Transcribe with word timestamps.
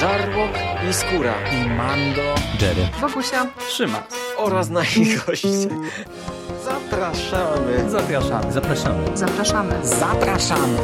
Żarłok 0.00 0.50
i 0.90 0.92
Skóra 0.92 1.34
i 1.52 1.68
Mando, 1.70 2.34
Jerry, 2.60 2.88
Wokusia, 3.00 3.46
Trzyma 3.68 4.02
oraz 4.36 4.68
nasi 4.70 5.16
goście. 5.26 5.48
Zapraszamy. 6.64 7.90
Zapraszamy. 7.90 8.52
Zapraszamy. 8.52 9.16
zapraszamy. 9.16 9.86
Zapraszamy. 9.86 10.78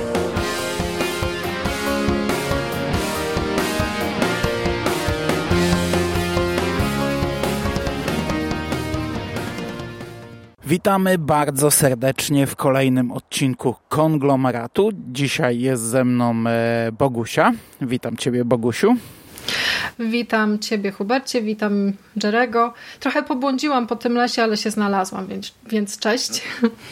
Witamy 10.76 11.18
bardzo 11.18 11.70
serdecznie 11.70 12.46
w 12.46 12.56
kolejnym 12.56 13.12
odcinku 13.12 13.74
Konglomeratu. 13.88 14.90
Dzisiaj 15.12 15.60
jest 15.60 15.82
ze 15.82 16.04
mną 16.04 16.34
e, 16.46 16.92
Bogusia. 16.98 17.52
Witam 17.80 18.16
Ciebie, 18.16 18.44
Bogusiu. 18.44 18.96
Witam 19.98 20.58
Ciebie, 20.58 20.90
Hubercie, 20.90 21.42
witam 21.42 21.92
Jerego. 22.22 22.72
Trochę 23.00 23.22
pobłądziłam 23.22 23.86
po 23.86 23.96
tym 23.96 24.14
lesie, 24.14 24.42
ale 24.42 24.56
się 24.56 24.70
znalazłam, 24.70 25.26
więc, 25.26 25.54
więc 25.70 25.98
cześć. 25.98 26.42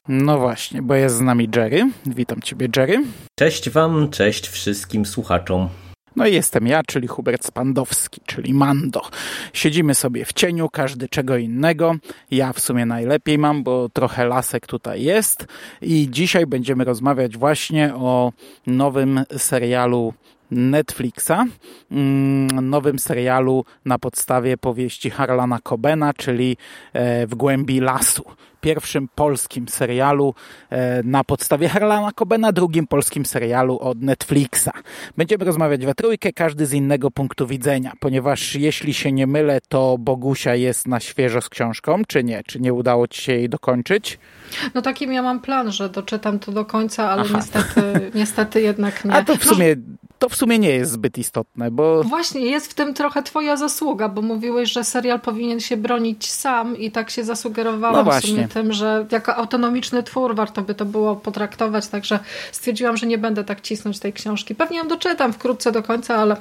No 0.09 0.39
właśnie, 0.39 0.83
bo 0.83 0.95
jest 0.95 1.17
z 1.17 1.21
nami 1.21 1.49
Jerry. 1.57 1.91
Witam 2.07 2.43
Ciebie, 2.43 2.69
Jerry. 2.77 3.05
Cześć 3.39 3.71
Wam, 3.71 4.11
cześć 4.11 4.49
wszystkim 4.49 5.07
słuchaczom. 5.07 5.69
No 6.17 6.27
i 6.27 6.35
jestem 6.35 6.67
ja, 6.67 6.83
czyli 6.87 7.09
Hubert 7.09 7.47
Spandowski, 7.47 8.21
czyli 8.27 8.55
Mando. 8.55 9.03
Siedzimy 9.53 9.95
sobie 9.95 10.25
w 10.25 10.33
cieniu, 10.33 10.69
każdy 10.69 11.09
czego 11.09 11.37
innego. 11.37 11.95
Ja 12.31 12.53
w 12.53 12.61
sumie 12.61 12.87
najlepiej 12.87 13.39
mam, 13.39 13.63
bo 13.63 13.89
trochę 13.89 14.27
lasek 14.27 14.67
tutaj 14.67 15.03
jest. 15.03 15.47
I 15.83 16.09
dzisiaj 16.11 16.47
będziemy 16.47 16.85
rozmawiać 16.85 17.37
właśnie 17.37 17.95
o 17.95 18.33
nowym 18.67 19.25
serialu 19.37 20.15
Netflixa, 20.51 21.45
mm, 21.91 22.71
nowym 22.71 22.99
serialu 22.99 23.65
na 23.85 23.99
podstawie 23.99 24.57
powieści 24.57 25.11
Harlana 25.11 25.59
Cobena, 25.63 26.15
czyli 26.15 26.57
e, 26.93 27.27
W 27.27 27.35
głębi 27.35 27.81
lasu. 27.81 28.25
Pierwszym 28.61 29.09
polskim 29.15 29.69
serialu 29.69 30.35
e, 30.71 31.03
na 31.03 31.25
podstawie 31.25 31.69
Harlana 31.69 32.13
Cobena, 32.13 32.53
drugim 32.53 32.87
polskim 32.87 33.27
serialu 33.27 33.79
od 33.79 34.03
Netflixa. 34.03 34.71
Będziemy 35.17 35.45
rozmawiać 35.45 35.87
we 35.87 35.95
trójkę, 35.95 36.33
każdy 36.33 36.67
z 36.67 36.73
innego 36.73 37.11
punktu 37.11 37.47
widzenia, 37.47 37.93
ponieważ 38.01 38.55
jeśli 38.55 38.95
się 38.95 39.13
nie 39.13 39.27
mylę, 39.27 39.59
to 39.69 39.97
Bogusia 39.99 40.55
jest 40.55 40.89
na 40.89 41.01
świeżo 41.01 41.41
z 41.41 41.49
książką, 41.49 42.03
czy 42.09 42.25
nie? 42.25 42.43
Czy 42.47 42.61
nie 42.61 42.73
udało 42.73 43.09
ci 43.09 43.23
się 43.23 43.33
jej 43.33 43.49
dokończyć? 43.49 44.19
No 44.75 44.83
takim 44.83 45.13
ja 45.13 45.23
mam 45.23 45.41
plan, 45.41 45.73
że 45.73 45.89
doczytam 45.89 46.39
to 46.39 46.53
do 46.53 46.65
końca, 46.65 47.11
ale 47.11 47.25
niestety, 47.35 48.11
niestety 48.15 48.61
jednak 48.61 49.05
nie. 49.05 49.13
A 49.13 49.25
to 49.25 49.37
w 49.37 49.45
sumie 49.45 49.77
to 50.25 50.29
w 50.29 50.37
sumie 50.37 50.59
nie 50.59 50.71
jest 50.71 50.93
zbyt 50.93 51.19
istotne, 51.19 51.71
bo... 51.71 52.03
Właśnie, 52.03 52.41
jest 52.41 52.71
w 52.71 52.75
tym 52.75 52.95
trochę 52.95 53.23
twoja 53.23 53.57
zasługa, 53.57 54.09
bo 54.09 54.23
mówiłeś, 54.23 54.73
że 54.73 54.85
serial 54.85 55.21
powinien 55.21 55.61
się 55.61 55.77
bronić 55.77 56.31
sam 56.31 56.79
i 56.79 56.91
tak 56.91 57.11
się 57.11 57.25
zasugerowałam 57.25 58.07
no 58.07 58.21
w 58.21 58.25
sumie 58.25 58.49
tym, 58.49 58.73
że 58.73 59.07
jako 59.13 59.37
autonomiczny 59.37 60.03
twór 60.03 60.35
warto 60.35 60.63
by 60.63 60.75
to 60.75 60.85
było 60.85 61.17
potraktować, 61.17 61.87
także 61.87 62.19
stwierdziłam, 62.53 62.97
że 62.97 63.07
nie 63.07 63.19
będę 63.19 63.45
tak 63.45 63.61
cisnąć 63.61 63.99
tej 63.99 64.13
książki. 64.13 64.55
Pewnie 64.55 64.79
ją 64.79 64.89
doczytam 64.89 65.33
wkrótce 65.33 65.73
do 65.73 65.83
końca, 65.83 66.17
ale 66.17 66.37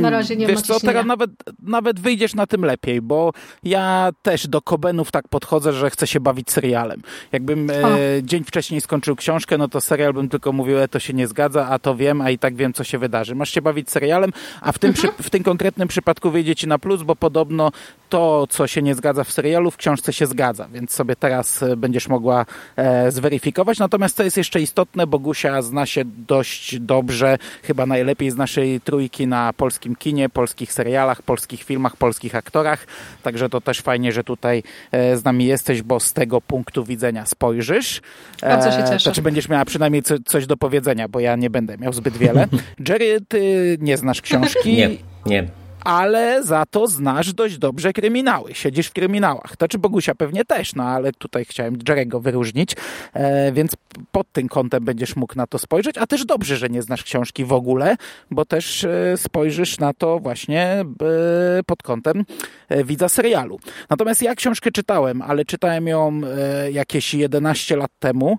na 0.00 0.10
razie 0.10 0.36
nie 0.36 0.46
Wiesz 0.46 0.56
ma 0.56 0.62
co, 0.62 0.80
teraz 0.80 1.06
nawet, 1.06 1.30
nawet 1.62 2.00
wyjdziesz 2.00 2.34
na 2.34 2.46
tym 2.46 2.64
lepiej, 2.64 3.00
bo 3.00 3.32
ja 3.62 4.10
też 4.22 4.46
do 4.48 4.62
Kobenów 4.62 5.10
tak 5.10 5.28
podchodzę, 5.28 5.72
że 5.72 5.90
chcę 5.90 6.06
się 6.06 6.20
bawić 6.20 6.50
serialem. 6.50 7.02
Jakbym 7.32 7.70
e, 7.70 7.74
dzień 8.22 8.44
wcześniej 8.44 8.80
skończył 8.80 9.16
książkę, 9.16 9.58
no 9.58 9.68
to 9.68 9.80
serial 9.80 10.12
bym 10.12 10.28
tylko 10.28 10.52
mówił, 10.52 10.78
e, 10.78 10.88
to 10.88 10.98
się 10.98 11.12
nie 11.12 11.26
zgadza, 11.26 11.68
a 11.68 11.78
to 11.78 11.94
wiem, 11.94 12.20
a 12.20 12.30
i 12.30 12.38
tak 12.38 12.54
wiem, 12.56 12.72
co 12.72 12.84
się 12.84 12.98
wydarzy. 12.98 13.34
Masz 13.34 13.50
się 13.50 13.62
bawić 13.62 13.90
serialem, 13.90 14.32
a 14.60 14.72
w 14.72 14.78
tym, 14.78 14.90
Mhm. 14.90 15.14
przy, 15.14 15.22
w 15.22 15.30
tym 15.30 15.42
konkretnym 15.42 15.88
przypadku 15.88 16.30
wyjdzie 16.30 16.54
ci 16.56 16.68
na 16.68 16.78
plus, 16.78 17.02
bo 17.02 17.16
podobno 17.16 17.72
to, 18.08 18.46
co 18.50 18.66
się 18.66 18.82
nie 18.82 18.94
zgadza 18.94 19.24
w 19.24 19.32
serialu, 19.32 19.70
w 19.70 19.76
książce 19.76 20.12
się 20.12 20.26
zgadza, 20.26 20.68
więc 20.72 20.92
sobie 20.92 21.16
teraz 21.16 21.62
e, 21.62 21.76
będziesz 21.76 22.08
mogła 22.08 22.46
e, 22.76 23.10
zweryfikować. 23.10 23.78
Natomiast 23.78 24.16
co 24.16 24.22
jest 24.22 24.36
jeszcze 24.36 24.60
istotne, 24.60 25.06
Bogusia 25.06 25.62
zna 25.62 25.86
się 25.86 26.02
dość 26.04 26.78
dobrze, 26.80 27.38
chyba 27.62 27.86
najlepiej 27.86 28.30
z 28.30 28.36
naszej 28.36 28.80
trójki 28.80 29.26
na 29.32 29.52
polskim 29.52 29.96
kinie, 29.96 30.28
polskich 30.28 30.72
serialach, 30.72 31.22
polskich 31.22 31.62
filmach, 31.62 31.96
polskich 31.96 32.34
aktorach. 32.34 32.86
Także 33.22 33.48
to 33.48 33.60
też 33.60 33.80
fajnie, 33.80 34.12
że 34.12 34.24
tutaj 34.24 34.62
e, 34.92 35.16
z 35.16 35.24
nami 35.24 35.46
jesteś, 35.46 35.82
bo 35.82 36.00
z 36.00 36.12
tego 36.12 36.40
punktu 36.40 36.84
widzenia 36.84 37.26
spojrzysz. 37.26 38.00
Bardzo 38.42 38.70
się 38.70 38.78
cieszę. 38.78 38.98
Znaczy 38.98 39.22
będziesz 39.22 39.48
miała 39.48 39.64
przynajmniej 39.64 40.02
co, 40.02 40.14
coś 40.24 40.46
do 40.46 40.56
powiedzenia, 40.56 41.08
bo 41.08 41.20
ja 41.20 41.36
nie 41.36 41.50
będę 41.50 41.78
miał 41.78 41.92
zbyt 41.92 42.16
wiele. 42.16 42.48
Jerry, 42.88 43.20
ty 43.28 43.40
nie 43.80 43.96
znasz 43.96 44.20
książki. 44.20 44.76
Nie, 44.76 44.90
nie. 45.26 45.61
Ale 45.84 46.42
za 46.42 46.66
to 46.70 46.86
znasz 46.86 47.32
dość 47.32 47.58
dobrze 47.58 47.92
kryminały. 47.92 48.54
Siedzisz 48.54 48.86
w 48.86 48.92
kryminałach. 48.92 49.56
To 49.56 49.68
czy 49.68 49.78
Bogusia 49.78 50.14
pewnie 50.14 50.44
też, 50.44 50.74
no 50.74 50.84
ale 50.84 51.12
tutaj 51.12 51.44
chciałem 51.44 51.78
Jerego 51.88 52.20
wyróżnić, 52.20 52.76
e, 53.12 53.52
więc 53.52 53.76
pod 54.12 54.32
tym 54.32 54.48
kątem 54.48 54.84
będziesz 54.84 55.16
mógł 55.16 55.36
na 55.36 55.46
to 55.46 55.58
spojrzeć. 55.58 55.98
A 55.98 56.06
też 56.06 56.24
dobrze, 56.24 56.56
że 56.56 56.68
nie 56.68 56.82
znasz 56.82 57.04
książki 57.04 57.44
w 57.44 57.52
ogóle, 57.52 57.96
bo 58.30 58.44
też 58.44 58.84
e, 58.84 59.16
spojrzysz 59.16 59.78
na 59.78 59.94
to 59.94 60.18
właśnie 60.18 60.62
e, 60.62 60.84
pod 61.66 61.82
kątem 61.82 62.24
e, 62.68 62.84
widza 62.84 63.08
serialu. 63.08 63.58
Natomiast 63.90 64.22
ja 64.22 64.34
książkę 64.34 64.70
czytałem, 64.70 65.22
ale 65.22 65.44
czytałem 65.44 65.86
ją 65.86 66.20
e, 66.38 66.70
jakieś 66.70 67.14
11 67.14 67.76
lat 67.76 67.90
temu. 67.98 68.38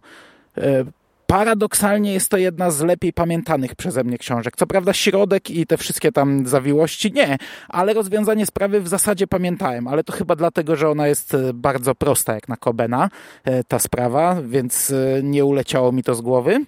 Paradoksalnie 1.28 2.14
jest 2.14 2.30
to 2.30 2.38
jedna 2.38 2.72
z 2.72 2.82
lepiej 2.82 3.14
pamiętanych 3.14 3.76
przeze 3.76 4.04
mnie 4.04 4.18
książek. 4.18 4.56
Co 4.56 4.68
prawda 4.68 4.94
środek 4.94 5.50
i 5.50 5.68
te 5.68 5.78
wszystkie 5.78 6.12
tam 6.12 6.48
zawiłości 6.48 7.12
nie, 7.12 7.38
ale 7.70 7.94
rozwiązanie 7.94 8.46
sprawy 8.46 8.82
w 8.82 8.88
zasadzie 8.88 9.28
pamiętałem, 9.28 9.88
ale 9.88 10.04
to 10.04 10.14
chyba 10.14 10.36
dlatego, 10.36 10.76
że 10.76 10.90
ona 10.90 11.08
jest 11.08 11.34
e, 11.34 11.54
bardzo 11.54 11.96
prosta 11.96 12.34
jak 12.34 12.50
na 12.50 12.58
Kobena, 12.58 13.10
e, 13.44 13.64
ta 13.64 13.80
sprawa, 13.80 14.42
więc 14.46 14.92
e, 14.92 15.24
nie 15.24 15.46
uleciało 15.46 15.92
mi 15.92 16.04
to 16.04 16.16
z 16.16 16.22
głowy. 16.22 16.66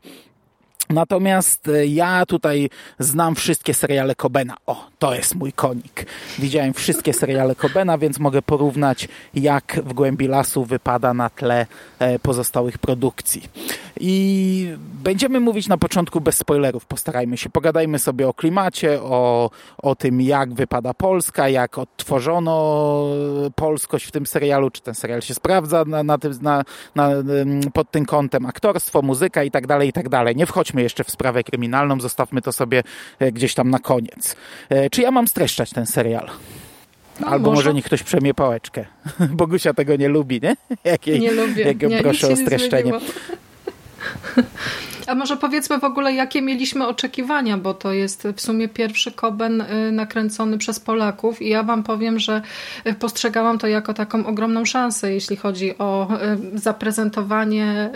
Natomiast 0.89 1.67
e, 1.67 1.85
ja 1.85 2.25
tutaj 2.25 2.69
znam 2.99 3.35
wszystkie 3.35 3.73
seriale 3.73 4.15
Cobena. 4.15 4.57
O, 4.65 4.87
to 4.99 5.15
jest 5.15 5.35
mój 5.35 5.53
konik. 5.53 6.05
Widziałem 6.39 6.73
wszystkie 6.73 7.13
seriale 7.13 7.55
Cobena, 7.55 7.97
więc 7.97 8.19
mogę 8.19 8.41
porównać, 8.41 9.07
jak 9.33 9.79
w 9.83 9.93
głębi 9.93 10.27
lasu 10.27 10.65
wypada 10.65 11.13
na 11.13 11.29
tle 11.29 11.65
e, 11.99 12.19
pozostałych 12.19 12.77
produkcji. 12.77 13.49
I 13.99 14.77
będziemy 15.03 15.39
mówić 15.39 15.67
na 15.67 15.77
początku 15.77 16.21
bez 16.21 16.37
spoilerów, 16.37 16.85
postarajmy 16.85 17.37
się. 17.37 17.49
Pogadajmy 17.49 17.99
sobie 17.99 18.27
o 18.27 18.33
klimacie, 18.33 19.01
o, 19.01 19.49
o 19.77 19.95
tym, 19.95 20.21
jak 20.21 20.53
wypada 20.53 20.93
Polska, 20.93 21.49
jak 21.49 21.77
odtworzono 21.77 23.05
polskość 23.55 24.05
w 24.05 24.11
tym 24.11 24.25
serialu, 24.25 24.69
czy 24.69 24.81
ten 24.81 24.95
serial 24.95 25.21
się 25.21 25.33
sprawdza 25.33 25.85
na, 25.85 26.03
na 26.03 26.17
tym, 26.17 26.33
na, 26.41 26.63
na, 26.95 27.09
pod 27.73 27.91
tym 27.91 28.05
kątem 28.05 28.45
aktorstwo, 28.45 29.01
muzyka 29.01 29.43
i 29.43 29.51
tak 29.51 29.67
dalej, 29.67 29.89
i 29.89 29.93
tak 29.93 30.09
dalej. 30.09 30.35
Nie 30.35 30.45
wchodźmy 30.45 30.74
jeszcze 30.83 31.03
w 31.03 31.11
sprawę 31.11 31.43
kryminalną, 31.43 31.99
zostawmy 32.01 32.41
to 32.41 32.51
sobie 32.51 32.83
e, 33.19 33.31
gdzieś 33.31 33.53
tam 33.53 33.69
na 33.69 33.79
koniec. 33.79 34.35
E, 34.69 34.89
Czy 34.89 35.01
ja 35.01 35.11
mam 35.11 35.27
streszczać 35.27 35.69
ten 35.69 35.85
serial? 35.85 36.29
No, 37.19 37.27
Albo 37.27 37.49
może 37.49 37.55
może. 37.59 37.73
niech 37.73 37.85
ktoś 37.85 38.03
przemie 38.03 38.33
pałeczkę. 38.33 38.85
Bogusia 39.29 39.73
tego 39.73 39.95
nie 39.95 40.09
lubi, 40.09 40.39
nie? 40.43 40.55
Jak 40.91 41.07
jej, 41.07 41.19
Nie 41.19 41.31
lubię. 41.31 41.63
Jak 41.63 41.81
ją 41.81 41.89
nie, 41.89 42.01
proszę 42.01 42.27
o 42.27 42.29
nie 42.29 42.37
streszczenie. 42.37 42.91
A 45.07 45.15
może 45.15 45.37
powiedzmy 45.37 45.79
w 45.79 45.83
ogóle, 45.83 46.13
jakie 46.13 46.41
mieliśmy 46.41 46.87
oczekiwania, 46.87 47.57
bo 47.57 47.73
to 47.73 47.93
jest 47.93 48.27
w 48.35 48.41
sumie 48.41 48.67
pierwszy 48.67 49.11
Koben 49.11 49.61
y, 49.61 49.91
nakręcony 49.91 50.57
przez 50.57 50.79
Polaków 50.79 51.41
i 51.41 51.49
ja 51.49 51.63
wam 51.63 51.83
powiem, 51.83 52.19
że 52.19 52.41
y, 52.87 52.93
postrzegałam 52.93 53.57
to 53.57 53.67
jako 53.67 53.93
taką 53.93 54.25
ogromną 54.25 54.65
szansę, 54.65 55.13
jeśli 55.13 55.35
chodzi 55.35 55.77
o 55.77 56.07
y, 56.55 56.59
zaprezentowanie 56.59 57.89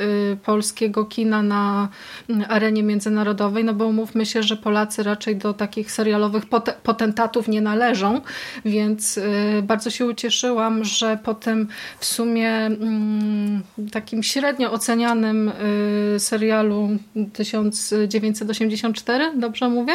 polskiego 0.44 1.06
kina 1.06 1.44
na 1.44 1.90
y, 2.30 2.48
arenie 2.48 2.84
międzynarodowej, 2.84 3.64
no 3.64 3.74
bo 3.74 3.86
umówmy 3.86 4.26
się, 4.26 4.44
że 4.44 4.58
Polacy 4.58 5.04
raczej 5.04 5.36
do 5.36 5.54
takich 5.54 5.92
serialowych 5.92 6.46
pot- 6.46 6.76
potentatów 6.84 7.48
nie 7.48 7.62
należą, 7.62 8.22
więc 8.66 9.20
bardzo 9.64 9.90
się 9.90 10.06
ucieszyłam, 10.06 10.84
że 10.84 11.20
po 11.24 11.34
tym 11.34 11.68
w 12.00 12.06
sumie 12.06 12.52
mm, 12.52 13.62
takim 13.92 14.24
średnio 14.24 14.72
ocenianym 14.72 15.52
serialu 16.18 16.99
1984, 17.34 19.32
dobrze 19.36 19.70
mówię? 19.70 19.94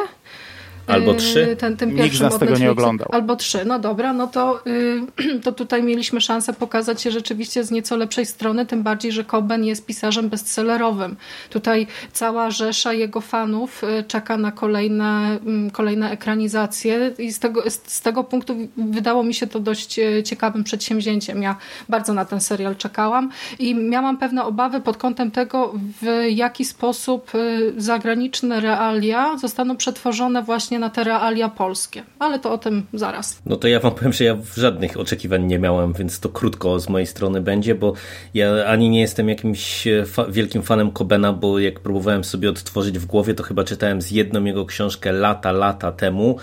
Albo 0.87 1.13
Y, 1.13 1.17
trzy. 1.17 1.57
Ten, 1.57 1.77
tym 1.77 1.95
Nikt 1.97 2.17
z 2.17 2.21
nas 2.21 2.39
tego 2.39 2.59
nie 2.59 2.71
oglądał. 2.71 3.09
Albo 3.13 3.37
trzy, 3.37 3.65
no 3.65 3.79
dobra, 3.79 4.13
no 4.13 4.27
to, 4.27 4.67
y, 4.67 5.01
to 5.45 5.53
tutaj 5.53 5.83
mieliśmy 5.83 6.21
szansę 6.21 6.53
pokazać 6.53 7.03
się 7.03 7.11
rzeczywiście 7.11 7.65
z 7.65 7.71
nieco 7.71 7.97
lepszej 7.97 8.27
strony, 8.27 8.67
tym 8.67 8.83
bardziej, 8.83 9.13
że 9.13 9.25
Coben 9.25 9.65
jest 9.65 9.87
pisarzem 9.87 10.29
bestsellerowym. 10.29 11.17
Tutaj 11.51 11.87
cała 12.13 12.51
rzesza 12.51 12.93
jego 12.93 13.21
fanów 13.21 13.85
y, 13.85 14.05
czeka 14.09 14.37
na 14.37 14.53
kolejne, 14.53 15.39
mm, 15.47 15.71
kolejne 15.71 16.11
ekranizacje 16.11 17.13
i 17.19 17.33
z 17.33 17.39
tego, 17.39 17.71
z, 17.71 18.01
tego 18.01 18.25
punktu 18.25 18.57
wydało 18.77 19.23
mi 19.23 19.35
się 19.35 19.47
to 19.47 19.61
dość 19.61 20.01
ciekawym 20.25 20.65
przedsięwzięciem. 20.65 21.43
Ja 21.43 21.57
bardzo 21.89 22.15
na 22.15 22.25
ten 22.25 22.41
serial 22.41 22.77
czekałam 22.77 23.31
i 23.59 23.75
miałam 23.75 24.19
pewne 24.19 24.45
obawy 24.45 24.81
pod 24.81 24.97
kątem 24.97 25.31
tego, 25.31 25.73
w 26.03 26.25
jaki 26.29 26.65
sposób 26.65 27.33
zagraniczne 27.77 28.61
realia 28.61 29.39
zostaną 29.39 29.77
przetworzone 29.77 30.43
właśnie 30.43 30.74
właśnie 30.75 30.79
na 30.79 30.91
te 30.91 31.05
realia 31.05 31.49
polskie. 31.49 32.03
Ale 32.19 32.39
to 32.39 32.53
o 32.53 32.59
tym 32.59 32.87
zaraz. 32.95 33.43
No 33.47 33.57
to 33.57 33.69
ja 33.69 33.81
wam 33.81 33.95
powiem, 33.95 34.13
że 34.13 34.25
ja 34.25 34.37
żadnych 34.57 34.99
oczekiwań 34.99 35.47
nie 35.47 35.59
miałem, 35.59 35.93
więc 35.93 36.21
to 36.21 36.29
krótko 36.29 36.81
z 36.81 36.89
mojej 36.89 37.07
strony 37.07 37.41
będzie, 37.41 37.75
bo 37.75 37.93
ja 38.35 38.67
ani 38.67 38.91
nie 38.91 39.01
jestem 39.01 39.29
jakimś 39.29 39.89
fa 40.07 40.25
wielkim 40.25 40.63
fanem 40.63 40.93
Cobena, 40.93 41.33
bo 41.33 41.59
jak 41.59 41.81
próbowałem 41.81 42.25
sobie 42.25 42.51
odtworzyć 42.51 42.99
w 42.99 43.07
głowie, 43.07 43.35
to 43.35 43.43
chyba 43.43 43.65
czytałem 43.65 44.03
z 44.03 44.11
jedną 44.11 44.45
jego 44.45 44.67
książkę 44.67 45.13
lata, 45.13 45.53
lata 45.53 45.93
temu 45.93 46.37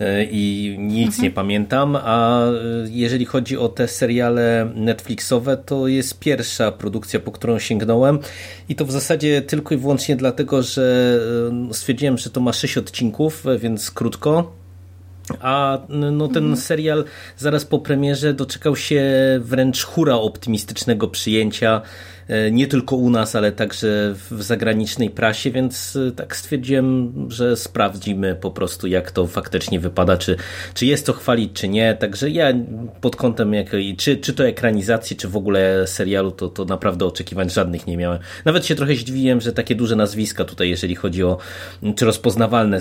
e, 0.00 0.24
i 0.24 0.76
nic 0.78 1.06
mhm. 1.06 1.24
nie 1.24 1.30
pamiętam, 1.30 1.96
a 1.96 2.46
e, 2.46 2.52
jeżeli 2.90 3.24
chodzi 3.24 3.56
o 3.56 3.68
te 3.68 3.88
seriale 3.88 4.70
Netflixowe, 4.74 5.56
to 5.56 5.88
jest 5.88 6.18
pierwsza 6.18 6.72
produkcja, 6.72 7.20
po 7.20 7.32
którą 7.32 7.58
sięgnąłem 7.58 8.18
i 8.68 8.74
to 8.74 8.84
w 8.84 8.92
zasadzie 8.92 9.42
tylko 9.42 9.74
i 9.74 9.78
wyłącznie 9.78 10.16
dlatego, 10.16 10.62
że 10.62 11.18
e, 11.70 11.74
stwierdziłem, 11.74 12.18
że 12.18 12.30
to 12.30 12.40
ma 12.40 12.52
6 12.52 12.78
odcinków, 12.78 13.44
więc 13.58 13.77
krótko 13.90 14.58
a 15.40 15.78
no, 15.88 16.28
ten 16.28 16.36
mhm. 16.36 16.56
serial 16.56 17.04
zaraz 17.36 17.64
po 17.64 17.78
premierze 17.78 18.34
doczekał 18.34 18.76
się 18.76 19.02
wręcz 19.40 19.84
hura 19.84 20.14
optymistycznego 20.14 21.08
przyjęcia 21.08 21.82
nie 22.50 22.66
tylko 22.66 22.96
u 22.96 23.10
nas, 23.10 23.36
ale 23.36 23.52
także 23.52 24.14
w 24.30 24.42
zagranicznej 24.42 25.10
prasie, 25.10 25.50
więc 25.50 25.96
e, 26.08 26.12
tak 26.12 26.36
stwierdziłem, 26.36 27.12
że 27.28 27.56
sprawdzimy 27.56 28.34
po 28.34 28.50
prostu, 28.50 28.86
jak 28.86 29.10
to 29.10 29.26
faktycznie 29.26 29.80
wypada, 29.80 30.16
czy, 30.16 30.36
czy 30.74 30.86
jest 30.86 31.06
to 31.06 31.12
chwalić, 31.12 31.52
czy 31.52 31.68
nie. 31.68 31.94
Także 31.94 32.30
ja 32.30 32.52
pod 33.00 33.16
kątem, 33.16 33.54
jak, 33.54 33.66
czy, 33.98 34.16
czy 34.16 34.32
to 34.32 34.46
ekranizacji, 34.46 35.16
czy 35.16 35.28
w 35.28 35.36
ogóle 35.36 35.86
serialu, 35.86 36.30
to, 36.30 36.48
to 36.48 36.64
naprawdę 36.64 37.04
oczekiwań 37.04 37.50
żadnych 37.50 37.86
nie 37.86 37.96
miałem. 37.96 38.18
Nawet 38.44 38.66
się 38.66 38.74
trochę 38.74 38.94
zdziwiłem, 38.94 39.40
że 39.40 39.52
takie 39.52 39.74
duże 39.74 39.96
nazwiska 39.96 40.44
tutaj, 40.44 40.68
jeżeli 40.68 40.94
chodzi 40.94 41.24
o, 41.24 41.38
czy 41.96 42.04
rozpoznawalne 42.04 42.80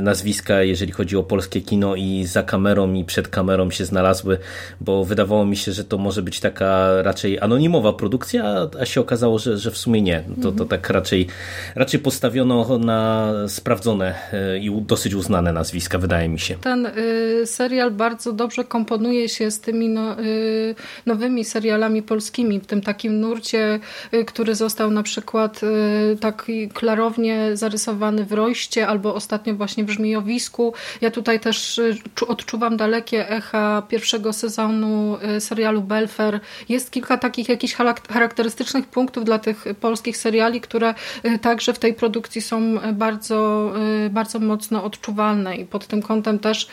nazwiska, 0.00 0.62
jeżeli 0.62 0.92
chodzi 0.92 1.16
o 1.16 1.22
polskie 1.22 1.60
kino 1.60 1.96
i 1.96 2.24
za 2.24 2.42
kamerą 2.42 2.94
i 2.94 3.04
przed 3.04 3.28
kamerą 3.28 3.70
się 3.70 3.84
znalazły, 3.84 4.38
bo 4.80 5.04
wydawało 5.04 5.46
mi 5.46 5.56
się, 5.56 5.72
że 5.72 5.84
to 5.84 5.98
może 5.98 6.22
być 6.22 6.40
taka 6.40 7.02
raczej 7.02 7.40
anonimowa 7.40 7.92
produkcja, 7.92 8.68
a 8.80 8.86
się 8.86 9.00
okazało, 9.00 9.38
że, 9.38 9.58
że 9.58 9.70
w 9.70 9.78
sumie 9.78 10.02
nie. 10.02 10.22
To, 10.36 10.42
to 10.42 10.48
mhm. 10.48 10.68
tak 10.68 10.90
raczej, 10.90 11.26
raczej 11.74 12.00
postawiono 12.00 12.78
na 12.78 13.32
sprawdzone 13.48 14.14
e, 14.32 14.58
i 14.58 14.82
dosyć 14.82 15.14
uznane 15.14 15.52
nazwiska, 15.52 15.98
wydaje 15.98 16.28
mi 16.28 16.40
się. 16.40 16.54
Ten 16.54 16.86
y, 16.86 17.46
serial 17.46 17.90
bardzo 17.90 18.32
dobrze 18.32 18.64
komponuje 18.64 19.28
się 19.28 19.50
z 19.50 19.60
tymi 19.60 19.88
no, 19.88 20.20
y, 20.20 20.74
nowymi 21.06 21.44
serialami 21.44 22.02
polskimi, 22.02 22.60
w 22.60 22.66
tym 22.66 22.80
takim 22.80 23.20
nurcie, 23.20 23.80
y, 24.14 24.24
który 24.24 24.54
został 24.54 24.90
na 24.90 25.02
przykład 25.02 25.60
y, 25.62 26.16
tak 26.20 26.46
klarownie 26.74 27.56
zarysowany 27.56 28.24
w 28.24 28.32
Rojście 28.32 28.86
albo 28.86 29.14
ostatnio 29.14 29.54
właśnie 29.54 29.84
w 29.84 29.90
Żmijowisku. 29.90 30.74
Ja 31.00 31.10
tutaj 31.10 31.40
też 31.40 31.78
y, 31.78 31.96
odczuwam 32.28 32.76
dalekie 32.76 33.28
echa 33.28 33.82
pierwszego 33.88 34.32
sezonu 34.32 35.18
y, 35.36 35.40
serialu 35.40 35.82
Belfer. 35.82 36.40
Jest 36.68 36.90
kilka 36.90 37.16
takich 37.16 37.48
jakichś 37.48 37.74
charakterystycznych 38.08 38.65
punktów 38.86 39.24
dla 39.24 39.38
tych 39.38 39.64
polskich 39.80 40.16
seriali, 40.16 40.60
które 40.60 40.94
y, 41.24 41.38
także 41.38 41.72
w 41.72 41.78
tej 41.78 41.94
produkcji 41.94 42.42
są 42.42 42.78
bardzo, 42.92 43.72
y, 44.06 44.10
bardzo 44.10 44.38
mocno 44.38 44.84
odczuwalne. 44.84 45.56
I 45.56 45.64
pod 45.64 45.86
tym 45.86 46.02
kątem 46.02 46.38
też 46.38 46.68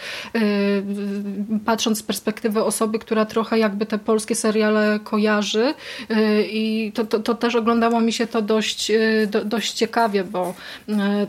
patrząc 1.66 1.98
z 1.98 2.04
perspektywy 2.04 2.64
osoby, 2.64 3.00
która 3.00 3.26
trochę 3.26 3.60
jakby 3.60 3.86
te 3.86 3.98
polskie 3.98 4.36
seriale 4.36 5.00
kojarzy 5.04 5.74
i 6.52 6.92
to, 6.96 7.06
to, 7.06 7.20
to 7.20 7.36
też 7.36 7.56
oglądało 7.56 8.02
mi 8.02 8.14
się 8.14 8.28
to 8.28 8.42
dość, 8.42 8.92
dość 9.46 9.74
ciekawie, 9.74 10.24
bo 10.24 10.54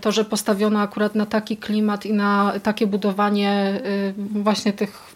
to, 0.00 0.12
że 0.12 0.24
postawiono 0.24 0.80
akurat 0.80 1.14
na 1.14 1.26
taki 1.26 1.56
klimat 1.56 2.06
i 2.06 2.12
na 2.12 2.52
takie 2.62 2.86
budowanie 2.86 3.80
właśnie 4.16 4.72
tych 4.72 5.13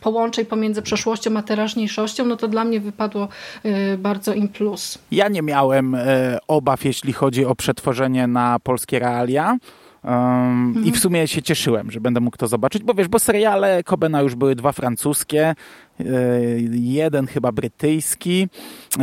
połączeń 0.00 0.46
pomiędzy 0.46 0.82
przeszłością 0.82 1.36
a 1.36 1.42
teraźniejszością, 1.42 2.24
no 2.24 2.36
to 2.36 2.48
dla 2.48 2.64
mnie 2.64 2.80
wypadło 2.80 3.28
y, 3.64 3.98
bardzo 3.98 4.34
im 4.34 4.48
plus. 4.48 4.98
Ja 5.10 5.28
nie 5.28 5.42
miałem 5.42 5.94
y, 5.94 6.38
obaw, 6.48 6.84
jeśli 6.84 7.12
chodzi 7.12 7.44
o 7.44 7.54
przetworzenie 7.54 8.26
na 8.26 8.58
polskie 8.58 8.98
realia. 8.98 9.56
Um, 10.04 10.14
mhm. 10.14 10.86
I 10.86 10.92
w 10.92 10.98
sumie 10.98 11.28
się 11.28 11.42
cieszyłem, 11.42 11.90
że 11.90 12.00
będę 12.00 12.20
mógł 12.20 12.36
to 12.36 12.48
zobaczyć, 12.48 12.82
bo 12.82 12.94
wiesz, 12.94 13.08
bo 13.08 13.18
seriale 13.18 13.84
Kobena 13.84 14.22
już 14.22 14.34
były 14.34 14.54
dwa 14.54 14.72
francuskie, 14.72 15.54
y, 16.00 16.04
jeden 16.72 17.26
chyba 17.26 17.52
brytyjski. 17.52 18.48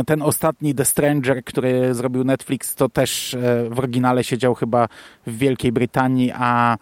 Ten 0.06 0.22
ostatni 0.22 0.74
The 0.74 0.84
Stranger, 0.84 1.44
który 1.44 1.94
zrobił 1.94 2.24
Netflix, 2.24 2.74
to 2.74 2.88
też 2.88 3.36
w 3.70 3.78
oryginale 3.78 4.24
siedział 4.24 4.54
chyba 4.54 4.88
w 5.26 5.38
Wielkiej 5.38 5.72
Brytanii, 5.72 6.32
a 6.34 6.76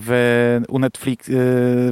w, 0.00 0.60
u 0.68 0.78
Netflix, 0.78 1.28
y, 1.28 1.32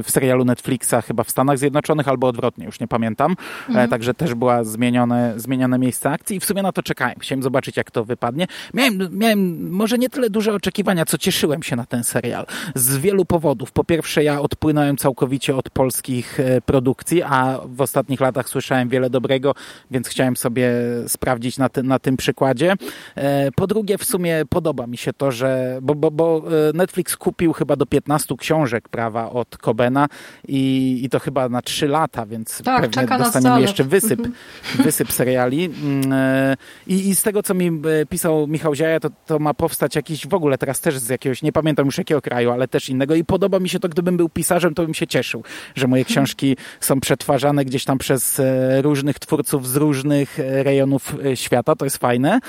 w 0.03 0.11
serialu 0.11 0.45
Netflixa 0.45 0.95
chyba 1.07 1.23
w 1.23 1.29
Stanach 1.29 1.57
Zjednoczonych 1.57 2.07
albo 2.07 2.27
odwrotnie, 2.27 2.65
już 2.65 2.79
nie 2.79 2.87
pamiętam. 2.87 3.31
E, 3.31 3.67
mhm. 3.67 3.89
Także 3.89 4.13
też 4.13 4.33
była 4.33 4.63
zmienione, 4.63 5.33
zmienione 5.37 5.79
miejsce 5.79 6.09
akcji 6.09 6.37
i 6.37 6.39
w 6.39 6.45
sumie 6.45 6.61
na 6.61 6.71
to 6.71 6.83
czekałem. 6.83 7.15
Chciałem 7.19 7.43
zobaczyć, 7.43 7.77
jak 7.77 7.91
to 7.91 8.05
wypadnie. 8.05 8.47
Miałem, 8.73 9.09
miałem 9.11 9.69
może 9.71 9.97
nie 9.97 10.09
tyle 10.09 10.29
duże 10.29 10.53
oczekiwania, 10.53 11.05
co 11.05 11.17
cieszyłem 11.17 11.63
się 11.63 11.75
na 11.75 11.85
ten 11.85 12.03
serial. 12.03 12.45
Z 12.75 12.97
wielu 12.97 13.25
powodów. 13.25 13.71
Po 13.71 13.83
pierwsze, 13.83 14.23
ja 14.23 14.41
odpłynąłem 14.41 14.97
całkowicie 14.97 15.55
od 15.55 15.69
polskich 15.69 16.39
e, 16.39 16.61
produkcji, 16.61 17.23
a 17.23 17.59
w 17.65 17.81
ostatnich 17.81 18.19
latach 18.19 18.49
słyszałem 18.49 18.89
wiele 18.89 19.09
dobrego, 19.09 19.55
więc 19.91 20.07
chciałem 20.07 20.37
sobie 20.37 20.71
sprawdzić 21.07 21.57
na, 21.57 21.69
ty, 21.69 21.83
na 21.83 21.99
tym 21.99 22.17
przykładzie. 22.17 22.73
E, 23.15 23.51
po 23.51 23.67
drugie, 23.67 23.97
w 23.97 24.03
sumie 24.03 24.43
podoba 24.49 24.87
mi 24.87 24.97
się 24.97 25.13
to, 25.13 25.31
że 25.31 25.79
bo, 25.81 25.95
bo, 25.95 26.11
bo 26.11 26.43
Netflix 26.73 27.17
kupił 27.17 27.40
kupił 27.41 27.53
chyba 27.53 27.75
do 27.75 27.85
15 27.85 28.35
książek 28.37 28.89
prawa 28.89 29.29
od 29.29 29.57
Kobena 29.57 30.07
i, 30.47 31.01
i 31.03 31.09
to 31.09 31.19
chyba 31.19 31.49
na 31.49 31.61
3 31.61 31.87
lata, 31.87 32.25
więc 32.25 32.61
tak, 32.63 32.89
pewnie 32.89 33.17
dostaniemy 33.17 33.61
jeszcze 33.61 33.83
wysyp, 33.83 34.19
mhm. 34.19 34.33
wysyp 34.77 35.11
seriali. 35.11 35.65
Mm, 35.65 36.13
e, 36.13 36.57
I, 36.87 37.09
I 37.09 37.15
z 37.15 37.23
tego, 37.23 37.43
co 37.43 37.53
mi 37.53 37.67
e, 37.67 38.05
pisał 38.05 38.47
Michał 38.47 38.75
Ziaja, 38.75 38.99
to, 38.99 39.09
to 39.25 39.39
ma 39.39 39.53
powstać 39.53 39.95
jakiś 39.95 40.27
w 40.27 40.33
ogóle 40.33 40.57
teraz 40.57 40.81
też 40.81 40.97
z 40.97 41.09
jakiegoś, 41.09 41.41
nie 41.41 41.51
pamiętam 41.51 41.85
już 41.85 41.97
jakiego 41.97 42.21
kraju, 42.21 42.51
ale 42.51 42.67
też 42.67 42.89
innego 42.89 43.15
i 43.15 43.23
podoba 43.23 43.59
mi 43.59 43.69
się 43.69 43.79
to, 43.79 43.89
gdybym 43.89 44.17
był 44.17 44.29
pisarzem, 44.29 44.73
to 44.73 44.83
bym 44.83 44.93
się 44.93 45.07
cieszył, 45.07 45.43
że 45.75 45.87
moje 45.87 46.05
książki 46.05 46.57
są 46.79 46.99
przetwarzane 46.99 47.65
gdzieś 47.65 47.85
tam 47.85 47.97
przez 47.97 48.39
e, 48.39 48.81
różnych 48.81 49.19
twórców 49.19 49.67
z 49.67 49.75
różnych 49.75 50.37
rejonów 50.37 51.15
świata, 51.35 51.75
to 51.75 51.85
jest 51.85 51.97
fajne. 51.97 52.39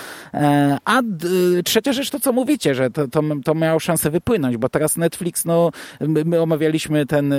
A 0.84 1.00
trzecia 1.64 1.92
rzecz 1.92 2.10
to, 2.10 2.20
co 2.20 2.32
mówicie, 2.32 2.74
że 2.74 2.90
to, 2.90 3.08
to, 3.08 3.22
to 3.44 3.54
miało 3.54 3.80
szansę 3.80 4.10
wypłynąć, 4.10 4.56
bo 4.56 4.68
teraz 4.68 4.81
teraz 4.82 4.96
Netflix, 4.96 5.44
no 5.44 5.70
my 6.00 6.40
omawialiśmy 6.40 7.06
ten, 7.06 7.34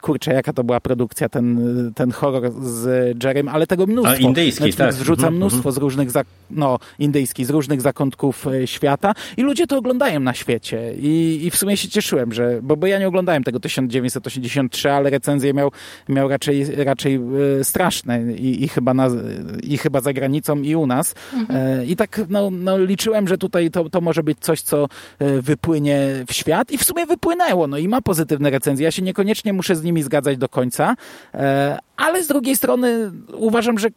kurczę, 0.00 0.32
jaka 0.32 0.52
to 0.52 0.64
była 0.64 0.80
produkcja, 0.80 1.28
ten, 1.28 1.60
ten 1.94 2.10
horror 2.10 2.52
z 2.62 3.24
Jerem, 3.24 3.48
ale 3.48 3.66
tego 3.66 3.86
mnóstwo. 3.86 4.14
A 4.14 4.16
indyjski, 4.16 4.64
Netflix 4.64 4.76
tak. 4.76 4.92
zrzuca 4.92 5.22
mhm, 5.22 5.34
mnóstwo 5.34 5.58
mhm. 5.58 5.74
z 5.74 5.78
różnych, 5.78 6.08
no 6.50 6.78
indyjski, 6.98 7.44
z 7.44 7.50
różnych 7.50 7.80
zakątków 7.80 8.46
e, 8.46 8.66
świata 8.66 9.14
i 9.36 9.42
ludzie 9.42 9.66
to 9.66 9.78
oglądają 9.78 10.20
na 10.20 10.34
świecie 10.34 10.94
i, 10.98 11.40
i 11.42 11.50
w 11.50 11.56
sumie 11.56 11.76
się 11.76 11.88
cieszyłem, 11.88 12.32
że, 12.32 12.60
bo, 12.62 12.76
bo 12.76 12.86
ja 12.86 12.98
nie 12.98 13.08
oglądałem 13.08 13.44
tego 13.44 13.60
1983, 13.60 14.90
ale 14.90 15.10
recenzje 15.10 15.54
miał, 15.54 15.70
miał 16.08 16.28
raczej, 16.28 16.84
raczej 16.84 17.20
e, 17.60 17.64
straszne 17.64 18.32
i, 18.32 18.64
i, 18.64 18.68
chyba 18.68 18.94
na, 18.94 19.08
i 19.62 19.78
chyba 19.78 20.00
za 20.00 20.12
granicą 20.12 20.62
i 20.62 20.74
u 20.74 20.86
nas 20.86 21.14
mhm. 21.34 21.80
E, 21.80 21.86
i 21.86 21.96
tak 21.96 22.20
no, 22.28 22.50
no, 22.50 22.78
liczyłem, 22.78 23.28
że 23.28 23.38
tutaj 23.38 23.70
to, 23.70 23.90
to 23.90 24.00
może 24.00 24.22
być 24.22 24.38
coś, 24.40 24.60
co 24.60 24.88
wypłynie 25.42 26.24
świat 26.32 26.70
i 26.70 26.78
w 26.78 26.84
sumie 26.84 27.06
wypłynęło, 27.06 27.66
no 27.66 27.78
i 27.78 27.88
ma 27.88 28.00
pozytywne 28.00 28.50
recenzje. 28.50 28.84
Ja 28.84 28.90
się 28.90 29.02
niekoniecznie 29.02 29.52
muszę 29.52 29.76
z 29.76 29.82
nimi 29.82 30.02
zgadzać 30.02 30.38
do 30.38 30.48
końca, 30.48 30.94
e, 31.34 31.78
ale 31.96 32.22
z 32.22 32.26
drugiej 32.26 32.56
strony 32.56 33.12
uważam, 33.34 33.78
że 33.78 33.88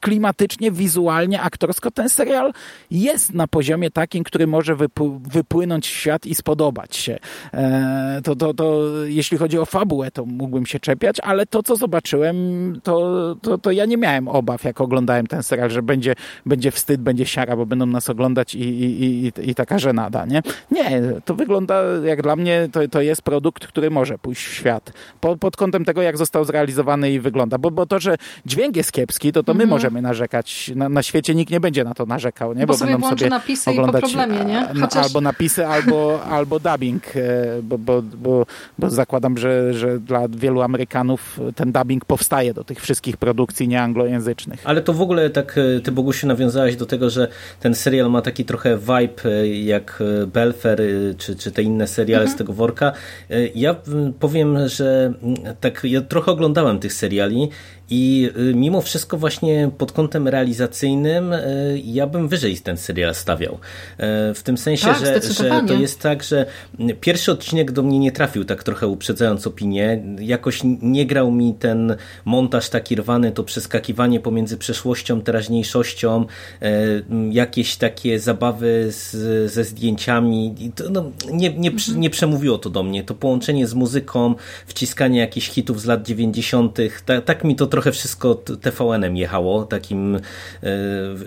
klimatycznie, 0.00 0.72
wizualnie, 0.72 1.40
aktorsko 1.40 1.90
ten 1.90 2.08
serial 2.08 2.52
jest 2.90 3.34
na 3.34 3.46
poziomie 3.46 3.90
takim, 3.90 4.24
który 4.24 4.46
może 4.46 4.76
wypłynąć 5.20 5.88
w 5.88 5.90
świat 5.90 6.26
i 6.26 6.34
spodobać 6.34 6.96
się. 6.96 7.18
E, 7.54 8.20
to, 8.24 8.36
to, 8.36 8.54
to 8.54 8.80
jeśli 9.04 9.38
chodzi 9.38 9.58
o 9.58 9.64
fabułę, 9.64 10.10
to 10.10 10.24
mógłbym 10.26 10.66
się 10.66 10.80
czepiać, 10.80 11.16
ale 11.20 11.46
to, 11.46 11.62
co 11.62 11.76
zobaczyłem, 11.76 12.36
to, 12.82 13.36
to, 13.42 13.58
to 13.58 13.70
ja 13.70 13.84
nie 13.84 13.96
miałem 13.96 14.28
obaw, 14.28 14.64
jak 14.64 14.80
oglądałem 14.80 15.26
ten 15.26 15.42
serial, 15.42 15.70
że 15.70 15.82
będzie, 15.82 16.14
będzie 16.46 16.70
wstyd, 16.70 17.00
będzie 17.00 17.26
siara, 17.26 17.56
bo 17.56 17.66
będą 17.66 17.86
nas 17.86 18.10
oglądać 18.10 18.54
i, 18.54 18.60
i, 18.60 19.26
i, 19.26 19.50
i 19.50 19.54
taka 19.54 19.78
żenada, 19.78 20.26
nie? 20.26 20.42
Nie, 20.70 21.00
to 21.24 21.34
wygląda, 21.34 21.82
jak 22.04 22.22
dla 22.22 22.36
mnie, 22.36 22.68
to, 22.72 22.88
to 22.88 23.00
jest 23.00 23.22
produkt, 23.22 23.66
który 23.66 23.90
może 23.90 24.18
pójść 24.18 24.46
w 24.46 24.54
świat. 24.54 24.92
Po, 25.20 25.36
pod 25.36 25.56
kątem 25.56 25.84
tego, 25.84 26.02
jak 26.02 26.18
został 26.18 26.44
zrealizowany 26.44 27.12
i 27.12 27.20
wygląda, 27.20 27.58
bo, 27.58 27.70
bo 27.70 27.86
to, 27.86 27.98
że 27.98 28.16
dźwięk 28.46 28.76
jest 28.76 28.92
kiepski, 28.92 29.32
to 29.32 29.42
to 29.42 29.54
my 29.54 29.62
mhm. 29.62 29.70
możemy 29.70 29.87
możemy 29.88 30.02
narzekać. 30.02 30.70
Na, 30.76 30.88
na, 30.88 31.02
świecie 31.02 31.34
nikt 31.34 31.52
nie 31.52 31.60
będzie 31.60 31.84
na 31.84 31.94
to 31.94 32.06
narzekał, 32.06 32.54
nie? 32.54 32.60
Bo, 32.60 32.72
bo 32.72 32.78
sobie 32.78 32.92
będą 32.92 33.08
sobie 33.10 33.28
napisy 33.28 33.70
oglądać, 33.70 34.02
i 34.02 34.06
po 34.06 34.08
problemie, 34.08 34.44
nie? 34.44 34.68
Chociaż... 34.80 35.04
Albo 35.04 35.20
napisy, 35.20 35.66
albo, 35.66 36.22
albo 36.36 36.60
dubbing, 36.60 37.02
bo, 37.62 37.78
bo, 37.78 38.02
bo, 38.02 38.46
bo 38.78 38.90
zakładam, 38.90 39.38
że, 39.38 39.74
że 39.74 39.98
dla 39.98 40.28
wielu 40.28 40.62
Amerykanów 40.62 41.40
ten 41.54 41.72
dubbing 41.72 42.04
powstaje 42.04 42.54
do 42.54 42.64
tych 42.64 42.80
wszystkich 42.80 43.16
produkcji 43.16 43.68
nieanglojęzycznych. 43.68 44.60
Ale 44.64 44.82
to 44.82 44.92
w 44.92 45.02
ogóle 45.02 45.30
tak, 45.30 45.56
ty 45.84 45.92
Bogusiu 45.92 46.26
nawiązałeś 46.26 46.76
do 46.76 46.86
tego, 46.86 47.10
że 47.10 47.28
ten 47.60 47.74
serial 47.74 48.10
ma 48.10 48.22
taki 48.22 48.44
trochę 48.44 48.78
vibe 48.78 49.46
jak 49.62 50.02
Belfer, 50.26 50.80
czy, 51.18 51.36
czy 51.36 51.50
te 51.52 51.62
inne 51.62 51.86
seriale 51.86 52.22
mhm. 52.22 52.36
z 52.36 52.38
tego 52.38 52.52
worka. 52.52 52.92
Ja 53.54 53.76
powiem, 54.20 54.68
że 54.68 55.12
tak, 55.60 55.80
ja 55.84 56.00
trochę 56.00 56.32
oglądałem 56.32 56.78
tych 56.78 56.92
seriali 56.92 57.48
i 57.90 58.30
y, 58.50 58.54
mimo 58.54 58.82
wszystko 58.82 59.16
właśnie 59.16 59.70
pod 59.78 59.92
kątem 59.92 60.28
realizacyjnym 60.28 61.32
y, 61.32 61.82
ja 61.84 62.06
bym 62.06 62.28
wyżej 62.28 62.56
ten 62.56 62.76
serial 62.76 63.14
stawiał. 63.14 63.54
Y, 63.54 64.34
w 64.34 64.42
tym 64.44 64.58
sensie, 64.58 64.86
tak, 64.86 64.98
że, 64.98 65.20
że 65.32 65.62
to 65.68 65.74
jest 65.74 66.00
tak, 66.00 66.22
że 66.22 66.46
pierwszy 67.00 67.32
odcinek 67.32 67.72
do 67.72 67.82
mnie 67.82 67.98
nie 67.98 68.12
trafił 68.12 68.44
tak 68.44 68.62
trochę 68.62 68.86
uprzedzając 68.86 69.46
opinię. 69.46 70.02
Jakoś 70.20 70.60
nie 70.82 71.06
grał 71.06 71.30
mi 71.30 71.54
ten 71.54 71.96
montaż 72.24 72.68
taki 72.68 72.96
rwany, 72.96 73.32
to 73.32 73.44
przeskakiwanie 73.44 74.20
pomiędzy 74.20 74.56
przeszłością, 74.56 75.20
teraźniejszością, 75.20 76.26
jakieś 77.30 77.76
takie 77.76 78.20
zabawy 78.20 78.86
z, 78.90 79.12
ze 79.52 79.64
zdjęciami. 79.64 80.54
No, 80.90 81.10
nie, 81.32 81.54
nie, 81.54 81.70
mhm. 81.70 82.00
nie 82.00 82.10
przemówiło 82.10 82.58
to 82.58 82.70
do 82.70 82.82
mnie. 82.82 83.04
To 83.04 83.14
połączenie 83.14 83.66
z 83.66 83.74
muzyką, 83.74 84.34
wciskanie 84.66 85.20
jakichś 85.20 85.50
hitów 85.50 85.80
z 85.80 85.84
lat 85.84 86.06
90. 86.06 86.78
Tak, 87.06 87.24
tak 87.24 87.44
mi 87.44 87.56
to 87.56 87.66
trochę 87.66 87.77
trochę 87.78 87.92
wszystko 87.92 88.34
TVN-em 88.34 89.16
jechało, 89.16 89.64
takim, 89.64 90.16
e, 90.16 90.20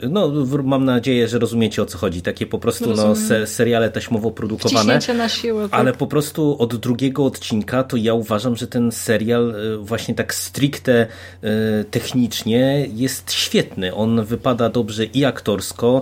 no 0.09 0.31
mam 0.63 0.85
nadzieję, 0.85 1.27
że 1.27 1.39
rozumiecie 1.39 1.81
o 1.81 1.85
co 1.85 1.97
chodzi, 1.97 2.21
takie 2.21 2.45
po 2.45 2.59
prostu 2.59 2.93
no, 2.93 3.15
se, 3.15 3.47
seriale 3.47 3.89
taśmowo 3.89 4.31
produkowane, 4.31 4.99
na 5.17 5.29
siłę, 5.29 5.69
tak. 5.69 5.79
ale 5.79 5.93
po 5.93 6.07
prostu 6.07 6.55
od 6.59 6.75
drugiego 6.75 7.25
odcinka 7.25 7.83
to 7.83 7.97
ja 7.97 8.13
uważam, 8.13 8.55
że 8.55 8.67
ten 8.67 8.91
serial 8.91 9.55
e, 9.55 9.77
właśnie 9.77 10.15
tak 10.15 10.33
stricte 10.35 11.07
e, 11.43 11.47
technicznie 11.83 12.87
jest 12.93 13.31
świetny, 13.31 13.95
on 13.95 14.25
wypada 14.25 14.69
dobrze 14.69 15.05
i 15.05 15.25
aktorsko 15.25 16.01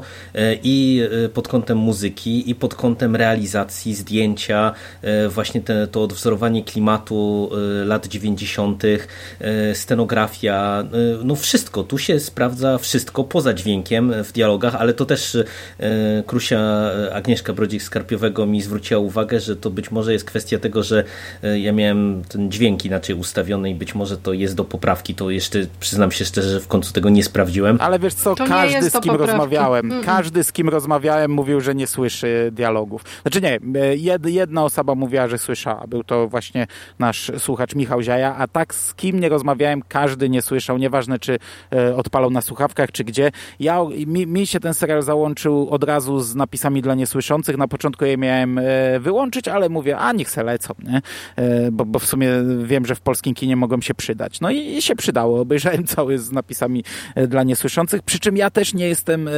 i 0.64 1.02
pod 1.34 1.48
kątem 1.48 1.78
muzyki 1.78 2.50
i 2.50 2.56
pod 2.56 2.76
kątem 2.76 3.16
realizacji, 3.16 3.96
zdjęcia, 3.96 4.74
właśnie 5.30 5.62
te, 5.62 5.88
to 5.88 6.04
odwzorowanie 6.04 6.64
klimatu 6.64 7.50
lat 7.86 8.08
90., 8.08 8.84
scenografii 9.74 10.39
fotografia, 10.40 10.84
y, 11.22 11.26
no 11.26 11.36
wszystko, 11.36 11.84
tu 11.84 11.98
się 11.98 12.20
sprawdza 12.20 12.78
wszystko 12.78 13.24
poza 13.24 13.54
dźwiękiem 13.54 14.14
w 14.24 14.32
dialogach, 14.32 14.76
ale 14.76 14.94
to 14.94 15.06
też 15.06 15.36
y, 15.36 15.46
Krusia 16.28 16.92
y, 17.08 17.14
Agnieszka 17.14 17.54
Brodzik-Skarpiowego 17.54 18.48
mi 18.48 18.62
zwróciła 18.62 19.00
uwagę, 19.00 19.40
że 19.40 19.56
to 19.56 19.70
być 19.70 19.92
może 19.92 20.14
jest 20.14 20.26
kwestia 20.26 20.60
tego, 20.60 20.84
że 20.84 21.04
ja 21.56 21.72
miałem 21.72 22.22
ten 22.30 22.52
dźwięk 22.52 22.86
inaczej 22.86 23.16
ustawiony 23.16 23.70
i 23.70 23.76
być 23.76 23.96
może 23.96 24.18
to 24.18 24.34
jest 24.34 24.56
do 24.56 24.64
poprawki, 24.64 25.16
to 25.16 25.30
jeszcze 25.30 25.60
przyznam 25.80 26.12
się 26.12 26.26
szczerze, 26.26 26.50
że 26.50 26.60
w 26.60 26.68
końcu 26.68 26.94
tego 26.94 27.10
nie 27.10 27.24
sprawdziłem. 27.24 27.78
Ale 27.82 28.00
wiesz 28.00 28.14
co, 28.14 28.36
to 28.36 28.46
każdy 28.46 28.90
z 28.90 29.00
kim 29.00 29.16
rozmawiałem, 29.16 29.86
mm 29.86 30.02
-mm. 30.02 30.06
każdy 30.06 30.44
z 30.44 30.52
kim 30.52 30.70
rozmawiałem 30.70 31.32
mówił, 31.32 31.62
że 31.62 31.76
nie 31.76 31.88
słyszy 31.88 32.50
dialogów. 32.52 33.04
Znaczy 33.22 33.42
nie, 33.42 33.60
jedna 34.26 34.64
osoba 34.64 34.96
mówiła, 34.96 35.28
że 35.28 35.38
słyszała, 35.38 35.88
był 35.88 36.04
to 36.04 36.28
właśnie 36.28 36.68
nasz 37.00 37.32
słuchacz 37.38 37.76
Michał 37.76 38.02
Ziaja, 38.02 38.36
a 38.36 38.48
tak 38.48 38.76
z 38.76 38.94
kim 38.94 39.20
nie 39.20 39.30
rozmawiałem, 39.30 39.82
każdy 39.88 40.29
nie 40.30 40.42
słyszał, 40.42 40.78
nieważne 40.78 41.20
czy 41.20 41.40
e, 41.74 41.96
odpalał 41.96 42.30
na 42.30 42.42
słuchawkach, 42.42 42.92
czy 42.92 43.04
gdzie. 43.04 43.32
Ja, 43.60 43.80
mi, 44.08 44.28
mi 44.28 44.48
się 44.48 44.60
ten 44.60 44.74
serial 44.74 45.02
załączył 45.02 45.70
od 45.70 45.84
razu 45.84 46.20
z 46.20 46.36
napisami 46.36 46.82
dla 46.82 46.96
niesłyszących. 46.96 47.58
Na 47.58 47.68
początku 47.68 48.06
je 48.06 48.18
miałem 48.18 48.58
e, 48.58 48.64
wyłączyć, 49.00 49.48
ale 49.48 49.70
mówię, 49.70 49.98
a 49.98 50.12
niech 50.12 50.30
se 50.30 50.44
lecą, 50.44 50.74
nie? 50.84 51.02
E, 51.36 51.72
bo, 51.72 51.86
bo 51.86 52.00
w 52.00 52.06
sumie 52.06 52.30
wiem, 52.64 52.86
że 52.86 52.96
w 52.96 53.02
polskim 53.02 53.36
kinie 53.36 53.56
mogą 53.56 53.82
się 53.82 53.94
przydać. 53.94 54.42
No 54.42 54.52
i, 54.52 54.78
i 54.78 54.82
się 54.82 54.96
przydało. 54.96 55.42
Obejrzałem 55.42 55.88
cały 55.96 56.18
z 56.18 56.32
napisami 56.32 56.84
dla 57.28 57.44
niesłyszących, 57.44 58.02
przy 58.02 58.20
czym 58.20 58.38
ja 58.38 58.50
też 58.50 58.74
nie 58.74 58.88
jestem, 58.88 59.30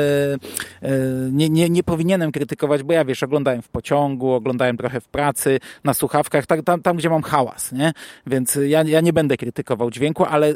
nie, 1.31 1.50
nie, 1.50 1.69
nie 1.69 1.83
powinienem 1.83 2.31
krytykować, 2.31 2.83
bo 2.83 2.93
ja 2.93 3.05
wiesz, 3.05 3.24
oglądałem 3.24 3.62
w 3.62 3.69
pociągu, 3.69 4.31
oglądałem 4.31 4.77
trochę 4.77 5.01
w 5.01 5.07
pracy, 5.07 5.60
na 5.83 5.93
słuchawkach, 5.93 6.45
tak, 6.45 6.63
tam, 6.63 6.81
tam 6.81 6.98
gdzie 6.98 7.10
mam 7.10 7.21
hałas, 7.21 7.71
nie? 7.71 7.93
Więc 8.27 8.60
ja, 8.67 8.83
ja 8.83 9.01
nie 9.01 9.13
będę 9.13 9.38
krytykował 9.38 9.91
dźwięku, 9.91 10.25
ale 10.25 10.55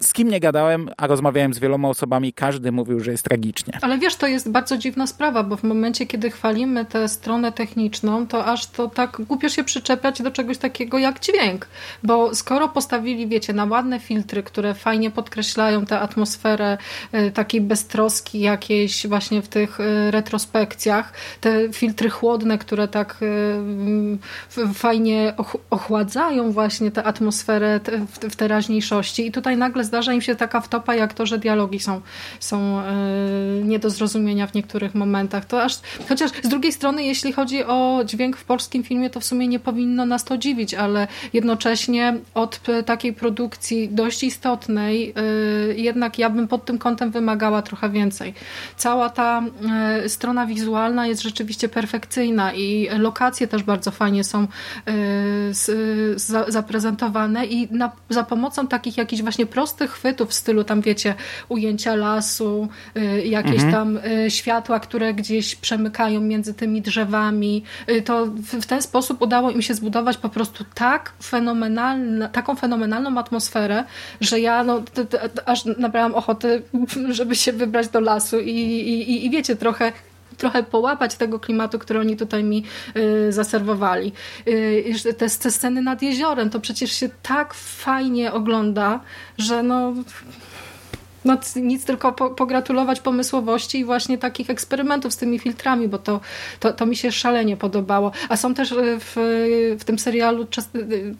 z 0.00 0.12
kim 0.12 0.28
nie 0.28 0.40
gadałem, 0.40 0.90
a 0.96 1.06
rozmawiałem 1.06 1.54
z 1.54 1.58
wieloma 1.58 1.88
osobami, 1.88 2.32
każdy 2.32 2.72
mówił, 2.72 3.00
że 3.00 3.10
jest 3.10 3.24
tragicznie. 3.24 3.78
Ale 3.82 3.98
wiesz, 3.98 4.16
to 4.16 4.26
jest 4.26 4.50
bardzo 4.50 4.78
dziwna 4.78 5.06
sprawa, 5.06 5.42
bo 5.42 5.56
w 5.56 5.62
momencie, 5.62 6.06
kiedy 6.06 6.30
chwalimy 6.30 6.84
tę 6.84 7.08
stronę 7.08 7.52
techniczną, 7.52 8.26
to 8.26 8.44
aż 8.44 8.66
to 8.66 8.88
tak 8.88 9.20
głupio 9.28 9.48
się 9.48 9.64
przyczepiać 9.64 10.22
do 10.22 10.30
czegoś 10.30 10.58
takiego 10.58 10.98
jak 10.98 11.20
dźwięk. 11.20 11.68
Bo 12.02 12.34
skoro 12.34 12.68
postawili, 12.68 13.26
wiecie, 13.26 13.52
na 13.52 13.64
ładne 13.64 14.00
filtry, 14.00 14.42
które 14.42 14.74
fajnie 14.74 15.10
podkreślają 15.10 15.86
tę 15.86 16.00
atmosferę 16.00 16.78
y, 17.14 17.30
takiej 17.30 17.60
beztroski 17.60 18.40
jakiejś 18.40 19.06
właśnie 19.06 19.42
w 19.42 19.48
tych 19.48 19.80
y, 19.80 20.10
retrospekcjach, 20.10 21.12
te 21.40 21.72
filtry 21.72 22.10
chłodne, 22.10 22.58
które 22.58 22.88
tak 22.88 23.16
y, 23.22 24.74
fajnie 24.74 25.34
ochładzają 25.70 26.52
właśnie 26.52 26.90
tę 26.90 27.04
atmosferę 27.04 27.80
w 28.30 28.36
teraźniejszości, 28.36 29.21
i 29.26 29.32
tutaj 29.32 29.56
nagle 29.56 29.84
zdarza 29.84 30.12
im 30.12 30.20
się 30.20 30.34
taka 30.34 30.60
wtopa, 30.60 30.94
jak 30.94 31.14
to, 31.14 31.26
że 31.26 31.38
dialogi 31.38 31.80
są, 31.80 32.00
są 32.40 32.82
yy, 33.56 33.64
nie 33.64 33.78
do 33.78 33.90
zrozumienia 33.90 34.46
w 34.46 34.54
niektórych 34.54 34.94
momentach. 34.94 35.44
To 35.44 35.62
aż, 35.62 35.80
chociaż 36.08 36.30
z 36.42 36.48
drugiej 36.48 36.72
strony, 36.72 37.04
jeśli 37.04 37.32
chodzi 37.32 37.64
o 37.64 38.02
dźwięk 38.04 38.36
w 38.36 38.44
polskim 38.44 38.82
filmie, 38.82 39.10
to 39.10 39.20
w 39.20 39.24
sumie 39.24 39.48
nie 39.48 39.60
powinno 39.60 40.06
nas 40.06 40.24
to 40.24 40.38
dziwić, 40.38 40.74
ale 40.74 41.08
jednocześnie 41.32 42.16
od 42.34 42.60
takiej 42.86 43.12
produkcji 43.12 43.88
dość 43.88 44.24
istotnej 44.24 45.14
yy, 45.68 45.74
jednak 45.76 46.18
ja 46.18 46.30
bym 46.30 46.48
pod 46.48 46.64
tym 46.64 46.78
kątem 46.78 47.10
wymagała 47.10 47.62
trochę 47.62 47.90
więcej. 47.90 48.34
Cała 48.76 49.10
ta 49.10 49.42
strona 50.06 50.46
wizualna 50.46 51.06
jest 51.06 51.22
rzeczywiście 51.22 51.68
perfekcyjna 51.68 52.52
i 52.52 52.88
lokacje 52.98 53.48
też 53.48 53.62
bardzo 53.62 53.90
fajnie 53.90 54.24
są 54.24 54.46
zaprezentowane 56.48 57.46
i 57.46 57.68
na, 57.70 57.92
za 58.10 58.24
pomocą 58.24 58.66
takich 58.66 58.96
jak 58.96 59.11
jakichś 59.12 59.22
właśnie 59.22 59.46
prostych 59.46 59.90
chwytów 59.90 60.30
w 60.30 60.34
stylu 60.34 60.64
tam 60.64 60.80
wiecie, 60.80 61.14
ujęcia 61.48 61.94
lasu, 61.94 62.68
y, 62.96 63.24
jakieś 63.24 63.62
mhm. 63.62 63.72
tam 63.72 63.96
y, 63.96 64.30
światła, 64.30 64.80
które 64.80 65.14
gdzieś 65.14 65.56
przemykają 65.56 66.20
między 66.20 66.54
tymi 66.54 66.82
drzewami. 66.82 67.62
Y, 67.90 68.02
to 68.02 68.26
w 68.60 68.66
ten 68.66 68.82
sposób 68.82 69.22
udało 69.22 69.50
im 69.50 69.62
się 69.62 69.74
zbudować 69.74 70.16
po 70.16 70.28
prostu 70.28 70.64
tak 70.74 71.12
fenomenalna, 71.22 72.28
taką 72.28 72.54
fenomenalną 72.54 73.18
atmosferę, 73.18 73.84
że 74.20 74.40
ja 74.40 74.64
no, 74.64 74.82
aż 75.46 75.64
nabrałam 75.64 76.14
ochoty, 76.14 76.62
żeby 77.18 77.36
się 77.36 77.52
wybrać 77.52 77.88
do 77.88 78.00
lasu 78.00 78.40
i, 78.40 78.50
i, 78.50 79.26
i 79.26 79.30
wiecie, 79.30 79.56
trochę 79.56 79.92
trochę 80.42 80.62
połapać 80.62 81.14
tego 81.14 81.40
klimatu, 81.40 81.78
który 81.78 82.00
oni 82.00 82.16
tutaj 82.16 82.44
mi 82.44 82.64
y, 82.96 83.32
zaserwowali. 83.32 84.12
Y, 84.48 85.14
te, 85.18 85.28
te 85.28 85.50
sceny 85.50 85.82
nad 85.82 86.02
jeziorem, 86.02 86.50
to 86.50 86.60
przecież 86.60 86.92
się 86.92 87.08
tak 87.22 87.54
fajnie 87.54 88.32
ogląda, 88.32 89.00
że 89.38 89.62
no 89.62 89.94
no, 91.24 91.38
nic 91.56 91.84
tylko 91.84 92.12
po, 92.12 92.30
pogratulować 92.30 93.00
pomysłowości 93.00 93.78
i 93.78 93.84
właśnie 93.84 94.18
takich 94.18 94.50
eksperymentów 94.50 95.12
z 95.12 95.16
tymi 95.16 95.38
filtrami, 95.38 95.88
bo 95.88 95.98
to, 95.98 96.20
to, 96.60 96.72
to 96.72 96.86
mi 96.86 96.96
się 96.96 97.12
szalenie 97.12 97.56
podobało. 97.56 98.12
A 98.28 98.36
są 98.36 98.54
też 98.54 98.72
e, 98.72 98.76
w, 99.00 99.16
w 99.80 99.84
tym 99.84 99.98
serialu 99.98 100.46
czas, 100.46 100.64
e, 100.64 100.68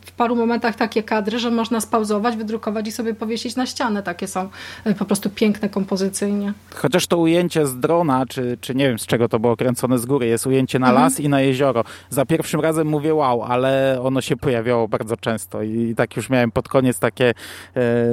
w 0.07 0.13
paru 0.13 0.37
momentach 0.37 0.77
takie 0.77 1.03
kadry, 1.03 1.39
że 1.39 1.51
można 1.51 1.81
spauzować, 1.81 2.37
wydrukować 2.37 2.89
i 2.89 2.93
sobie 2.93 3.15
powiesić 3.15 3.57
na 3.57 3.67
ścianę. 3.67 4.03
Takie 4.03 4.29
są 4.29 4.49
e, 4.85 4.95
po 4.95 5.05
prostu 5.05 5.31
piękne 5.31 5.69
kompozycyjnie. 5.69 6.53
Chociaż 6.75 7.07
to 7.07 7.19
ujęcie 7.19 7.67
z 7.67 7.81
drona, 7.81 8.27
czy, 8.27 8.59
czy 8.61 8.75
nie 8.75 8.89
wiem 8.89 8.99
z 8.99 9.07
czego 9.07 9.29
to 9.29 9.39
było 9.39 9.57
kręcone 9.57 9.99
z 9.99 10.07
góry, 10.07 10.27
jest 10.27 10.47
ujęcie 10.47 10.79
na 10.79 10.89
mhm. 10.89 11.05
las 11.05 11.21
i 11.21 11.29
na 11.29 11.41
jezioro. 11.41 11.85
Za 12.11 12.27
pierwszym 12.27 12.61
razem 12.61 12.87
mówię 12.87 13.15
wow, 13.15 13.43
ale 13.43 13.99
ono 14.03 14.21
się 14.21 14.37
pojawiało 14.37 14.89
bardzo 14.89 15.17
często 15.17 15.63
i 15.63 15.95
tak 15.97 16.17
już 16.17 16.31
miałem 16.31 16.51
pod 16.51 16.69
koniec 16.69 16.99
takie, 16.99 17.35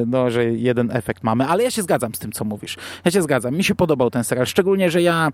no, 0.08 0.32
że 0.32 0.46
jeden 0.46 0.92
efekt 0.92 1.24
mamy. 1.24 1.46
Ale 1.46 1.64
ja 1.64 1.72
się 1.72 1.79
się 1.80 1.84
zgadzam 1.84 2.16
z 2.16 2.20
tym, 2.20 2.32
co 2.32 2.46
mówisz. 2.46 2.78
Ja 3.06 3.12
się 3.12 3.22
zgadzam. 3.22 3.56
Mi 3.56 3.64
się 3.64 3.76
podobał 3.76 4.10
ten 4.10 4.24
serial. 4.24 4.46
Szczególnie, 4.46 4.92
że 4.92 5.02
ja 5.02 5.28
e, 5.28 5.32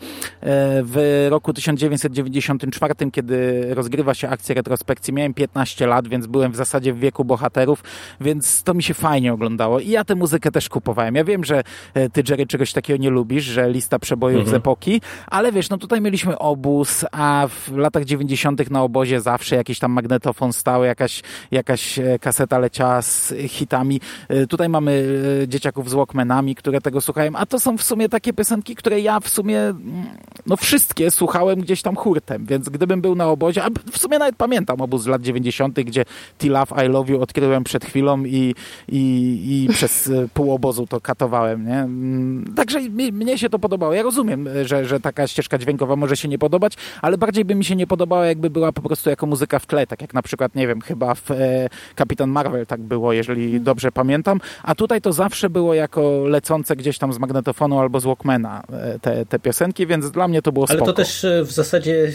w 0.84 1.28
roku 1.30 1.54
1994, 1.54 2.94
kiedy 3.12 3.68
rozgrywa 3.76 4.14
się 4.14 4.30
akcja 4.30 4.56
retrospekcji, 4.56 5.14
miałem 5.14 5.34
15 5.34 5.88
lat, 5.88 6.08
więc 6.08 6.28
byłem 6.28 6.52
w 6.52 6.56
zasadzie 6.56 6.94
w 6.94 7.00
wieku 7.00 7.26
bohaterów, 7.26 7.84
więc 8.22 8.64
to 8.64 8.74
mi 8.74 8.84
się 8.84 8.94
fajnie 8.94 9.34
oglądało. 9.34 9.80
I 9.80 9.90
ja 9.90 10.04
tę 10.04 10.16
muzykę 10.16 10.52
też 10.52 10.70
kupowałem. 10.70 11.16
Ja 11.16 11.24
wiem, 11.24 11.44
że 11.44 11.64
e, 11.94 12.10
ty, 12.10 12.24
Jerry, 12.30 12.48
czegoś 12.48 12.74
takiego 12.74 13.04
nie 13.04 13.10
lubisz, 13.10 13.44
że 13.44 13.70
lista 13.70 14.00
przebojów 14.00 14.40
mhm. 14.40 14.52
z 14.52 14.58
epoki, 14.58 15.02
ale 15.28 15.52
wiesz, 15.52 15.70
no 15.70 15.78
tutaj 15.78 16.02
mieliśmy 16.02 16.38
obóz, 16.38 17.06
a 17.12 17.48
w 17.50 17.78
latach 17.78 18.06
90. 18.06 18.70
na 18.72 18.84
obozie 18.84 19.22
zawsze 19.22 19.56
jakiś 19.56 19.80
tam 19.80 19.92
magnetofon 19.92 20.54
stały, 20.54 20.88
jakaś, 20.88 21.24
jakaś 21.52 22.00
e, 22.00 22.20
kaseta 22.20 22.60
leciała 22.60 23.02
z 23.02 23.34
hitami. 23.48 24.02
Tutaj 24.50 24.70
mamy 24.70 25.06
dzieciaków 25.48 25.90
z 25.90 25.94
Walkmana, 25.94 26.35
rodzinami, 26.36 26.56
które 26.56 26.82
tego 26.82 27.02
słuchają, 27.02 27.32
a 27.36 27.46
to 27.46 27.60
są 27.60 27.78
w 27.78 27.84
sumie 27.84 28.10
takie 28.10 28.34
piosenki, 28.34 28.76
które 28.76 29.00
ja 29.00 29.20
w 29.20 29.30
sumie, 29.30 29.60
mm, 29.60 30.06
no 30.46 30.58
wszystkie 30.58 31.12
słuchałem 31.12 31.60
gdzieś 31.60 31.82
tam 31.82 31.96
hurtem, 31.96 32.46
więc 32.46 32.70
gdybym 32.70 33.02
był 33.02 33.16
na 33.16 33.28
obozie, 33.28 33.64
a 33.64 33.70
w 33.92 33.98
sumie 33.98 34.20
nawet 34.20 34.36
pamiętam 34.36 34.82
obóz 34.82 35.02
z 35.02 35.08
lat 35.08 35.22
90., 35.22 35.84
gdzie 35.84 36.06
T 36.38 36.48
Love, 36.48 36.86
I 36.86 36.90
Love 36.90 37.14
You 37.14 37.22
odkryłem 37.22 37.64
przed 37.64 37.86
chwilą 37.86 38.24
i, 38.24 38.56
i, 38.90 39.02
i 39.48 39.68
przez 39.76 40.08
e, 40.08 40.28
pół 40.34 40.54
obozu 40.54 40.88
to 40.88 41.02
katowałem, 41.02 41.66
nie? 41.66 41.80
Mm, 41.80 42.54
także 42.56 42.82
mi, 42.82 43.12
mnie 43.12 43.38
się 43.38 43.50
to 43.50 43.60
podobało. 43.60 43.94
Ja 43.94 44.04
rozumiem, 44.04 44.50
że, 44.64 44.86
że 44.86 45.00
taka 45.00 45.28
ścieżka 45.28 45.58
dźwiękowa 45.58 45.96
może 45.96 46.18
się 46.18 46.28
nie 46.28 46.38
podobać, 46.38 46.74
ale 47.02 47.18
bardziej 47.18 47.46
by 47.46 47.56
mi 47.56 47.66
się 47.66 47.76
nie 47.76 47.88
podobała, 47.88 48.26
jakby 48.26 48.50
była 48.50 48.72
po 48.72 48.82
prostu 48.82 49.10
jako 49.10 49.26
muzyka 49.26 49.60
w 49.60 49.66
tle, 49.66 49.88
tak 49.88 50.02
jak 50.02 50.14
na 50.14 50.22
przykład, 50.22 50.56
nie 50.56 50.68
wiem, 50.68 50.82
chyba 50.82 51.16
w 51.16 51.32
e, 51.32 51.70
Kapitan 51.96 52.30
Marvel 52.30 52.66
tak 52.66 52.82
było, 52.82 53.14
jeżeli 53.14 53.62
dobrze 53.62 53.92
pamiętam, 53.92 54.40
a 54.64 54.76
tutaj 54.76 55.02
to 55.02 55.14
zawsze 55.14 55.50
było 55.50 55.74
jako 55.74 56.25
lecące 56.28 56.76
gdzieś 56.76 56.98
tam 56.98 57.14
z 57.14 57.20
magnetofonu 57.20 57.80
albo 57.80 58.00
z 58.00 58.06
Walkmana 58.06 58.64
e, 58.74 59.00
te, 59.00 59.26
te 59.26 59.40
piosenki, 59.40 59.88
więc 59.88 60.12
dla 60.12 60.28
mnie 60.28 60.42
to 60.42 60.52
było 60.52 60.66
Ale 60.70 60.78
spoko. 60.78 60.94
to 60.94 60.98
też 60.98 61.26
e, 61.26 61.44
w 61.44 61.52
zasadzie, 61.52 62.12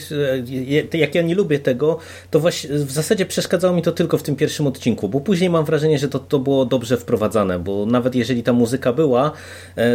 e, 0.93 0.99
jak 0.99 1.14
ja 1.14 1.23
nie 1.23 1.35
lubię 1.35 1.59
tego, 1.59 1.99
to 2.31 2.40
właśnie 2.40 2.71
w 2.71 2.93
zasadzie 2.93 3.26
przeszkadzało 3.26 3.76
mi 3.76 3.83
to 3.83 3.93
tylko 3.93 4.19
w 4.19 4.23
tym 4.23 4.37
pierwszym 4.37 4.67
odcinku, 4.67 5.09
bo 5.09 5.21
później 5.21 5.50
mam 5.50 5.64
wrażenie, 5.64 5.99
że 5.99 6.09
to, 6.09 6.19
to 6.19 6.38
było 6.38 6.64
dobrze 6.64 6.97
wprowadzane, 6.97 7.59
bo 7.59 7.87
nawet 7.87 8.14
jeżeli 8.14 8.43
ta 8.43 8.52
muzyka 8.52 8.93
była, 8.93 9.33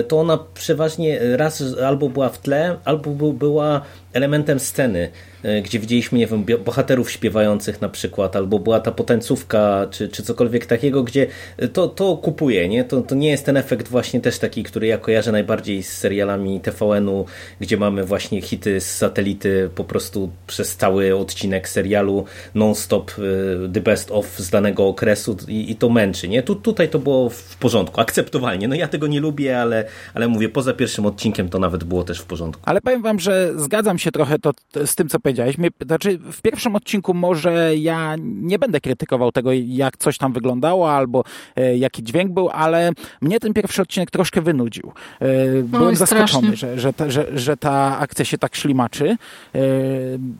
to 0.07 0.19
ona 0.19 0.39
przeważnie 0.53 1.19
raz 1.37 1.63
albo 1.85 2.09
była 2.09 2.29
w 2.29 2.37
tle, 2.37 2.77
albo 2.85 3.33
była 3.33 3.81
elementem 4.13 4.59
sceny, 4.59 5.09
gdzie 5.63 5.79
widzieliśmy, 5.79 6.19
nie 6.19 6.27
wiem, 6.27 6.45
bohaterów 6.65 7.11
śpiewających 7.11 7.81
na 7.81 7.89
przykład, 7.89 8.35
albo 8.35 8.59
była 8.59 8.79
ta 8.79 8.91
potencówka, 8.91 9.87
czy, 9.91 10.09
czy 10.09 10.23
cokolwiek 10.23 10.65
takiego, 10.65 11.03
gdzie 11.03 11.27
to, 11.73 11.87
to 11.87 12.17
kupuje, 12.17 12.69
nie? 12.69 12.83
To, 12.83 13.01
to 13.01 13.15
nie 13.15 13.29
jest 13.29 13.45
ten 13.45 13.57
efekt 13.57 13.87
właśnie 13.87 14.21
też 14.21 14.39
taki, 14.39 14.63
który 14.63 14.87
ja 14.87 14.97
kojarzę 14.97 15.31
najbardziej 15.31 15.83
z 15.83 15.97
serialami 15.97 16.59
TVN-u, 16.59 17.25
gdzie 17.59 17.77
mamy 17.77 18.03
właśnie 18.03 18.41
hity 18.41 18.81
z 18.81 18.95
satelity 18.95 19.69
po 19.75 19.83
prostu 19.83 20.29
przez 20.47 20.75
cały 20.75 21.15
odcinek 21.15 21.69
serialu 21.69 22.25
non-stop 22.55 23.11
e, 23.11 23.73
the 23.73 23.81
best 23.81 24.11
of 24.11 24.39
z 24.39 24.49
danego 24.49 24.87
okresu 24.87 25.37
i, 25.47 25.71
i 25.71 25.75
to 25.75 25.89
męczy, 25.89 26.27
nie? 26.27 26.43
Tu, 26.43 26.55
tutaj 26.55 26.89
to 26.89 26.99
było 26.99 27.29
w 27.29 27.55
porządku, 27.55 28.01
akceptowalnie. 28.01 28.67
No 28.67 28.75
ja 28.75 28.87
tego 28.87 29.07
nie 29.07 29.19
lubię, 29.19 29.61
ale, 29.61 29.85
ale 30.13 30.27
mówię, 30.27 30.49
poza 30.49 30.73
pierwszym 30.73 31.05
odcinkiem 31.05 31.49
to 31.49 31.59
nawet 31.59 31.83
było 31.83 32.03
też 32.03 32.19
w 32.19 32.25
porządku. 32.25 32.61
Ale 32.65 32.81
powiem 32.81 33.01
wam, 33.01 33.19
że 33.19 33.51
zgadzam 33.55 33.99
się 33.99 34.11
trochę 34.11 34.39
to, 34.39 34.51
z 34.85 34.95
tym, 34.95 35.09
co 35.09 35.19
powiedziałeś. 35.35 35.57
Mnie, 35.57 35.69
znaczy, 35.85 36.19
w 36.31 36.41
pierwszym 36.41 36.75
odcinku 36.75 37.13
może 37.13 37.77
ja 37.77 38.15
nie 38.19 38.59
będę 38.59 38.81
krytykował 38.81 39.31
tego, 39.31 39.49
jak 39.53 39.97
coś 39.97 40.17
tam 40.17 40.33
wyglądało, 40.33 40.91
albo 40.91 41.23
e, 41.55 41.77
jaki 41.77 42.03
dźwięk 42.03 42.31
był, 42.31 42.49
ale 42.49 42.91
mnie 43.21 43.39
ten 43.39 43.53
pierwszy 43.53 43.81
odcinek 43.81 44.11
troszkę 44.11 44.41
wynudził. 44.41 44.91
E, 45.19 45.27
byłem 45.63 45.87
Oj, 45.87 45.95
zaskoczony, 45.95 46.55
że, 46.55 46.79
że, 46.79 46.93
ta, 46.93 47.09
że, 47.09 47.39
że 47.39 47.57
ta 47.57 47.97
akcja 47.99 48.25
się 48.25 48.37
tak 48.37 48.55
ślimaczy. 48.55 49.09
E, 49.09 49.17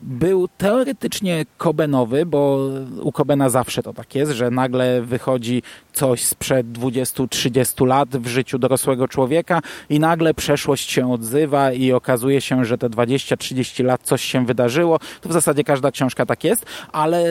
był 0.02 0.48
teoretycznie 0.48 1.46
Kobenowy, 1.56 2.26
bo 2.26 2.70
u 3.02 3.12
Kobena 3.12 3.48
zawsze 3.48 3.82
to 3.82 3.92
tak 3.92 4.14
jest, 4.14 4.32
że 4.32 4.50
nagle 4.50 5.02
wychodzi 5.02 5.62
coś 5.92 6.24
sprzed 6.24 6.66
20-30 6.66 7.86
lat 7.86 8.16
w 8.16 8.26
życiu 8.26 8.58
dorosłego 8.58 9.08
człowieka 9.08 9.62
i 9.90 10.00
nagle 10.00 10.34
przeszłość 10.34 10.90
się 10.90 11.12
odzywa 11.12 11.72
i 11.72 11.92
okazuje 11.92 12.40
się, 12.40 12.64
że 12.64 12.78
te 12.78 12.88
20-30 12.88 13.66
30 13.66 13.82
lat 13.82 14.02
coś 14.02 14.22
się 14.24 14.46
wydarzyło. 14.46 14.85
To 15.20 15.28
w 15.28 15.32
zasadzie 15.32 15.64
każda 15.64 15.90
książka 15.90 16.26
tak 16.26 16.44
jest, 16.44 16.66
ale 16.92 17.24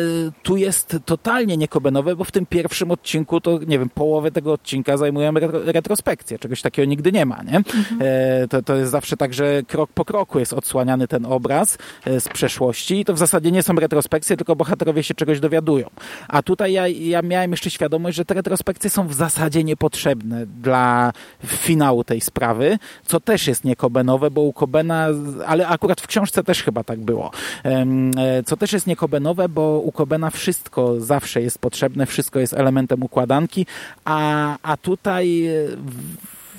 tu 0.44 0.58
jest 0.58 0.98
totalnie 1.06 1.58
niekobenowe, 1.58 2.16
bo 2.16 2.24
w 2.24 2.32
tym 2.32 2.46
pierwszym 2.46 2.92
odcinku 2.92 3.42
to, 3.42 3.60
nie 3.68 3.80
wiem, 3.80 3.90
połowę 3.90 4.32
tego 4.32 4.54
odcinka 4.54 4.98
zajmują 4.98 5.32
retrospekcje. 5.66 6.40
Czegoś 6.40 6.62
takiego 6.62 6.86
nigdy 6.86 7.12
nie 7.12 7.26
ma, 7.26 7.44
nie? 7.44 7.58
Mhm. 7.58 8.00
E, 8.00 8.48
to, 8.48 8.62
to 8.62 8.76
jest 8.76 8.92
zawsze 8.92 9.18
tak, 9.18 9.34
że 9.34 9.64
krok 9.68 9.90
po 9.94 10.06
kroku 10.06 10.40
jest 10.40 10.54
odsłaniany 10.54 11.08
ten 11.08 11.26
obraz 11.26 11.78
e, 12.06 12.20
z 12.20 12.28
przeszłości 12.30 13.00
i 13.00 13.06
to 13.06 13.14
w 13.14 13.18
zasadzie 13.18 13.52
nie 13.52 13.64
są 13.64 13.76
retrospekcje, 13.76 14.38
tylko 14.38 14.56
bohaterowie 14.56 15.04
się 15.04 15.14
czegoś 15.14 15.40
dowiadują. 15.40 15.90
A 16.28 16.42
tutaj 16.44 16.74
ja, 16.74 16.88
ja 16.88 17.22
miałem 17.22 17.52
jeszcze 17.52 17.70
świadomość, 17.70 18.18
że 18.18 18.26
te 18.26 18.34
retrospekcje 18.34 18.90
są 18.90 19.08
w 19.08 19.14
zasadzie 19.14 19.64
niepotrzebne 19.64 20.46
dla 20.46 21.12
finału 21.46 22.04
tej 22.04 22.22
sprawy, 22.22 22.78
co 23.06 23.20
też 23.20 23.48
jest 23.48 23.64
niekobenowe, 23.64 24.32
bo 24.32 24.42
u 24.42 24.54
Kobena, 24.54 25.08
ale 25.48 25.68
akurat 25.68 26.02
w 26.02 26.08
książce 26.08 26.44
też 26.44 26.64
chyba 26.64 26.84
tak 26.84 27.00
było. 27.00 27.32
E, 27.66 28.44
co 28.46 28.58
też 28.58 28.74
jest 28.74 28.88
niekobenowe, 28.88 29.50
bo 29.50 29.80
u 29.80 29.92
Kobena 29.92 30.30
wszystko 30.30 31.02
zawsze 31.02 31.42
jest 31.42 31.60
potrzebne, 31.60 32.06
wszystko 32.06 32.40
jest 32.40 32.54
elementem 32.54 33.04
układanki, 33.04 33.66
a, 34.06 34.58
a 34.64 34.78
tutaj 34.78 35.50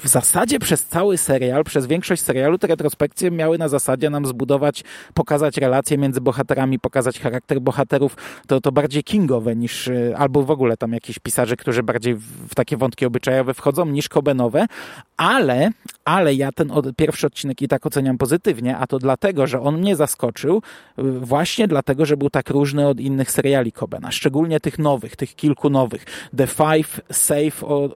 w 0.07 0.09
zasadzie 0.09 0.59
przez 0.59 0.85
cały 0.85 1.19
serial, 1.19 1.65
przez 1.65 1.87
większość 1.87 2.23
serialu 2.23 2.59
te 2.59 2.67
retrospekcje 2.67 3.31
miały 3.31 3.59
na 3.59 3.69
zasadzie 3.69 4.11
nam 4.11 4.27
zbudować, 4.27 4.85
pokazać 5.15 5.57
relacje 5.57 5.99
między 5.99 6.21
bohaterami, 6.21 6.79
pokazać 6.79 7.21
charakter 7.21 7.61
bohaterów. 7.61 8.17
To, 8.47 8.61
to 8.61 8.73
bardziej 8.73 9.05
kingowe 9.05 9.57
niż, 9.57 9.89
y, 9.89 10.15
albo 10.17 10.43
w 10.43 10.51
ogóle 10.51 10.77
tam 10.77 10.93
jakieś 10.93 11.19
pisarze, 11.19 11.57
którzy 11.57 11.83
bardziej 11.83 12.15
w, 12.15 12.49
w 12.49 12.55
takie 12.55 12.77
wątki 12.77 13.07
obyczajowe 13.07 13.55
wchodzą 13.55 13.87
niż 13.87 14.09
Kobenowe, 14.09 14.67
ale, 15.17 15.71
ale 16.07 16.35
ja 16.35 16.53
ten 16.53 16.73
pierwszy 16.97 17.27
odcinek 17.27 17.63
i 17.63 17.69
tak 17.69 17.87
oceniam 17.87 18.19
pozytywnie, 18.19 18.77
a 18.77 18.87
to 18.87 18.99
dlatego, 18.99 19.47
że 19.47 19.61
on 19.61 19.79
mnie 19.79 19.97
zaskoczył 19.97 20.63
y, 20.99 21.03
właśnie 21.03 21.69
dlatego, 21.69 22.07
że 22.07 22.17
był 22.17 22.31
tak 22.31 22.51
różny 22.51 22.89
od 22.89 23.01
innych 23.01 23.31
seriali 23.31 23.73
Kobena, 23.73 24.13
szczególnie 24.13 24.61
tych 24.61 24.79
nowych, 24.79 25.17
tych 25.17 25.35
kilku 25.35 25.71
nowych. 25.71 26.05
The 26.37 26.47
Five, 26.47 27.01
Safe, 27.13 27.67
o, 27.67 27.87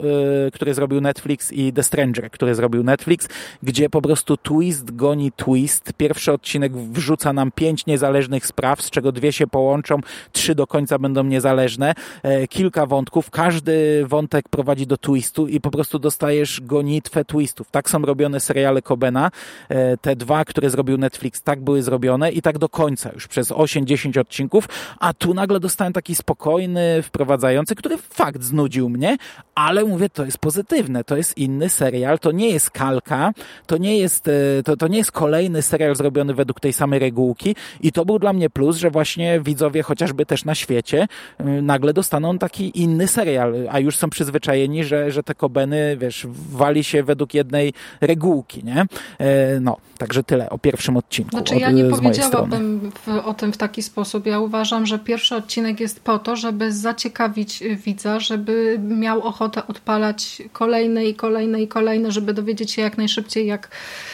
y, 0.47 0.51
który 0.51 0.75
zrobił 0.75 1.01
Netflix 1.01 1.53
i 1.53 1.73
The 1.73 1.83
Stranger, 1.83 2.31
który 2.31 2.55
zrobił 2.55 2.83
Netflix, 2.83 3.29
gdzie 3.63 3.91
po 3.91 4.03
prostu 4.03 4.37
twist 4.37 4.97
goni 4.97 5.33
twist. 5.33 5.93
Pierwszy 5.97 6.33
odcinek 6.33 6.77
wrzuca 6.77 7.33
nam 7.33 7.51
pięć 7.53 7.87
niezależnych 7.87 8.47
spraw, 8.47 8.83
z 8.83 8.91
czego 8.91 9.13
dwie 9.13 9.33
się 9.33 9.47
połączą, 9.47 10.01
trzy 10.33 10.55
do 10.55 10.67
końca 10.67 10.99
będą 10.99 11.25
niezależne. 11.25 11.95
E, 12.23 12.49
kilka 12.49 12.87
wątków, 12.87 13.31
każdy 13.31 14.05
wątek 14.07 14.49
prowadzi 14.49 14.87
do 14.87 14.97
twistu 14.97 15.47
i 15.47 15.61
po 15.61 15.71
prostu 15.71 15.99
dostajesz 15.99 16.61
gonitwę 16.61 17.25
twistów. 17.25 17.71
Tak 17.71 17.91
są 17.91 18.00
robione 18.05 18.41
seriale 18.41 18.83
Cobena. 18.83 19.31
E, 19.69 19.97
te 19.97 20.17
dwa, 20.17 20.45
które 20.45 20.71
zrobił 20.71 20.99
Netflix, 20.99 21.43
tak 21.43 21.61
były 21.61 21.83
zrobione 21.83 22.33
i 22.33 22.43
tak 22.43 22.59
do 22.59 22.69
końca, 22.69 23.11
już 23.15 23.29
przez 23.29 23.51
8-10 23.51 24.21
odcinków, 24.21 24.69
a 24.99 25.15
tu 25.15 25.35
nagle 25.35 25.61
dostałem 25.61 25.93
taki 25.93 26.15
spokojny, 26.15 27.03
wprowadzający, 27.03 27.75
który 27.75 27.99
fakt 27.99 28.43
znudził 28.43 28.89
mnie, 28.89 29.17
ale 29.55 29.85
mówię, 29.85 30.09
to 30.09 30.25
jest 30.25 30.39
pozytywne, 30.39 31.05
to 31.05 31.17
jest 31.17 31.39
inny 31.39 31.69
serial, 31.69 32.19
to 32.19 32.33
nie 32.33 32.51
jest 32.51 32.71
kalka, 32.71 33.33
to 33.67 33.77
nie 33.77 33.99
jest, 33.99 34.29
e, 34.29 34.63
to, 34.65 34.77
to 34.77 34.89
nie 34.89 34.99
jest 34.99 35.13
kolejny 35.13 35.63
serial 35.63 35.97
zrobiony 35.97 36.35
według 36.35 36.61
tej 36.61 36.73
samej 36.73 36.99
regułki. 36.99 37.57
I 37.81 37.93
to 37.93 38.05
był 38.05 38.19
dla 38.19 38.33
mnie 38.33 38.51
plus, 38.51 38.77
że 38.77 38.91
właśnie 38.91 39.41
widzowie 39.41 39.83
chociażby 39.83 40.27
też 40.27 40.45
na 40.45 40.55
świecie 40.55 41.09
e, 41.39 41.45
nagle 41.45 41.93
dostaną 41.93 42.39
taki 42.39 42.83
inny 42.83 43.07
serial, 43.07 43.55
a 43.71 43.79
już 43.79 43.97
są 43.97 44.11
przyzwyczajeni, 44.11 44.85
że, 44.85 45.11
że 45.11 45.23
te 45.23 45.35
Kobeny, 45.35 45.97
wiesz, 46.01 46.27
wali 46.53 46.85
się 46.85 47.03
według 47.03 47.35
jednej 47.35 47.73
regułki, 48.01 48.65
nie? 48.65 48.87
E, 49.19 49.61
no, 49.61 49.77
także 49.99 50.23
tyle 50.23 50.51
o 50.51 50.59
pierwszym 50.59 50.97
odcinku. 50.97 51.31
Znaczy 51.31 51.57
ja 51.57 51.71
nie 51.71 51.85
powiedziałabym 51.85 52.91
o 53.25 53.35
tym 53.35 53.53
w 53.53 53.57
taki 53.57 53.83
sposób. 53.83 54.27
Ja 54.27 54.41
uważam, 54.41 54.87
że 54.87 54.99
pierwszy 54.99 55.37
odcinek 55.37 55.81
jest 55.81 56.01
po 56.01 56.19
to, 56.19 56.37
żeby 56.37 56.73
zaciekawić 56.73 57.63
widza, 57.85 58.21
żeby 58.21 58.79
miał 58.89 59.23
ochotę 59.23 59.67
odpalać 59.67 60.43
kolejne 60.53 61.05
i 61.05 61.15
kolejne 61.15 61.63
i 61.63 61.69
kolejne, 61.69 62.13
żeby 62.13 62.35
dowiedzieć 62.35 62.71
się 62.73 62.83
jak 62.83 62.99
najszybciej, 62.99 63.47
jak, 63.47 63.69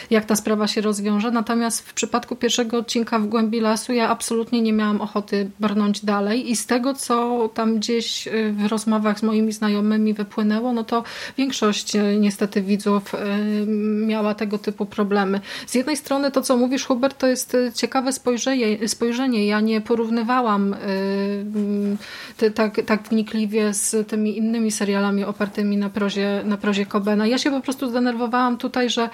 jak 0.09 0.25
ta 0.25 0.35
sprawa 0.35 0.67
się 0.67 0.81
rozwiąże. 0.81 1.31
Natomiast 1.31 1.89
w 1.89 1.93
przypadku 1.93 2.35
pierwszego 2.35 2.77
odcinka 2.77 3.19
w 3.19 3.27
Głębi 3.27 3.59
Lasu 3.59 3.93
ja 3.93 4.09
absolutnie 4.09 4.61
nie 4.61 4.73
miałam 4.73 5.01
ochoty 5.01 5.49
brnąć 5.59 6.05
dalej 6.05 6.51
i 6.51 6.55
z 6.55 6.65
tego, 6.65 6.93
co 6.93 7.49
tam 7.53 7.75
gdzieś 7.75 8.27
y, 8.27 8.53
w 8.53 8.65
rozmowach 8.65 9.19
z 9.19 9.23
moimi 9.23 9.51
znajomymi 9.51 10.13
wypłynęło, 10.13 10.73
no 10.73 10.83
to 10.83 11.03
większość 11.37 11.95
y, 11.95 12.17
niestety 12.19 12.61
widzów 12.61 13.13
y, 13.13 13.17
miała 14.05 14.35
tego 14.35 14.57
typu 14.57 14.85
problemy. 14.85 15.41
Z 15.67 15.75
jednej 15.75 15.97
strony 15.97 16.31
to, 16.31 16.41
co 16.41 16.57
mówisz 16.57 16.85
Hubert, 16.85 17.17
to 17.17 17.27
jest 17.27 17.57
ciekawe 17.73 18.13
spojrzenie. 18.13 18.87
spojrzenie. 18.87 19.47
Ja 19.47 19.61
nie 19.61 19.81
porównywałam 19.81 20.75
tak, 22.55 22.81
tak 22.85 23.03
wnikliwie 23.03 23.73
z 23.73 24.07
tymi 24.07 24.37
innymi 24.37 24.71
serialami 24.71 25.23
opartymi 25.23 25.77
na 25.77 25.89
prozie, 25.89 26.41
na 26.45 26.57
prozie 26.57 26.85
Cobena. 26.85 27.27
Ja 27.27 27.37
się 27.37 27.51
po 27.51 27.61
prostu 27.61 27.89
zdenerwowałam 27.89 28.57
tutaj, 28.57 28.89
że 28.89 29.09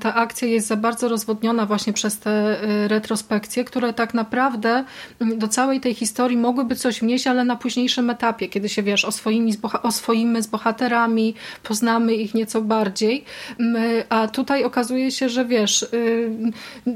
ta 0.00 0.14
akcja 0.18 0.48
jest 0.48 0.66
za 0.66 0.76
bardzo 0.76 1.08
rozwodniona 1.08 1.66
właśnie 1.66 1.92
przez 1.92 2.18
te 2.18 2.30
e, 2.30 2.88
retrospekcje, 2.88 3.64
które 3.64 3.92
tak 3.92 4.14
naprawdę 4.14 4.84
mm, 5.20 5.38
do 5.38 5.48
całej 5.48 5.80
tej 5.80 5.94
historii 5.94 6.36
mogłyby 6.36 6.76
coś 6.76 7.00
wnieść, 7.00 7.26
ale 7.26 7.44
na 7.44 7.56
późniejszym 7.56 8.10
etapie, 8.10 8.48
kiedy 8.48 8.68
się 8.68 8.82
wiesz, 8.82 9.04
oswoimy 9.04 9.52
z, 9.52 9.58
oswoimy 9.82 10.42
z 10.42 10.46
bohaterami, 10.46 11.34
poznamy 11.62 12.14
ich 12.14 12.34
nieco 12.34 12.62
bardziej, 12.62 13.24
a 14.08 14.28
tutaj 14.28 14.64
okazuje 14.64 15.10
się, 15.10 15.28
że 15.28 15.44
wiesz, 15.44 15.82
y, 15.82 16.30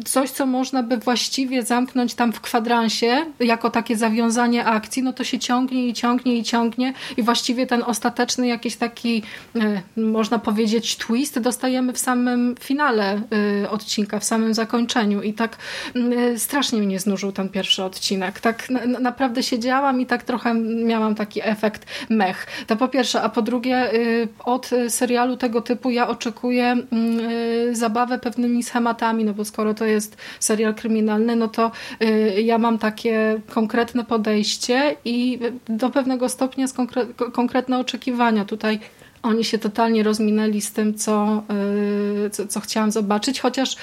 coś, 0.05 0.31
co 0.31 0.47
można 0.47 0.83
by 0.83 0.97
właściwie 0.97 1.63
zamknąć 1.63 2.15
tam 2.15 2.33
w 2.33 2.41
kwadransie, 2.41 3.25
jako 3.41 3.71
takie 3.71 3.97
zawiązanie 3.97 4.65
akcji, 4.65 5.03
no 5.03 5.13
to 5.13 5.25
się 5.25 5.39
ciągnie 5.39 5.89
i 5.89 5.95
ciągnie 5.95 6.37
i 6.37 6.43
ciągnie 6.43 6.93
i 7.17 7.23
właściwie 7.23 7.67
ten 7.67 7.83
ostateczny 7.87 8.47
jakiś 8.47 8.77
taki, 8.77 9.23
e, 9.57 9.83
można 9.97 10.39
powiedzieć, 10.39 10.97
twist 10.97 11.39
dostajemy 11.39 11.93
w 11.93 11.99
samym 11.99 12.55
finale 12.61 13.12
e, 13.12 13.70
odcinka, 13.70 14.18
w 14.18 14.25
samym 14.25 14.55
zakończeniu 14.55 15.22
i 15.22 15.33
tak 15.33 15.57
e, 15.94 16.38
strasznie 16.38 16.79
mnie 16.79 17.01
znużył 17.01 17.33
ten 17.33 17.48
pierwszy 17.48 17.85
odcinek. 17.85 18.40
Tak 18.40 18.68
naprawdę 19.01 19.42
siedziałam 19.42 20.01
i 20.01 20.07
tak 20.07 20.22
trochę 20.22 20.55
miałam 20.85 21.14
taki 21.14 21.40
efekt 21.42 21.87
mech. 22.11 22.46
To 22.66 22.77
po 22.77 22.88
pierwsze, 22.88 23.22
a 23.22 23.29
po 23.29 23.42
drugie 23.42 23.90
od 24.44 24.70
serialu 24.88 25.37
tego 25.37 25.61
typu 25.61 25.90
ja 25.90 26.09
oczekuję 26.09 26.64
mm, 26.66 27.75
zabawę 27.75 28.18
pewnymi 28.18 28.62
schematami, 28.62 29.25
no 29.25 29.35
bo 29.35 29.44
skoro 29.44 29.75
to 29.75 29.85
jest 29.85 30.16
serial 30.40 30.75
kryminalny, 30.75 31.37
no 31.37 31.48
to 31.48 31.70
ja 32.37 32.59
mam 32.59 32.79
takie 32.79 33.40
konkretne 33.51 34.05
podejście 34.05 34.96
i 35.05 35.38
do 35.68 35.90
pewnego 35.90 36.29
stopnia 36.29 36.66
konkre 36.77 37.07
konkretne 37.33 37.79
oczekiwania. 37.79 38.44
Tutaj 38.44 38.81
oni 39.23 39.45
się 39.45 39.59
totalnie 39.59 40.03
rozminęli 40.03 40.61
z 40.61 40.73
tym, 40.73 40.95
co, 40.95 41.43
y, 42.27 42.31
co, 42.31 42.47
co, 42.47 42.61
chciałam 42.61 42.91
zobaczyć, 42.91 43.41
chociaż 43.41 43.77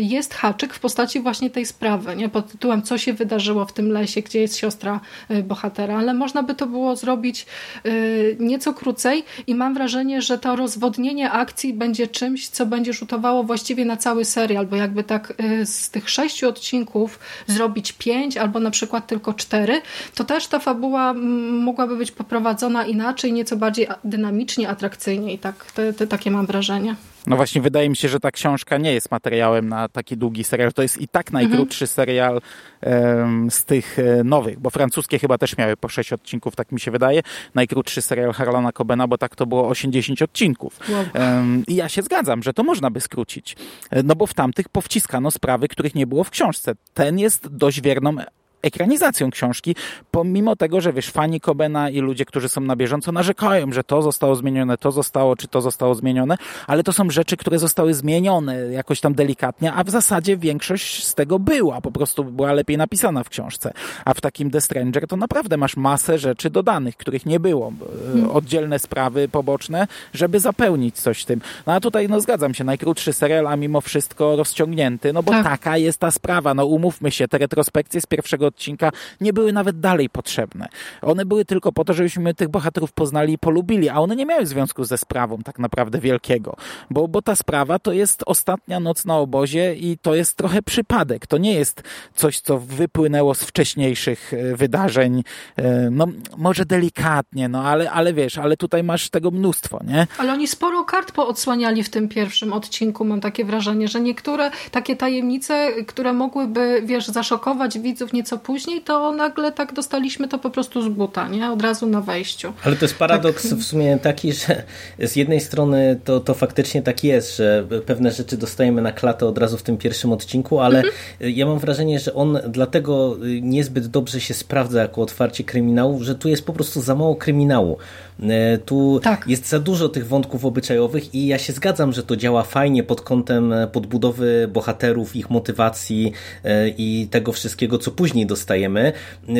jest 0.00 0.34
haczyk 0.34 0.74
w 0.74 0.80
postaci 0.80 1.20
właśnie 1.20 1.50
tej 1.50 1.66
sprawy, 1.66 2.16
nie? 2.16 2.28
pod 2.28 2.52
tytułem 2.52 2.82
co 2.82 2.98
się 2.98 3.12
wydarzyło 3.12 3.64
w 3.64 3.72
tym 3.72 3.92
lesie, 3.92 4.22
gdzie 4.22 4.40
jest 4.40 4.56
siostra 4.56 5.00
y, 5.30 5.42
bohatera, 5.42 5.98
ale 5.98 6.14
można 6.14 6.42
by 6.42 6.54
to 6.54 6.66
było 6.66 6.96
zrobić 6.96 7.46
y, 7.86 8.36
nieco 8.40 8.74
krócej 8.74 9.24
i 9.46 9.54
mam 9.54 9.74
wrażenie, 9.74 10.22
że 10.22 10.38
to 10.38 10.56
rozwodnienie 10.56 11.30
akcji 11.30 11.74
będzie 11.74 12.06
czymś, 12.06 12.48
co 12.48 12.66
będzie 12.66 12.92
rzutowało 12.92 13.44
właściwie 13.44 13.84
na 13.84 13.96
cały 13.96 14.24
serial, 14.24 14.66
bo 14.66 14.76
jakby 14.76 15.04
tak 15.04 15.34
z 15.64 15.90
tych 15.90 16.10
sześciu 16.10 16.48
odcinków 16.48 17.18
zrobić 17.46 17.92
pięć 17.92 18.36
albo 18.36 18.60
na 18.60 18.70
przykład 18.70 19.06
tylko 19.06 19.34
cztery, 19.34 19.82
to 20.14 20.24
też 20.24 20.46
ta 20.46 20.58
fabuła 20.58 21.14
mogłaby 21.50 21.96
być 21.96 22.10
poprowadzona 22.10 22.84
inaczej, 22.84 23.32
nieco 23.32 23.56
bardziej 23.56 23.86
dynamicznie 24.04 24.43
atrakcyjnie 24.68 25.32
i 25.32 25.38
tak, 25.38 25.72
te, 25.72 25.92
te, 25.92 26.06
takie 26.06 26.30
mam 26.30 26.46
wrażenie. 26.46 26.96
No 27.26 27.36
właśnie, 27.36 27.60
wydaje 27.60 27.88
mi 27.88 27.96
się, 27.96 28.08
że 28.08 28.20
ta 28.20 28.30
książka 28.30 28.78
nie 28.78 28.92
jest 28.92 29.10
materiałem 29.10 29.68
na 29.68 29.88
taki 29.88 30.16
długi 30.16 30.44
serial. 30.44 30.72
To 30.72 30.82
jest 30.82 31.00
i 31.00 31.08
tak 31.08 31.32
najkrótszy 31.32 31.84
mhm. 31.84 31.94
serial 31.94 32.40
um, 32.82 33.50
z 33.50 33.64
tych 33.64 33.98
e, 33.98 34.24
nowych, 34.24 34.60
bo 34.60 34.70
francuskie 34.70 35.18
chyba 35.18 35.38
też 35.38 35.56
miały 35.56 35.76
po 35.76 35.88
6 35.88 36.12
odcinków, 36.12 36.56
tak 36.56 36.72
mi 36.72 36.80
się 36.80 36.90
wydaje. 36.90 37.22
Najkrótszy 37.54 38.02
serial 38.02 38.32
Harlana 38.32 38.72
Cobena, 38.72 39.08
bo 39.08 39.18
tak 39.18 39.36
to 39.36 39.46
było 39.46 39.68
80 39.68 40.22
odcinków. 40.22 40.78
Wow. 40.88 41.04
Um, 41.14 41.64
I 41.68 41.74
ja 41.74 41.88
się 41.88 42.02
zgadzam, 42.02 42.42
że 42.42 42.52
to 42.52 42.62
można 42.62 42.90
by 42.90 43.00
skrócić. 43.00 43.56
E, 43.90 44.02
no 44.02 44.14
bo 44.14 44.26
w 44.26 44.34
tamtych 44.34 44.68
powciskano 44.68 45.30
sprawy, 45.30 45.68
których 45.68 45.94
nie 45.94 46.06
było 46.06 46.24
w 46.24 46.30
książce. 46.30 46.72
Ten 46.94 47.18
jest 47.18 47.48
dość 47.48 47.80
wierną 47.80 48.16
ekranizacją 48.64 49.30
książki, 49.30 49.76
pomimo 50.10 50.56
tego, 50.56 50.80
że 50.80 50.92
wiesz, 50.92 51.10
fani 51.10 51.40
Kobena 51.40 51.90
i 51.90 52.00
ludzie, 52.00 52.24
którzy 52.24 52.48
są 52.48 52.60
na 52.60 52.76
bieżąco 52.76 53.12
narzekają, 53.12 53.72
że 53.72 53.84
to 53.84 54.02
zostało 54.02 54.34
zmienione, 54.34 54.78
to 54.78 54.92
zostało, 54.92 55.36
czy 55.36 55.48
to 55.48 55.60
zostało 55.60 55.94
zmienione, 55.94 56.36
ale 56.66 56.82
to 56.82 56.92
są 56.92 57.10
rzeczy, 57.10 57.36
które 57.36 57.58
zostały 57.58 57.94
zmienione 57.94 58.56
jakoś 58.56 59.00
tam 59.00 59.14
delikatnie, 59.14 59.72
a 59.72 59.84
w 59.84 59.90
zasadzie 59.90 60.36
większość 60.36 61.06
z 61.06 61.14
tego 61.14 61.38
była, 61.38 61.80
po 61.80 61.90
prostu 61.90 62.24
była 62.24 62.52
lepiej 62.52 62.76
napisana 62.76 63.24
w 63.24 63.28
książce. 63.28 63.72
A 64.04 64.14
w 64.14 64.20
takim 64.20 64.50
The 64.50 64.60
Stranger 64.60 65.06
to 65.06 65.16
naprawdę 65.16 65.56
masz 65.56 65.76
masę 65.76 66.18
rzeczy 66.18 66.50
dodanych, 66.50 66.96
których 66.96 67.26
nie 67.26 67.40
było. 67.40 67.72
Hmm. 68.12 68.30
Oddzielne 68.30 68.78
sprawy 68.78 69.28
poboczne, 69.28 69.86
żeby 70.14 70.40
zapełnić 70.40 70.96
coś 70.96 71.24
tym. 71.24 71.40
No 71.66 71.72
a 71.72 71.80
tutaj, 71.80 72.08
no 72.08 72.20
zgadzam 72.20 72.54
się, 72.54 72.64
najkrótszy 72.64 73.12
serial, 73.12 73.46
a 73.46 73.56
mimo 73.56 73.80
wszystko 73.80 74.36
rozciągnięty, 74.36 75.12
no 75.12 75.22
bo 75.22 75.32
tak. 75.32 75.44
taka 75.44 75.76
jest 75.76 75.98
ta 75.98 76.10
sprawa. 76.10 76.54
No 76.54 76.66
umówmy 76.66 77.10
się, 77.10 77.28
te 77.28 77.38
retrospekcje 77.38 78.00
z 78.00 78.06
pierwszego 78.06 78.50
odcinka 78.54 78.90
nie 79.20 79.32
były 79.32 79.52
nawet 79.52 79.80
dalej 79.80 80.10
potrzebne. 80.10 80.68
One 81.02 81.24
były 81.24 81.44
tylko 81.44 81.72
po 81.72 81.84
to, 81.84 81.92
żebyśmy 81.92 82.34
tych 82.34 82.48
bohaterów 82.48 82.92
poznali 82.92 83.32
i 83.32 83.38
polubili, 83.38 83.88
a 83.88 83.98
one 83.98 84.16
nie 84.16 84.26
miały 84.26 84.46
związku 84.46 84.84
ze 84.84 84.98
sprawą 84.98 85.38
tak 85.38 85.58
naprawdę 85.58 85.98
wielkiego, 85.98 86.56
bo, 86.90 87.08
bo 87.08 87.22
ta 87.22 87.36
sprawa 87.36 87.78
to 87.78 87.92
jest 87.92 88.22
ostatnia 88.26 88.80
noc 88.80 89.04
na 89.04 89.18
obozie 89.18 89.74
i 89.74 89.98
to 89.98 90.14
jest 90.14 90.36
trochę 90.36 90.62
przypadek. 90.62 91.26
To 91.26 91.38
nie 91.38 91.52
jest 91.52 91.82
coś, 92.14 92.40
co 92.40 92.58
wypłynęło 92.58 93.34
z 93.34 93.44
wcześniejszych 93.44 94.34
e, 94.34 94.56
wydarzeń, 94.56 95.22
e, 95.56 95.90
no 95.90 96.06
może 96.36 96.64
delikatnie, 96.64 97.48
no 97.48 97.62
ale, 97.64 97.90
ale 97.90 98.12
wiesz, 98.12 98.38
ale 98.38 98.56
tutaj 98.56 98.82
masz 98.82 99.10
tego 99.10 99.30
mnóstwo, 99.30 99.80
nie? 99.86 100.06
Ale 100.18 100.32
oni 100.32 100.48
sporo 100.48 100.84
kart 100.84 101.12
poodsłaniali 101.12 101.82
w 101.82 101.88
tym 101.88 102.08
pierwszym 102.08 102.52
odcinku, 102.52 103.04
mam 103.04 103.20
takie 103.20 103.44
wrażenie, 103.44 103.88
że 103.88 104.00
niektóre 104.00 104.50
takie 104.70 104.96
tajemnice, 104.96 105.72
które 105.86 106.12
mogłyby, 106.12 106.82
wiesz, 106.84 107.06
zaszokować 107.06 107.78
widzów 107.78 108.12
nieco 108.12 108.33
później, 108.38 108.82
to 108.82 109.12
nagle 109.12 109.52
tak 109.52 109.72
dostaliśmy 109.72 110.28
to 110.28 110.38
po 110.38 110.50
prostu 110.50 110.82
z 110.82 110.88
buta, 110.88 111.28
nie? 111.28 111.50
Od 111.50 111.62
razu 111.62 111.86
na 111.86 112.00
wejściu. 112.00 112.52
Ale 112.64 112.76
to 112.76 112.84
jest 112.84 112.98
paradoks 112.98 113.48
tak. 113.50 113.58
w 113.58 113.64
sumie 113.64 113.98
taki, 113.98 114.32
że 114.32 114.62
z 114.98 115.16
jednej 115.16 115.40
strony 115.40 116.00
to, 116.04 116.20
to 116.20 116.34
faktycznie 116.34 116.82
tak 116.82 117.04
jest, 117.04 117.36
że 117.36 117.66
pewne 117.86 118.10
rzeczy 118.10 118.36
dostajemy 118.36 118.82
na 118.82 118.92
klatę 118.92 119.26
od 119.26 119.38
razu 119.38 119.56
w 119.56 119.62
tym 119.62 119.76
pierwszym 119.76 120.12
odcinku, 120.12 120.60
ale 120.60 120.82
mhm. 120.82 120.94
ja 121.20 121.46
mam 121.46 121.58
wrażenie, 121.58 121.98
że 121.98 122.14
on 122.14 122.38
dlatego 122.48 123.16
niezbyt 123.42 123.86
dobrze 123.86 124.20
się 124.20 124.34
sprawdza 124.34 124.82
jako 124.82 125.02
otwarcie 125.02 125.44
kryminału, 125.44 126.04
że 126.04 126.14
tu 126.14 126.28
jest 126.28 126.46
po 126.46 126.52
prostu 126.52 126.80
za 126.80 126.94
mało 126.94 127.16
kryminału. 127.16 127.78
E, 128.22 128.58
tu 128.58 129.00
tak. 129.02 129.24
jest 129.28 129.48
za 129.48 129.58
dużo 129.60 129.88
tych 129.88 130.06
wątków 130.06 130.44
obyczajowych 130.44 131.14
i 131.14 131.26
ja 131.26 131.38
się 131.38 131.52
zgadzam, 131.52 131.92
że 131.92 132.02
to 132.02 132.16
działa 132.16 132.42
fajnie 132.42 132.82
pod 132.82 133.00
kątem 133.00 133.52
e, 133.52 133.66
podbudowy 133.66 134.48
bohaterów, 134.52 135.16
ich 135.16 135.30
motywacji 135.30 136.12
e, 136.44 136.68
i 136.68 137.08
tego 137.10 137.32
wszystkiego, 137.32 137.78
co 137.78 137.90
później 137.90 138.26
dostajemy, 138.26 138.92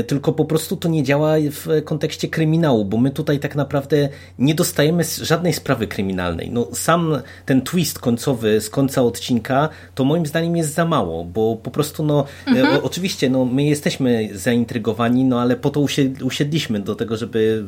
tylko 0.07 0.33
po 0.33 0.45
prostu 0.45 0.77
to 0.77 0.89
nie 0.89 1.03
działa 1.03 1.35
w 1.51 1.83
kontekście 1.85 2.29
kryminału, 2.29 2.85
bo 2.85 2.97
my 2.97 3.11
tutaj 3.11 3.39
tak 3.39 3.57
naprawdę 3.57 4.09
nie 4.39 4.55
dostajemy 4.55 5.05
żadnej 5.23 5.53
sprawy 5.53 5.87
kryminalnej. 5.87 6.51
No, 6.51 6.69
sam 6.73 7.19
ten 7.47 7.63
twist 7.63 7.99
końcowy 7.99 8.61
z 8.61 8.71
końca 8.71 9.03
odcinka, 9.03 9.69
to 9.95 10.05
moim 10.05 10.27
zdaniem 10.27 10.57
jest 10.57 10.75
za 10.75 10.85
mało, 10.85 11.25
bo 11.25 11.57
po 11.57 11.71
prostu 11.71 12.05
no, 12.05 12.25
mhm. 12.47 12.77
o, 12.77 12.83
oczywiście 12.83 13.31
no, 13.31 13.45
my 13.45 13.65
jesteśmy 13.65 14.29
zaintrygowani, 14.35 15.25
no 15.25 15.41
ale 15.41 15.57
po 15.57 15.71
to 15.71 15.81
usiedliśmy 16.23 16.81
do 16.81 16.95
tego, 16.95 17.17
żeby 17.17 17.65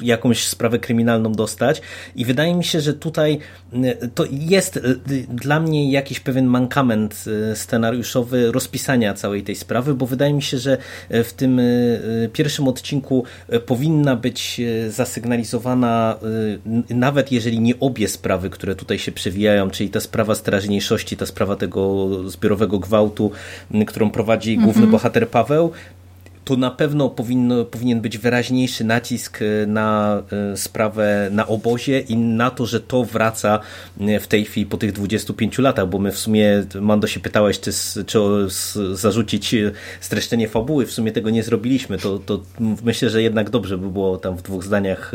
jakąś 0.00 0.35
jakąś 0.36 0.48
sprawę 0.48 0.78
kryminalną 0.78 1.32
dostać 1.32 1.82
i 2.16 2.24
wydaje 2.24 2.54
mi 2.54 2.64
się, 2.64 2.80
że 2.80 2.94
tutaj 2.94 3.38
y, 3.74 4.10
to 4.14 4.24
jest 4.30 4.76
y, 4.76 5.26
dla 5.28 5.60
mnie 5.60 5.90
jakiś 5.90 6.20
pewien 6.20 6.46
mankament 6.46 7.24
y, 7.52 7.56
scenariuszowy 7.56 8.52
rozpisania 8.52 9.14
całej 9.14 9.42
tej 9.42 9.54
sprawy, 9.54 9.94
bo 9.94 10.06
wydaje 10.06 10.32
mi 10.32 10.42
się, 10.42 10.58
że 10.58 10.78
w 11.10 11.32
tym 11.32 11.60
pierwszym 12.32 12.68
odcinku 12.68 13.24
powinna 13.66 14.16
być 14.16 14.60
zasygnalizowana 14.88 16.18
nawet 16.90 17.32
jeżeli 17.32 17.60
nie 17.60 17.80
obie 17.80 18.08
sprawy, 18.08 18.50
które 18.50 18.74
tutaj 18.74 18.98
się 18.98 19.12
przewijają, 19.12 19.70
czyli 19.70 19.90
ta 19.90 20.00
sprawa 20.00 20.34
strażniejszości, 20.34 21.16
ta 21.16 21.26
sprawa 21.26 21.56
tego 21.56 22.08
zbiorowego 22.30 22.78
gwałtu, 22.78 23.30
którą 23.86 24.10
prowadzi 24.10 24.56
główny 24.56 24.84
mhm. 24.84 24.90
bohater 24.90 25.28
Paweł, 25.28 25.72
to 26.46 26.56
na 26.56 26.70
pewno 26.70 27.08
powinno, 27.08 27.64
powinien 27.64 28.00
być 28.00 28.18
wyraźniejszy 28.18 28.84
nacisk 28.84 29.38
e, 29.42 29.66
na 29.66 30.22
e, 30.52 30.56
sprawę 30.56 31.28
na 31.32 31.46
obozie 31.46 32.00
i 32.00 32.16
na 32.16 32.50
to, 32.50 32.66
że 32.66 32.80
to 32.80 33.04
wraca 33.04 33.60
e, 34.00 34.20
w 34.20 34.26
tej 34.26 34.44
chwili 34.44 34.66
po 34.66 34.76
tych 34.76 34.92
25 34.92 35.58
latach, 35.58 35.88
bo 35.88 35.98
my 35.98 36.12
w 36.12 36.18
sumie, 36.18 36.64
Mando 36.80 37.06
się 37.06 37.20
pytałeś, 37.20 37.60
czy, 37.60 37.70
czy 38.06 38.18
zarzucić 38.92 39.54
streszczenie 40.00 40.48
fabuły, 40.48 40.86
w 40.86 40.92
sumie 40.92 41.12
tego 41.12 41.30
nie 41.30 41.42
zrobiliśmy, 41.42 41.98
to, 41.98 42.18
to 42.18 42.42
myślę, 42.84 43.10
że 43.10 43.22
jednak 43.22 43.50
dobrze 43.50 43.78
by 43.78 43.90
było 43.90 44.18
tam 44.18 44.36
w 44.36 44.42
dwóch 44.42 44.64
zdaniach 44.64 45.12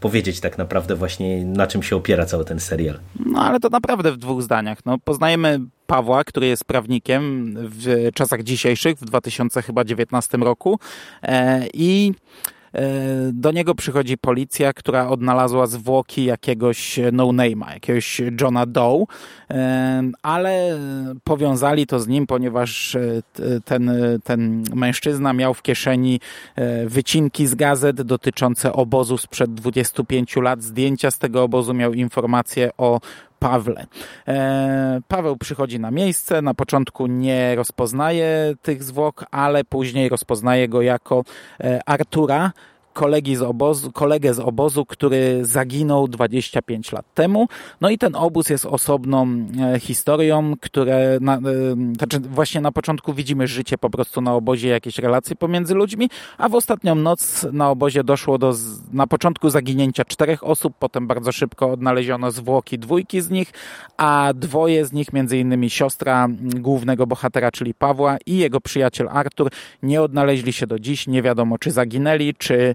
powiedzieć 0.00 0.40
tak 0.40 0.58
naprawdę 0.58 0.94
właśnie 0.94 1.44
na 1.44 1.66
czym 1.66 1.82
się 1.82 1.96
opiera 1.96 2.26
cały 2.26 2.44
ten 2.44 2.60
serial. 2.60 2.98
No 3.26 3.40
ale 3.40 3.60
to 3.60 3.68
naprawdę 3.68 4.12
w 4.12 4.16
dwóch 4.16 4.42
zdaniach. 4.42 4.78
No, 4.86 4.98
poznajemy 4.98 5.60
Pawła, 5.86 6.24
który 6.24 6.46
jest 6.46 6.64
prawnikiem 6.64 7.54
w 7.56 8.08
czasach 8.14 8.42
dzisiejszych, 8.42 8.96
w 8.98 9.04
2019 9.04 10.38
roku. 10.38 10.78
E, 11.22 11.66
i 11.74 12.12
e, 12.72 12.82
do 13.32 13.52
niego 13.52 13.74
przychodzi 13.74 14.18
policja, 14.18 14.72
która 14.72 15.08
odnalazła 15.08 15.66
zwłoki 15.66 16.24
jakiegoś 16.24 17.00
no-name'a, 17.12 17.72
jakiegoś 17.72 18.22
Johna 18.40 18.66
Doe, 18.66 19.04
e, 19.50 20.02
ale 20.22 20.78
powiązali 21.24 21.86
to 21.86 22.00
z 22.00 22.08
nim, 22.08 22.26
ponieważ 22.26 22.96
ten, 23.64 23.90
ten 24.24 24.64
mężczyzna 24.74 25.32
miał 25.32 25.54
w 25.54 25.62
kieszeni 25.62 26.20
wycinki 26.86 27.46
z 27.46 27.54
gazet 27.54 28.02
dotyczące 28.02 28.72
obozu 28.72 29.18
sprzed 29.18 29.54
25 29.54 30.36
lat, 30.36 30.62
zdjęcia 30.62 31.10
z 31.10 31.18
tego 31.18 31.42
obozu, 31.42 31.74
miał 31.74 31.92
informacje 31.92 32.70
o 32.78 33.00
Pawle. 33.38 33.86
E, 34.28 35.00
Paweł 35.08 35.36
przychodzi 35.36 35.80
na 35.80 35.90
miejsce, 35.90 36.42
na 36.42 36.54
początku 36.54 37.06
nie 37.06 37.54
rozpoznaje 37.54 38.54
tych 38.62 38.82
zwłok, 38.82 39.24
ale 39.30 39.64
później 39.64 40.08
rozpoznaje 40.08 40.68
go 40.68 40.82
jako 40.82 41.24
e, 41.60 41.80
Artura, 41.86 42.52
kolegi 42.94 43.36
z 43.36 43.42
obozu, 43.42 43.92
kolegę 43.92 44.34
z 44.34 44.38
obozu, 44.38 44.86
który 44.86 45.44
zaginął 45.44 46.08
25 46.08 46.92
lat 46.92 47.14
temu. 47.14 47.48
No 47.80 47.90
i 47.90 47.98
ten 47.98 48.16
obóz 48.16 48.50
jest 48.50 48.66
osobną 48.66 49.46
historią, 49.80 50.54
które 50.60 51.18
na, 51.20 51.40
znaczy 51.96 52.20
właśnie 52.20 52.60
na 52.60 52.72
początku 52.72 53.14
widzimy 53.14 53.46
życie 53.46 53.78
po 53.78 53.90
prostu 53.90 54.20
na 54.20 54.34
obozie, 54.34 54.68
jakieś 54.68 54.98
relacje 54.98 55.36
pomiędzy 55.36 55.74
ludźmi, 55.74 56.10
a 56.38 56.48
w 56.48 56.54
ostatnią 56.54 56.94
noc 56.94 57.46
na 57.52 57.70
obozie 57.70 58.04
doszło 58.04 58.38
do 58.38 58.54
na 58.92 59.06
początku 59.06 59.50
zaginięcia 59.50 60.04
czterech 60.04 60.44
osób, 60.44 60.74
potem 60.78 61.06
bardzo 61.06 61.32
szybko 61.32 61.72
odnaleziono 61.72 62.30
zwłoki 62.30 62.78
dwójki 62.78 63.20
z 63.20 63.30
nich, 63.30 63.52
a 63.96 64.32
dwoje 64.34 64.86
z 64.86 64.92
nich, 64.92 65.12
między 65.12 65.38
innymi 65.38 65.70
siostra 65.70 66.28
głównego 66.40 67.06
bohatera, 67.06 67.50
czyli 67.50 67.74
Pawła 67.74 68.16
i 68.26 68.36
jego 68.36 68.60
przyjaciel 68.60 69.08
Artur, 69.08 69.50
nie 69.82 70.02
odnaleźli 70.02 70.52
się 70.52 70.66
do 70.66 70.78
dziś. 70.78 71.06
Nie 71.06 71.22
wiadomo, 71.22 71.58
czy 71.58 71.70
zaginęli, 71.70 72.34
czy 72.34 72.74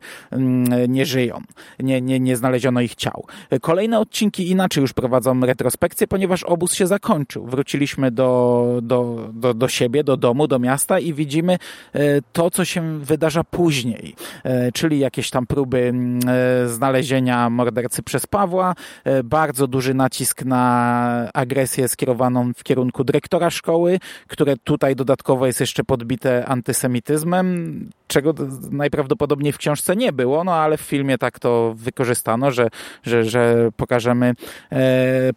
nie 0.87 1.05
żyją. 1.05 1.41
Nie, 1.79 2.01
nie, 2.01 2.19
nie 2.19 2.37
znaleziono 2.37 2.81
ich 2.81 2.95
ciał. 2.95 3.25
Kolejne 3.61 3.99
odcinki 3.99 4.49
inaczej 4.49 4.81
już 4.81 4.93
prowadzą 4.93 5.39
retrospekcję, 5.45 6.07
ponieważ 6.07 6.43
obóz 6.43 6.73
się 6.73 6.87
zakończył. 6.87 7.45
Wróciliśmy 7.45 8.11
do, 8.11 8.79
do, 8.81 9.29
do, 9.33 9.53
do 9.53 9.67
siebie, 9.67 10.03
do 10.03 10.17
domu, 10.17 10.47
do 10.47 10.59
miasta 10.59 10.99
i 10.99 11.13
widzimy 11.13 11.53
e, 11.93 11.99
to, 12.33 12.51
co 12.51 12.65
się 12.65 12.99
wydarza 12.99 13.43
później, 13.43 14.15
e, 14.43 14.71
czyli 14.71 14.99
jakieś 14.99 15.29
tam 15.29 15.47
próby 15.47 15.79
mm, 15.79 16.19
e, 16.27 16.69
znalezienia 16.69 17.49
mordercy 17.49 18.03
przez 18.03 18.27
Pawła, 18.27 18.75
bardzo 19.23 19.67
duży 19.67 19.93
nacisk 19.93 20.45
na 20.45 21.29
agresję 21.33 21.87
skierowaną 21.87 22.53
w 22.53 22.63
kierunku 22.63 23.03
dyrektora 23.03 23.49
szkoły, 23.49 23.99
które 24.27 24.57
tutaj 24.57 24.95
dodatkowo 24.95 25.45
jest 25.45 25.59
jeszcze 25.59 25.83
podbite 25.83 26.45
antysemityzmem, 26.45 27.89
czego 28.09 28.33
najprawdopodobniej 28.71 29.53
w 29.53 29.57
książce 29.57 29.95
nie 29.95 30.11
było, 30.13 30.43
no 30.43 30.53
ale 30.53 30.77
w 30.77 30.81
filmie 30.81 31.17
tak 31.17 31.39
to 31.39 31.73
wykorzystano, 31.75 32.51
że, 32.51 32.67
że, 33.03 33.23
że 33.23 33.69
pokażemy 33.77 34.33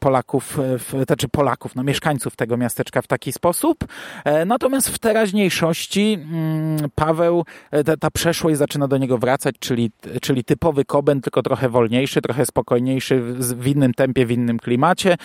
Polaków, 0.01 0.59
znaczy 1.07 1.29
Polaków, 1.29 1.75
no 1.75 1.83
mieszkańców 1.83 2.37
tego 2.37 2.57
miasteczka 2.57 3.03
w 3.03 3.07
taki 3.07 3.33
sposób. 3.33 3.85
Natomiast 4.47 4.89
w 4.89 4.99
teraźniejszości 4.99 6.19
mm, 6.21 6.91
Paweł, 6.95 7.45
e, 7.71 7.85
ta, 7.85 7.97
ta 7.97 8.11
przeszłość 8.11 8.59
zaczyna 8.59 8.89
do 8.89 8.99
niego 8.99 9.19
wracać, 9.19 9.55
czyli, 9.59 9.91
czyli 10.23 10.45
typowy 10.45 10.85
Koben, 10.85 11.21
tylko 11.21 11.43
trochę 11.43 11.69
wolniejszy, 11.69 12.23
trochę 12.23 12.47
spokojniejszy, 12.47 13.21
w 13.39 13.67
innym 13.67 13.95
tempie, 13.95 14.27
w 14.27 14.31
innym 14.31 14.59
klimacie. 14.59 15.13
E, 15.13 15.17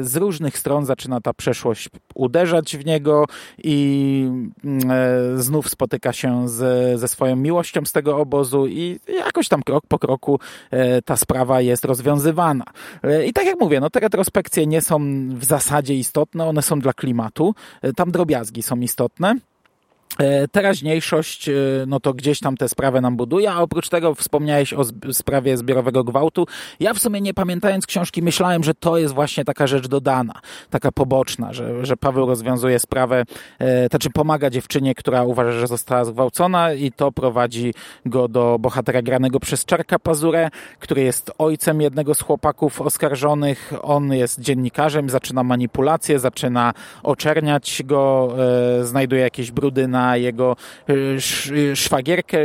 z 0.00 0.16
różnych 0.16 0.58
stron 0.58 0.84
zaczyna 0.84 1.20
ta 1.20 1.34
przeszłość 1.34 1.88
uderzać 2.14 2.76
w 2.76 2.86
niego 2.86 3.24
i 3.64 4.28
mm, 4.64 4.90
e, 4.90 5.42
znów 5.42 5.68
spotyka 5.68 6.12
się 6.12 6.35
z, 6.44 7.00
ze 7.00 7.08
swoją 7.08 7.36
miłością 7.36 7.84
z 7.84 7.92
tego 7.92 8.18
obozu 8.18 8.66
i 8.66 9.00
jakoś 9.08 9.48
tam 9.48 9.62
krok 9.62 9.84
po 9.88 9.98
kroku 9.98 10.40
ta 11.04 11.16
sprawa 11.16 11.60
jest 11.60 11.84
rozwiązywana. 11.84 12.64
I 13.26 13.32
tak 13.32 13.46
jak 13.46 13.60
mówię, 13.60 13.80
no 13.80 13.90
te 13.90 14.00
retrospekcje 14.00 14.66
nie 14.66 14.80
są 14.80 15.00
w 15.28 15.44
zasadzie 15.44 15.94
istotne, 15.94 16.44
one 16.44 16.62
są 16.62 16.80
dla 16.80 16.92
klimatu. 16.92 17.54
Tam 17.96 18.10
drobiazgi 18.10 18.62
są 18.62 18.76
istotne. 18.76 19.34
E, 20.18 20.48
teraźniejszość, 20.48 21.48
e, 21.48 21.52
no 21.86 22.00
to 22.00 22.14
gdzieś 22.14 22.40
tam 22.40 22.56
tę 22.56 22.68
sprawę 22.68 23.00
nam 23.00 23.16
buduje, 23.16 23.52
a 23.52 23.60
oprócz 23.60 23.88
tego 23.88 24.14
wspomniałeś 24.14 24.72
o 24.72 24.82
sprawie 25.12 25.56
zbiorowego 25.56 26.04
gwałtu. 26.04 26.46
Ja 26.80 26.94
w 26.94 26.98
sumie 26.98 27.20
nie 27.20 27.34
pamiętając 27.34 27.86
książki 27.86 28.22
myślałem, 28.22 28.64
że 28.64 28.74
to 28.74 28.98
jest 28.98 29.14
właśnie 29.14 29.44
taka 29.44 29.66
rzecz 29.66 29.88
dodana, 29.88 30.34
taka 30.70 30.92
poboczna, 30.92 31.52
że, 31.52 31.86
że 31.86 31.96
Paweł 31.96 32.26
rozwiązuje 32.26 32.78
sprawę, 32.78 33.24
e, 33.58 33.88
to 33.88 33.96
znaczy 33.96 34.10
pomaga 34.10 34.50
dziewczynie, 34.50 34.94
która 34.94 35.24
uważa, 35.24 35.52
że 35.52 35.66
została 35.66 36.04
zgwałcona 36.04 36.72
i 36.72 36.92
to 36.92 37.12
prowadzi 37.12 37.74
go 38.06 38.28
do 38.28 38.56
bohatera 38.60 39.02
granego 39.02 39.40
przez 39.40 39.64
Czarka 39.64 39.98
Pazurę, 39.98 40.50
który 40.78 41.02
jest 41.02 41.32
ojcem 41.38 41.80
jednego 41.80 42.14
z 42.14 42.20
chłopaków 42.20 42.80
oskarżonych. 42.80 43.72
On 43.82 44.12
jest 44.12 44.40
dziennikarzem, 44.40 45.10
zaczyna 45.10 45.42
manipulację, 45.42 46.18
zaczyna 46.18 46.74
oczerniać 47.02 47.82
go, 47.84 48.34
znajduje 48.82 49.22
jakieś 49.22 49.50
brudy 49.50 49.88
na 49.88 50.05
jego 50.14 50.56
y, 50.90 51.18
y, 51.50 51.76
szwagierkę, 51.76 52.38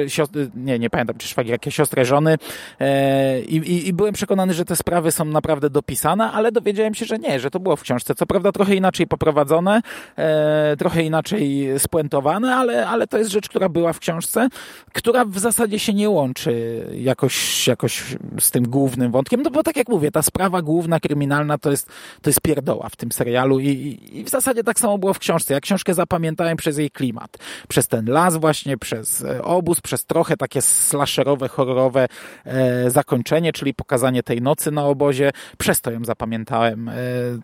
nie, 0.56 0.80
nie 0.80 0.90
pamiętam, 0.90 1.18
czy 1.18 1.28
szwagierkę, 1.28 1.72
siostrę 1.72 2.06
żony 2.06 2.38
e, 2.80 3.42
I, 3.42 3.56
i, 3.56 3.88
i 3.88 3.94
byłem 3.94 4.14
przekonany, 4.14 4.54
że 4.54 4.66
te 4.66 4.76
sprawy 4.76 5.12
są 5.12 5.26
naprawdę 5.26 5.70
dopisane, 5.70 6.32
ale 6.32 6.52
dowiedziałem 6.52 6.94
się, 6.94 7.06
że 7.06 7.20
nie, 7.20 7.40
że 7.40 7.52
to 7.52 7.60
było 7.60 7.76
w 7.76 7.82
książce. 7.82 8.16
Co 8.16 8.26
prawda 8.26 8.52
trochę 8.52 8.76
inaczej 8.76 9.08
poprowadzone, 9.08 9.82
e, 10.18 10.76
trochę 10.78 11.04
inaczej 11.04 11.70
spuentowane, 11.78 12.56
ale, 12.56 12.88
ale 12.88 13.08
to 13.08 13.18
jest 13.18 13.32
rzecz, 13.32 13.50
która 13.50 13.70
była 13.70 13.94
w 13.94 14.00
książce, 14.00 14.48
która 14.94 15.26
w 15.26 15.40
zasadzie 15.40 15.80
się 15.80 15.94
nie 15.94 16.10
łączy 16.10 16.86
jakoś, 16.96 17.68
jakoś 17.68 18.04
z 18.40 18.52
tym 18.52 18.64
głównym 18.64 19.12
wątkiem, 19.12 19.42
no 19.42 19.52
bo 19.52 19.64
tak 19.64 19.76
jak 19.78 19.90
mówię, 19.90 20.12
ta 20.12 20.22
sprawa 20.22 20.62
główna, 20.62 21.00
kryminalna 21.00 21.58
to 21.58 21.72
jest, 21.72 21.90
to 22.22 22.30
jest 22.30 22.42
pierdoła 22.42 22.90
w 22.90 22.96
tym 22.96 23.12
serialu 23.12 23.60
i, 23.60 24.00
i, 24.12 24.24
w 24.24 24.30
zasadzie 24.30 24.64
tak 24.64 24.80
samo 24.80 24.98
było 24.98 25.14
w 25.14 25.20
książce. 25.20 25.54
Ja 25.54 25.60
książkę 25.60 25.94
zapamiętałem 25.94 26.58
przez 26.58 26.78
jej 26.78 26.92
klimat 26.92 27.38
przez 27.68 27.88
ten 27.88 28.06
las 28.06 28.38
właśnie, 28.38 28.78
przez 28.78 29.24
e, 29.24 29.44
obóz, 29.44 29.82
przez 29.82 30.06
trochę 30.06 30.38
takie 30.38 30.62
slasherowe, 30.62 31.48
horrorowe 31.48 32.08
e, 32.46 32.90
zakończenie, 32.90 33.54
czyli 33.54 33.74
pokazanie 33.74 34.24
tej 34.24 34.42
nocy 34.42 34.72
na 34.72 34.86
obozie. 34.86 35.32
Przez 35.58 35.82
to 35.82 35.92
ją 35.92 36.06
zapamiętałem. 36.06 36.90
E, 36.90 36.94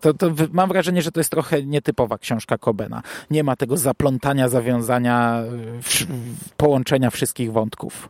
to, 0.00 0.14
to 0.14 0.30
mam 0.52 0.68
wrażenie, 0.68 1.02
że 1.02 1.12
to 1.12 1.20
jest 1.20 1.30
trochę 1.30 1.62
nietypowa 1.62 2.18
książka 2.18 2.58
Kobena. 2.58 3.02
Nie 3.30 3.44
ma 3.44 3.56
tego 3.56 3.76
zaplątania, 3.76 4.48
zawiązania, 4.48 5.42
połączenia 6.56 7.10
wszystkich 7.10 7.52
wątków. 7.52 8.08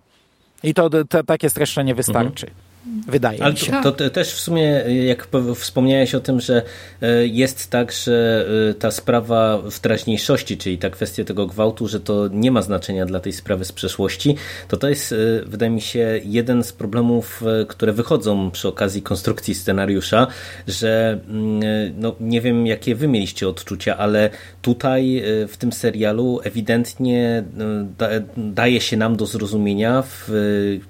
I 0.63 0.75
to, 0.75 0.91
to 0.91 1.25
takie 1.25 1.51
streszczenie 1.51 1.95
wystarczy. 1.95 2.47
Mhm. 2.47 2.68
Wydaje 3.09 3.43
Ale 3.43 3.53
mi 3.53 3.59
się. 3.59 3.73
To, 3.83 3.93
to, 3.93 4.11
też 4.11 4.33
w 4.33 4.41
sumie, 4.41 4.63
jak 5.07 5.29
wspomniałeś 5.57 6.15
o 6.15 6.21
tym, 6.21 6.41
że 6.41 6.63
e, 7.03 7.27
jest 7.27 7.71
tak, 7.71 7.93
że 7.93 8.47
e, 8.71 8.75
ta 8.75 8.91
sprawa 8.91 9.63
w 9.71 9.79
teraźniejszości, 9.81 10.57
czyli 10.57 10.79
ta 10.79 10.91
kwestia 10.91 11.25
tego 11.25 11.47
gwałtu, 11.47 11.89
że 11.89 12.01
to 12.01 12.29
nie 12.33 12.51
ma 12.51 12.63
znaczenia 12.63 13.07
dla 13.07 13.21
tej 13.21 13.33
sprawy 13.33 13.65
z 13.65 13.73
przeszłości, 13.73 14.37
to 14.69 14.77
to 14.77 14.89
jest, 14.89 15.13
e, 15.13 15.17
wydaje 15.47 15.71
mi 15.71 15.81
się, 15.81 16.21
jeden 16.25 16.65
z 16.65 16.73
problemów, 16.73 17.43
które 17.69 17.93
wychodzą 17.93 18.51
przy 18.51 18.69
okazji 18.69 19.03
konstrukcji 19.03 19.55
scenariusza, 19.55 20.27
że 20.69 21.21
mm, 21.29 21.61
no, 21.99 22.15
nie 22.21 22.41
wiem, 22.41 22.67
jakie 22.67 22.95
wy 22.95 23.09
mieliście 23.09 23.49
odczucia, 23.49 23.97
ale 23.97 24.31
tutaj 24.63 25.23
w 25.49 25.57
tym 25.57 25.73
serialu 25.73 26.41
ewidentnie 26.45 27.45
da, 27.99 28.09
daje 28.37 28.81
się 28.81 28.97
nam 28.97 29.17
do 29.17 29.27
zrozumienia 29.27 30.03
w 30.03 30.31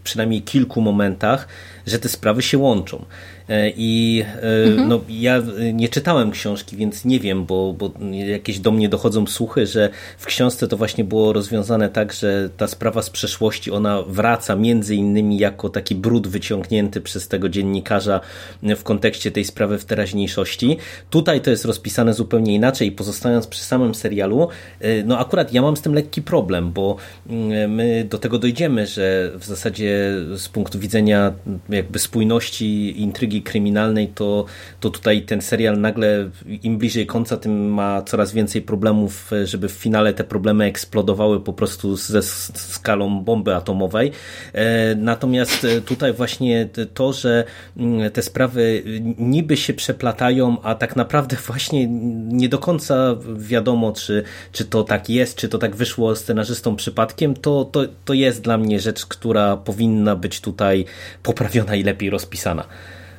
przynajmniej 0.04 0.42
kilku 0.42 0.80
momentach, 0.80 1.48
że 1.88 1.98
te 1.98 2.08
sprawy 2.08 2.42
się 2.42 2.58
łączą. 2.58 3.04
E, 3.48 3.72
I 3.76 4.24
e, 4.42 4.64
mhm. 4.64 4.88
no, 4.88 5.00
ja 5.08 5.42
nie 5.72 5.88
czytałem 5.88 6.30
książki, 6.30 6.76
więc 6.76 7.04
nie 7.04 7.20
wiem, 7.20 7.44
bo, 7.46 7.72
bo 7.72 7.90
jakieś 8.12 8.58
do 8.58 8.70
mnie 8.70 8.88
dochodzą 8.88 9.26
słuchy, 9.26 9.66
że 9.66 9.88
w 10.18 10.26
książce 10.26 10.68
to 10.68 10.76
właśnie 10.76 11.04
było 11.04 11.32
rozwiązane 11.32 11.88
tak, 11.88 12.12
że 12.12 12.50
ta 12.56 12.66
sprawa 12.66 13.02
z 13.02 13.10
przeszłości, 13.10 13.70
ona 13.70 14.02
wraca 14.02 14.56
między 14.56 14.94
innymi 14.94 15.38
jako 15.38 15.68
taki 15.68 15.94
brud 15.94 16.26
wyciągnięty 16.26 17.00
przez 17.00 17.28
tego 17.28 17.48
dziennikarza 17.48 18.20
w 18.62 18.82
kontekście 18.82 19.30
tej 19.30 19.44
sprawy 19.44 19.78
w 19.78 19.84
teraźniejszości. 19.84 20.76
Tutaj 21.10 21.40
to 21.40 21.50
jest 21.50 21.64
rozpisane 21.64 22.14
zupełnie 22.14 22.54
inaczej 22.54 22.92
pozostając 22.92 23.46
przy 23.46 23.62
samym 23.62 23.94
serialu, 23.94 24.48
e, 24.80 25.02
no 25.02 25.18
akurat 25.18 25.52
ja 25.52 25.62
mam 25.62 25.76
z 25.76 25.80
tym 25.80 25.94
lekki 25.94 26.22
problem, 26.22 26.72
bo 26.72 26.96
mm, 27.28 27.74
my 27.74 28.06
do 28.10 28.18
tego 28.18 28.38
dojdziemy, 28.38 28.86
że 28.86 29.32
w 29.38 29.44
zasadzie 29.44 30.12
z 30.36 30.48
punktu 30.48 30.78
widzenia 30.78 31.32
jakby 31.68 31.98
spójności 31.98 33.00
intrygi 33.02 33.37
kryminalnej, 33.42 34.08
to, 34.08 34.44
to 34.80 34.90
tutaj 34.90 35.22
ten 35.22 35.42
serial 35.42 35.80
nagle 35.80 36.30
im 36.62 36.78
bliżej 36.78 37.06
końca, 37.06 37.36
tym 37.36 37.72
ma 37.74 38.02
coraz 38.02 38.32
więcej 38.32 38.62
problemów, 38.62 39.30
żeby 39.44 39.68
w 39.68 39.72
finale 39.72 40.14
te 40.14 40.24
problemy 40.24 40.64
eksplodowały 40.64 41.40
po 41.40 41.52
prostu 41.52 41.96
ze 41.96 42.22
skalą 42.22 43.20
bomby 43.24 43.54
atomowej. 43.54 44.12
E, 44.52 44.94
natomiast 44.94 45.66
tutaj 45.86 46.12
właśnie 46.12 46.68
to, 46.94 47.12
że 47.12 47.44
mm, 47.76 48.10
te 48.10 48.22
sprawy 48.22 48.82
niby 49.18 49.56
się 49.56 49.74
przeplatają, 49.74 50.62
a 50.62 50.74
tak 50.74 50.96
naprawdę 50.96 51.36
właśnie 51.46 51.86
nie 52.28 52.48
do 52.48 52.58
końca 52.58 53.16
wiadomo, 53.36 53.92
czy, 53.92 54.22
czy 54.52 54.64
to 54.64 54.84
tak 54.84 55.10
jest, 55.10 55.36
czy 55.36 55.48
to 55.48 55.58
tak 55.58 55.76
wyszło 55.76 56.16
scenarzystom 56.16 56.76
przypadkiem, 56.76 57.34
to, 57.34 57.64
to, 57.64 57.80
to 58.04 58.14
jest 58.14 58.40
dla 58.40 58.58
mnie 58.58 58.80
rzecz, 58.80 59.06
która 59.06 59.56
powinna 59.56 60.16
być 60.16 60.40
tutaj 60.40 60.84
poprawiona 61.22 61.76
i 61.76 61.82
lepiej 61.82 62.10
rozpisana. 62.10 62.64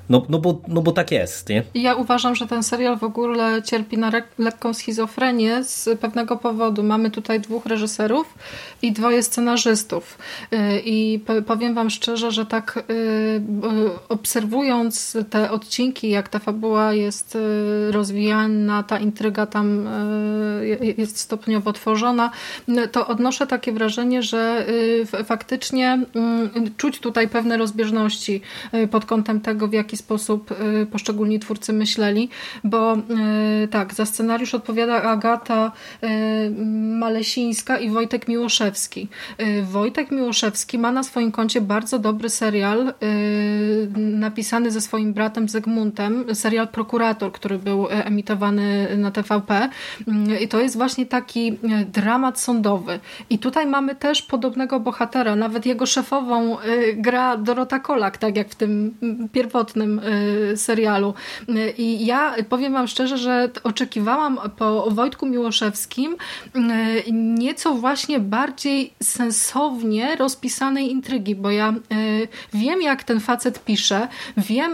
No, 0.10 0.26
no, 0.30 0.40
bo, 0.40 0.62
no 0.68 0.82
bo 0.82 0.92
tak 0.92 1.12
jest, 1.12 1.50
nie? 1.50 1.64
Ja 1.74 1.96
uważam, 1.96 2.36
że 2.36 2.48
ten 2.48 2.64
serial 2.64 2.98
w 2.98 3.04
ogóle 3.04 3.62
cierpi 3.64 3.98
na 3.98 4.12
lekką 4.38 4.74
schizofrenię 4.74 5.64
z 5.64 6.00
pewnego 6.00 6.38
powodu. 6.38 6.84
Mamy 6.84 7.12
tutaj 7.12 7.40
dwóch 7.40 7.66
reżyserów 7.66 8.34
i 8.82 8.92
dwoje 8.92 9.24
scenarzystów. 9.24 10.18
Y, 10.54 10.58
I 10.86 11.20
powiem 11.48 11.76
wam 11.76 11.90
szczerze, 11.90 12.32
że 12.32 12.46
tak 12.46 12.84
y, 12.90 13.42
obserwując 14.10 15.18
te 15.30 15.52
odcinki, 15.52 16.10
jak 16.10 16.30
ta 16.30 16.40
fabuła 16.40 16.94
jest 16.94 17.36
y, 17.36 17.92
rozwijana, 17.92 18.84
ta 18.84 19.00
intryga 19.00 19.46
tam 19.46 19.90
jest 20.98 21.20
stopniowo 21.20 21.74
tworzona, 21.74 22.32
to 22.92 23.08
odnoszę 23.08 23.48
takie 23.48 23.72
wrażenie, 23.72 24.24
że 24.24 24.66
faktycznie 25.26 26.00
mm, 26.16 26.50
czuć 26.78 27.00
tutaj 27.00 27.28
pewne 27.28 27.58
rozbieżności 27.58 28.42
pod 28.92 29.06
kątem 29.06 29.42
tego, 29.42 29.68
w 29.68 29.74
jaki 29.74 29.98
sposób 30.00 30.54
poszczególni 30.92 31.40
twórcy 31.40 31.74
myśleli, 31.74 32.30
bo 32.64 32.98
tak, 33.72 33.94
za 33.94 34.06
scenariusz 34.06 34.56
odpowiada 34.56 35.04
Agata 35.04 35.72
Malesińska 37.00 37.78
i 37.78 37.90
Wojtek 37.90 38.28
Miłoszewski. 38.28 39.08
Wojtek 39.64 40.12
Miłoszewski 40.12 40.80
ma 40.80 40.92
na 40.92 41.04
swoim 41.04 41.32
koncie 41.32 41.62
bardzo 41.62 42.00
dobry 42.00 42.30
serial 42.30 42.94
napisany 43.96 44.72
ze 44.72 44.82
swoim 44.82 45.14
bratem 45.14 45.50
Zygmuntem, 45.50 46.36
serial 46.36 46.68
Prokurator, 46.68 47.32
który 47.32 47.60
był 47.60 47.88
emitowany 47.90 48.98
na 48.98 49.12
TVP 49.12 49.70
i 50.42 50.48
to 50.48 50.62
jest 50.62 50.78
właśnie 50.78 51.06
taki 51.06 51.58
dramat 51.94 52.40
sądowy. 52.40 53.00
I 53.30 53.40
tutaj 53.40 53.68
mamy 53.68 53.96
też 53.96 54.22
podobnego 54.22 54.80
bohatera, 54.80 55.36
nawet 55.36 55.66
jego 55.66 55.86
szefową 55.86 56.58
gra 56.96 57.38
Dorota 57.38 57.80
Kolak, 57.80 58.18
tak 58.18 58.38
jak 58.38 58.50
w 58.50 58.56
tym 58.56 58.94
pierwotnym 59.32 59.89
serialu. 60.56 61.14
I 61.78 62.06
ja 62.06 62.36
powiem 62.50 62.74
wam 62.74 62.88
szczerze, 62.88 63.18
że 63.18 63.50
oczekiwałam 63.64 64.40
po 64.58 64.92
Wojtku 64.92 65.26
Miłoszewskim 65.26 66.18
nieco 67.12 67.74
właśnie 67.74 68.20
bardziej 68.20 68.94
sensownie 69.04 70.16
rozpisanej 70.16 70.92
intrygi, 70.92 71.36
bo 71.36 71.52
ja 71.52 71.74
wiem 72.54 72.82
jak 72.82 73.04
ten 73.04 73.20
facet 73.20 73.64
pisze, 73.64 74.08
wiem 74.38 74.72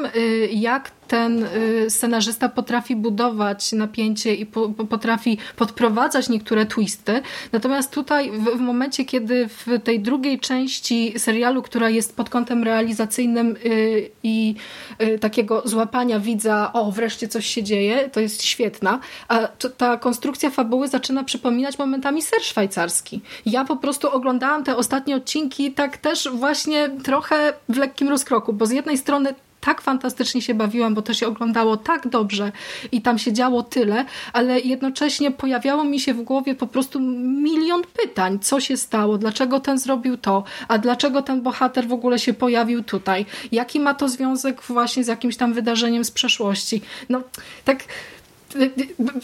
jak 0.51 0.91
ten 1.07 1.43
y, 1.43 1.89
scenarzysta 1.89 2.49
potrafi 2.49 2.95
budować 2.95 3.71
napięcie 3.71 4.35
i 4.35 4.45
po, 4.45 4.69
potrafi 4.69 5.37
podprowadzać 5.55 6.29
niektóre 6.29 6.65
twisty. 6.65 7.21
Natomiast 7.51 7.91
tutaj 7.91 8.31
w, 8.31 8.43
w, 8.43 8.59
momencie, 8.59 9.05
kiedy 9.05 9.47
w 9.47 9.65
tej 9.83 9.99
drugiej 9.99 10.39
części 10.39 11.13
serialu, 11.17 11.61
która 11.61 11.89
jest 11.89 12.15
pod 12.15 12.29
kątem 12.29 12.63
realizacyjnym 12.63 13.55
y, 13.65 14.09
i 14.23 14.55
y, 15.01 15.19
takiego 15.19 15.61
złapania 15.65 16.19
widza, 16.19 16.73
o 16.73 16.91
wreszcie 16.91 17.27
coś 17.27 17.45
się 17.45 17.63
dzieje, 17.63 18.09
to 18.09 18.19
jest 18.19 18.43
świetna, 18.43 18.99
a 19.27 19.47
to, 19.47 19.69
ta 19.69 19.97
konstrukcja 19.97 20.49
fabuły 20.49 20.87
zaczyna 20.87 21.23
przypominać 21.23 21.79
momentami 21.79 22.21
ser 22.21 22.41
szwajcarski. 22.41 23.21
Ja 23.45 23.65
po 23.65 23.77
prostu 23.77 24.09
oglądałam 24.09 24.63
te 24.63 24.77
ostatnie 24.77 25.15
odcinki 25.15 25.71
tak 25.71 25.97
też 25.97 26.29
właśnie 26.29 26.89
trochę 27.03 27.53
w 27.69 27.77
lekkim 27.77 28.09
rozkroku, 28.09 28.53
bo 28.53 28.65
z 28.65 28.71
jednej 28.71 28.97
strony 28.97 29.35
tak 29.65 29.81
fantastycznie 29.81 30.41
się 30.41 30.53
bawiłam, 30.53 30.93
bo 30.93 31.01
to 31.01 31.13
się 31.13 31.27
oglądało 31.27 31.77
tak 31.77 32.07
dobrze 32.07 32.51
i 32.91 33.01
tam 33.01 33.19
się 33.19 33.33
działo 33.33 33.63
tyle, 33.63 34.05
ale 34.33 34.59
jednocześnie 34.59 35.31
pojawiało 35.31 35.83
mi 35.83 35.99
się 35.99 36.13
w 36.13 36.21
głowie 36.21 36.55
po 36.55 36.67
prostu 36.67 36.99
milion 36.99 37.81
pytań, 38.03 38.39
co 38.39 38.59
się 38.59 38.77
stało, 38.77 39.17
dlaczego 39.17 39.59
ten 39.59 39.77
zrobił 39.77 40.17
to, 40.17 40.43
a 40.67 40.77
dlaczego 40.77 41.21
ten 41.21 41.41
bohater 41.41 41.87
w 41.87 41.93
ogóle 41.93 42.19
się 42.19 42.33
pojawił 42.33 42.83
tutaj, 42.83 43.25
jaki 43.51 43.79
ma 43.79 43.93
to 43.93 44.09
związek 44.09 44.61
właśnie 44.61 45.03
z 45.03 45.07
jakimś 45.07 45.37
tam 45.37 45.53
wydarzeniem 45.53 46.05
z 46.05 46.11
przeszłości. 46.11 46.81
No, 47.09 47.21
tak 47.63 47.83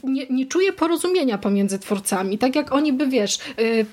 nie, 0.04 0.26
nie 0.30 0.46
czuję 0.46 0.74
porozumienia 0.74 1.38
pomiędzy 1.38 1.80
twórcami. 1.80 2.38
Tak 2.38 2.56
jak 2.56 2.72
oni 2.72 2.94
by, 2.94 3.08
wiesz, 3.08 3.40
y, 3.60 3.86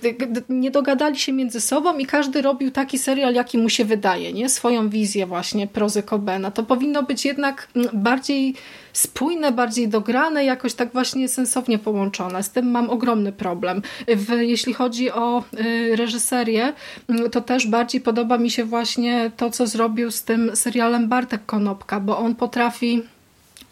nie 0.48 0.70
dogadali 0.70 1.18
się 1.18 1.32
między 1.32 1.60
sobą 1.60 1.98
i 1.98 2.06
każdy 2.06 2.42
robił 2.42 2.70
taki 2.70 2.98
serial, 2.98 3.34
jaki 3.34 3.58
mu 3.58 3.68
się 3.68 3.84
wydaje, 3.84 4.32
nie? 4.32 4.48
Swoją 4.48 4.88
wizję 4.88 5.26
właśnie 5.26 5.66
prozy 5.66 6.02
Cobena. 6.02 6.50
To 6.50 6.62
powinno 6.62 7.02
być 7.02 7.24
jednak 7.24 7.68
mm, 7.76 7.88
bardziej 7.92 8.54
spójne, 8.92 9.52
bardziej 9.52 9.88
dograne, 9.88 10.44
jakoś 10.44 10.74
tak 10.74 10.92
właśnie 10.92 11.28
sensownie 11.28 11.78
połączone. 11.78 12.42
Z 12.42 12.50
tym 12.50 12.70
mam 12.70 12.90
ogromny 12.90 13.32
problem. 13.32 13.82
W, 14.08 14.30
jeśli 14.40 14.74
chodzi 14.74 15.10
o 15.10 15.44
y, 15.60 15.96
reżyserię, 15.96 16.72
mm, 17.08 17.30
to 17.30 17.40
też 17.40 17.66
bardziej 17.66 18.00
podoba 18.00 18.38
mi 18.38 18.50
się 18.50 18.64
właśnie 18.64 19.30
to, 19.36 19.50
co 19.50 19.66
zrobił 19.66 20.10
z 20.10 20.22
tym 20.22 20.56
serialem 20.56 21.08
Bartek 21.08 21.46
Konopka, 21.46 22.00
bo 22.00 22.18
on 22.18 22.34
potrafi 22.34 23.02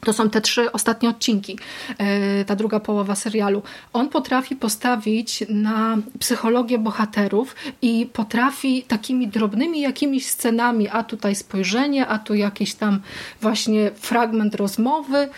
to 0.01 0.13
są 0.13 0.31
te 0.31 0.41
trzy 0.41 0.73
ostatnie 0.73 1.09
odcinki, 1.09 1.59
e, 1.99 2.45
ta 2.45 2.57
druga 2.57 2.81
połowa 2.81 3.15
serialu. 3.15 3.63
On 3.93 4.09
potrafi 4.09 4.57
postawić 4.57 5.45
na 5.49 5.99
psychologię 6.19 6.79
bohaterów 6.79 7.55
i 7.83 8.11
potrafi 8.13 8.83
takimi 8.83 9.29
drobnymi 9.29 9.81
jakimiś 9.81 10.27
scenami, 10.27 10.89
a 10.89 11.03
tutaj 11.03 11.35
spojrzenie, 11.35 12.07
a 12.07 12.19
tu 12.19 12.35
jakiś 12.35 12.75
tam 12.75 13.01
właśnie 13.41 13.91
fragment 13.95 14.55
rozmowy, 14.55 15.17
e, 15.17 15.29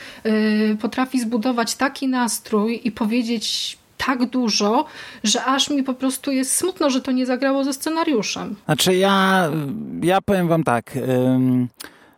potrafi 0.76 1.20
zbudować 1.20 1.74
taki 1.74 2.08
nastrój 2.08 2.80
i 2.84 2.92
powiedzieć 2.92 3.78
tak 4.06 4.26
dużo, 4.26 4.84
że 5.24 5.44
aż 5.44 5.70
mi 5.70 5.82
po 5.82 5.94
prostu 5.94 6.30
jest 6.30 6.56
smutno, 6.56 6.90
że 6.90 7.00
to 7.00 7.12
nie 7.12 7.26
zagrało 7.26 7.64
ze 7.64 7.72
scenariuszem. 7.72 8.56
Znaczy 8.64 8.96
ja, 8.96 9.48
ja 10.02 10.20
powiem 10.20 10.48
wam 10.48 10.64
tak... 10.64 10.92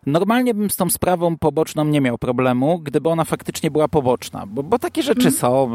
Normalnie 0.07 0.55
bym 0.55 0.71
z 0.71 0.77
tą 0.77 0.91
sprawą 0.91 1.37
poboczną 1.37 1.85
nie 1.85 2.01
miał 2.01 2.19
problemu, 2.19 2.79
gdyby 2.79 3.09
ona 3.09 3.25
faktycznie 3.25 3.71
była 3.71 3.89
poboczna, 3.89 4.47
bo, 4.47 4.63
bo 4.63 4.79
takie 4.79 5.03
rzeczy 5.03 5.21
mm. 5.21 5.33
są, 5.33 5.71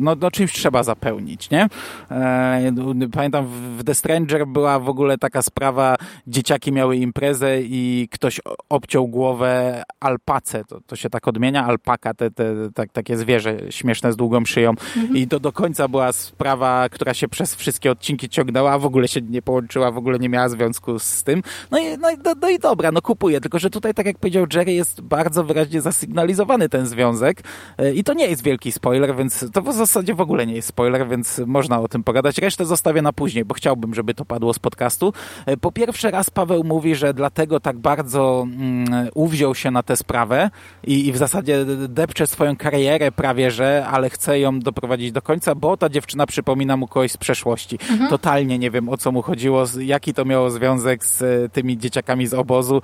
no, 0.00 0.16
no 0.20 0.30
czymś 0.30 0.52
trzeba 0.52 0.82
zapełnić, 0.82 1.50
nie? 1.50 1.68
E, 2.10 2.72
pamiętam 3.12 3.46
w 3.78 3.84
The 3.84 3.94
Stranger 3.94 4.46
była 4.46 4.78
w 4.78 4.88
ogóle 4.88 5.18
taka 5.18 5.42
sprawa, 5.42 5.96
dzieciaki 6.26 6.72
miały 6.72 6.96
imprezę 6.96 7.62
i 7.62 8.08
ktoś 8.10 8.40
obciął 8.68 9.08
głowę 9.08 9.82
alpace, 10.00 10.64
to, 10.64 10.80
to 10.86 10.96
się 10.96 11.10
tak 11.10 11.28
odmienia, 11.28 11.64
alpaka, 11.64 12.14
te, 12.14 12.30
te, 12.30 12.54
tak, 12.74 12.92
takie 12.92 13.16
zwierzę 13.16 13.56
śmieszne 13.70 14.12
z 14.12 14.16
długą 14.16 14.44
szyją 14.44 14.74
mm 14.96 15.16
i 15.16 15.26
to 15.28 15.40
do 15.40 15.52
końca 15.52 15.88
była 15.88 16.12
sprawa, 16.12 16.88
która 16.88 17.14
się 17.14 17.28
przez 17.28 17.54
wszystkie 17.54 17.90
odcinki 17.90 18.28
ciągnęła, 18.28 18.72
a 18.72 18.78
w 18.78 18.86
ogóle 18.86 19.08
się 19.08 19.20
nie 19.20 19.42
połączyła, 19.42 19.90
w 19.90 19.98
ogóle 19.98 20.18
nie 20.18 20.28
miała 20.28 20.48
związku 20.48 20.98
z 20.98 21.22
tym. 21.22 21.42
No 21.70 21.78
i, 21.78 21.98
no, 21.98 22.08
no, 22.24 22.32
no 22.42 22.48
i 22.48 22.58
dobra, 22.58 22.92
no 22.92 23.02
kupuję, 23.02 23.40
tylko 23.40 23.58
że 23.62 23.70
tutaj, 23.70 23.94
tak 23.94 24.06
jak 24.06 24.18
powiedział 24.18 24.46
Jerry, 24.54 24.72
jest 24.72 25.00
bardzo 25.00 25.44
wyraźnie 25.44 25.80
zasygnalizowany 25.80 26.68
ten 26.68 26.86
związek 26.86 27.42
e, 27.78 27.94
i 27.94 28.04
to 28.04 28.14
nie 28.14 28.26
jest 28.26 28.42
wielki 28.42 28.72
spoiler, 28.72 29.16
więc 29.16 29.44
to 29.52 29.62
w 29.62 29.72
zasadzie 29.72 30.14
w 30.14 30.20
ogóle 30.20 30.46
nie 30.46 30.54
jest 30.54 30.68
spoiler, 30.68 31.08
więc 31.08 31.40
można 31.46 31.80
o 31.80 31.88
tym 31.88 32.04
pogadać. 32.04 32.38
Resztę 32.38 32.64
zostawię 32.64 33.02
na 33.02 33.12
później, 33.12 33.44
bo 33.44 33.54
chciałbym, 33.54 33.94
żeby 33.94 34.14
to 34.14 34.24
padło 34.24 34.54
z 34.54 34.58
podcastu. 34.58 35.12
E, 35.46 35.56
po 35.56 35.72
pierwszy 35.72 36.10
raz 36.10 36.30
Paweł 36.30 36.64
mówi, 36.64 36.94
że 36.94 37.14
dlatego 37.14 37.60
tak 37.60 37.78
bardzo 37.78 38.46
mm, 38.46 39.08
uwziął 39.14 39.54
się 39.54 39.70
na 39.70 39.82
tę 39.82 39.96
sprawę 39.96 40.50
i, 40.84 41.06
i 41.06 41.12
w 41.12 41.16
zasadzie 41.16 41.64
depcze 41.88 42.26
swoją 42.26 42.56
karierę 42.56 43.12
prawie, 43.12 43.50
że, 43.50 43.86
ale 43.90 44.10
chce 44.10 44.40
ją 44.40 44.60
doprowadzić 44.60 45.12
do 45.12 45.22
końca, 45.22 45.54
bo 45.54 45.76
ta 45.76 45.88
dziewczyna 45.88 46.26
przypomina 46.26 46.76
mu 46.76 46.88
kogoś 46.88 47.12
z 47.12 47.16
przeszłości. 47.16 47.78
Mhm. 47.90 48.10
Totalnie 48.10 48.58
nie 48.58 48.70
wiem, 48.70 48.88
o 48.88 48.96
co 48.96 49.12
mu 49.12 49.22
chodziło, 49.22 49.64
jaki 49.80 50.14
to 50.14 50.24
miało 50.24 50.50
związek 50.50 51.04
z 51.04 51.22
e, 51.22 51.48
tymi 51.48 51.78
dzieciakami 51.78 52.26
z 52.26 52.34
obozu. 52.34 52.82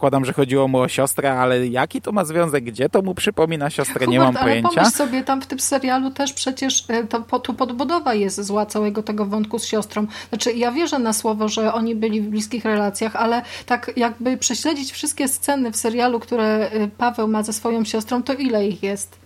Zakładam, 0.00 0.24
że 0.24 0.32
chodziło 0.32 0.68
mu 0.68 0.78
o 0.78 0.88
siostrę, 0.88 1.32
ale 1.32 1.66
jaki 1.66 2.00
to 2.00 2.12
ma 2.12 2.24
związek? 2.24 2.64
Gdzie 2.64 2.88
to 2.88 3.02
mu 3.02 3.14
przypomina 3.14 3.70
siostrę? 3.70 3.94
Hubert, 3.94 4.10
nie 4.10 4.18
mam 4.18 4.34
pojęcia. 4.34 4.80
Ale 4.80 4.90
sobie, 4.90 5.24
tam 5.24 5.42
w 5.42 5.46
tym 5.46 5.60
serialu 5.60 6.10
też 6.10 6.32
przecież 6.32 6.84
e, 6.88 7.04
to, 7.04 7.38
tu 7.40 7.54
podbudowa 7.54 8.14
jest 8.14 8.44
zła 8.44 8.66
całego 8.66 9.02
tego 9.02 9.26
wątku 9.26 9.58
z 9.58 9.64
siostrą. 9.64 10.06
Znaczy 10.28 10.52
ja 10.52 10.72
wierzę 10.72 10.98
na 10.98 11.12
słowo, 11.12 11.48
że 11.48 11.74
oni 11.74 11.94
byli 11.94 12.20
w 12.20 12.28
bliskich 12.28 12.64
relacjach, 12.64 13.16
ale 13.16 13.42
tak 13.66 13.90
jakby 13.96 14.36
prześledzić 14.36 14.92
wszystkie 14.92 15.28
sceny 15.28 15.72
w 15.72 15.76
serialu, 15.76 16.20
które 16.20 16.44
e, 16.44 16.88
Paweł 16.88 17.28
ma 17.28 17.42
ze 17.42 17.52
swoją 17.52 17.84
siostrą, 17.84 18.22
to 18.22 18.32
ile 18.32 18.68
ich 18.68 18.82
jest? 18.82 19.18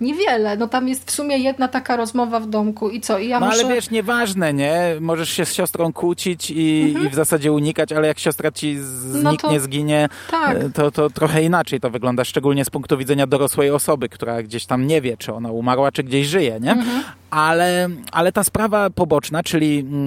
Niewiele. 0.00 0.56
No 0.56 0.68
tam 0.68 0.88
jest 0.88 1.10
w 1.10 1.10
sumie 1.10 1.38
jedna 1.38 1.68
taka 1.68 1.96
rozmowa 1.96 2.40
w 2.40 2.46
domku 2.46 2.90
i 2.90 3.00
co? 3.00 3.18
I 3.18 3.28
ja 3.28 3.40
no 3.40 3.46
muszę... 3.46 3.58
ale 3.60 3.74
wiesz, 3.74 3.90
nieważne, 3.90 4.54
nie? 4.54 4.80
Możesz 5.00 5.30
się 5.30 5.44
z 5.44 5.54
siostrą 5.54 5.92
kłócić 5.92 6.50
i, 6.50 6.84
mhm. 6.88 7.06
i 7.06 7.10
w 7.10 7.14
zasadzie 7.14 7.52
unikać, 7.52 7.92
ale 7.92 8.08
jak 8.08 8.18
siostra 8.18 8.50
ci 8.50 8.78
zniknie, 8.78 9.48
no 9.52 9.54
to... 9.54 9.60
zginie, 9.60 10.08
tak. 10.30 10.56
E, 10.56 10.70
to, 10.70 10.90
to 10.90 11.10
trochę 11.10 11.42
inaczej 11.42 11.80
to 11.80 11.90
wygląda, 11.90 12.24
szczególnie 12.24 12.64
z 12.64 12.70
punktu 12.70 12.98
widzenia 12.98 13.26
dorosłej 13.26 13.70
osoby, 13.70 14.08
która 14.08 14.42
gdzieś 14.42 14.66
tam 14.66 14.86
nie 14.86 15.00
wie, 15.00 15.16
czy 15.16 15.34
ona 15.34 15.50
umarła, 15.52 15.92
czy 15.92 16.02
gdzieś 16.02 16.26
żyje, 16.26 16.60
nie? 16.60 16.72
Mhm. 16.72 17.02
Ale, 17.30 17.88
ale 18.12 18.32
ta 18.32 18.44
sprawa 18.44 18.90
poboczna, 18.90 19.42
czyli 19.42 19.78
mm, 19.78 20.04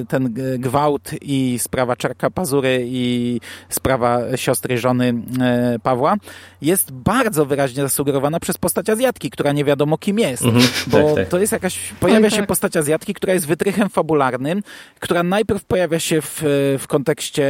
e, 0.00 0.06
ten 0.06 0.34
gwałt 0.58 1.10
i 1.22 1.58
sprawa 1.58 1.96
Czarka 1.96 2.30
Pazury 2.30 2.84
i 2.86 3.40
sprawa 3.68 4.36
siostry 4.36 4.78
żony 4.78 5.14
e, 5.40 5.78
Pawła, 5.82 6.16
jest 6.62 6.92
bardzo 6.92 7.46
wyraźnie 7.46 7.82
zasugerowana 7.82 8.40
przez 8.40 8.58
postać 8.58 8.90
Azjatki, 8.90 9.30
która 9.34 9.52
nie 9.52 9.64
wiadomo 9.64 9.98
kim 9.98 10.18
jest. 10.18 10.42
Mhm, 10.42 10.64
bo 10.86 10.98
tak, 10.98 11.14
tak. 11.14 11.28
to 11.28 11.38
jest 11.38 11.52
jakaś, 11.52 11.78
pojawia 12.00 12.22
tak, 12.22 12.30
się 12.30 12.38
tak. 12.38 12.46
postać 12.46 12.76
Azjatki, 12.76 13.14
która 13.14 13.34
jest 13.34 13.46
wytrychem 13.46 13.88
fabularnym, 13.88 14.62
która 15.00 15.22
najpierw 15.22 15.64
pojawia 15.64 16.00
się 16.00 16.22
w, 16.22 16.42
w 16.78 16.86
kontekście 16.86 17.44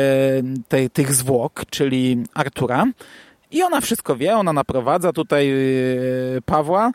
tej, 0.69 0.91
tych 0.91 1.15
zwłok, 1.15 1.63
czyli 1.71 2.25
Artura. 2.35 2.87
I 3.51 3.63
ona 3.63 3.81
wszystko 3.81 4.17
wie, 4.17 4.37
ona 4.37 4.53
naprowadza 4.53 5.13
tutaj 5.13 5.49
yy, 5.49 6.43
Pawła. 6.47 6.91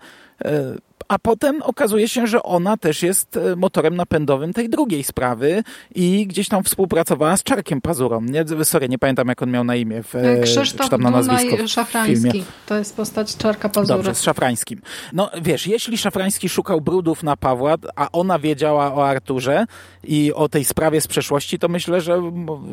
A 1.09 1.19
potem 1.19 1.61
okazuje 1.61 2.07
się, 2.07 2.27
że 2.27 2.43
ona 2.43 2.77
też 2.77 3.03
jest 3.03 3.37
e, 3.37 3.55
motorem 3.55 3.95
napędowym 3.95 4.53
tej 4.53 4.69
drugiej 4.69 5.03
sprawy 5.03 5.63
i 5.95 6.27
gdzieś 6.27 6.47
tam 6.47 6.63
współpracowała 6.63 7.37
z 7.37 7.43
Czarkiem 7.43 7.81
Pazurą. 7.81 8.21
Nie, 8.21 8.45
sorry, 8.63 8.89
nie 8.89 8.99
pamiętam 8.99 9.27
jak 9.27 9.41
on 9.41 9.51
miał 9.51 9.63
na 9.63 9.75
imię. 9.75 10.03
W, 10.03 10.15
e, 10.15 10.41
Krzysztof 10.41 10.85
czy 10.85 10.89
tam 10.89 11.01
na 11.01 11.09
nazwisko 11.09 11.67
Szafrański. 11.67 12.43
To 12.65 12.77
jest 12.77 12.95
postać 12.95 13.37
Czarka 13.37 13.69
Pazury. 13.69 13.97
Dobrze, 13.97 14.15
z 14.15 14.21
Szafrańskim. 14.21 14.81
No 15.13 15.31
wiesz, 15.41 15.67
jeśli 15.67 15.97
Szafrański 15.97 16.49
szukał 16.49 16.81
brudów 16.81 17.23
na 17.23 17.37
Pawła, 17.37 17.75
a 17.95 18.07
ona 18.11 18.39
wiedziała 18.39 18.95
o 18.95 19.07
Arturze 19.07 19.65
i 20.03 20.33
o 20.33 20.49
tej 20.49 20.65
sprawie 20.65 21.01
z 21.01 21.07
przeszłości, 21.07 21.59
to 21.59 21.67
myślę, 21.67 22.01
że, 22.01 22.21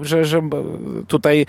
że, 0.03 0.25
że 0.25 0.43
tutaj 1.09 1.47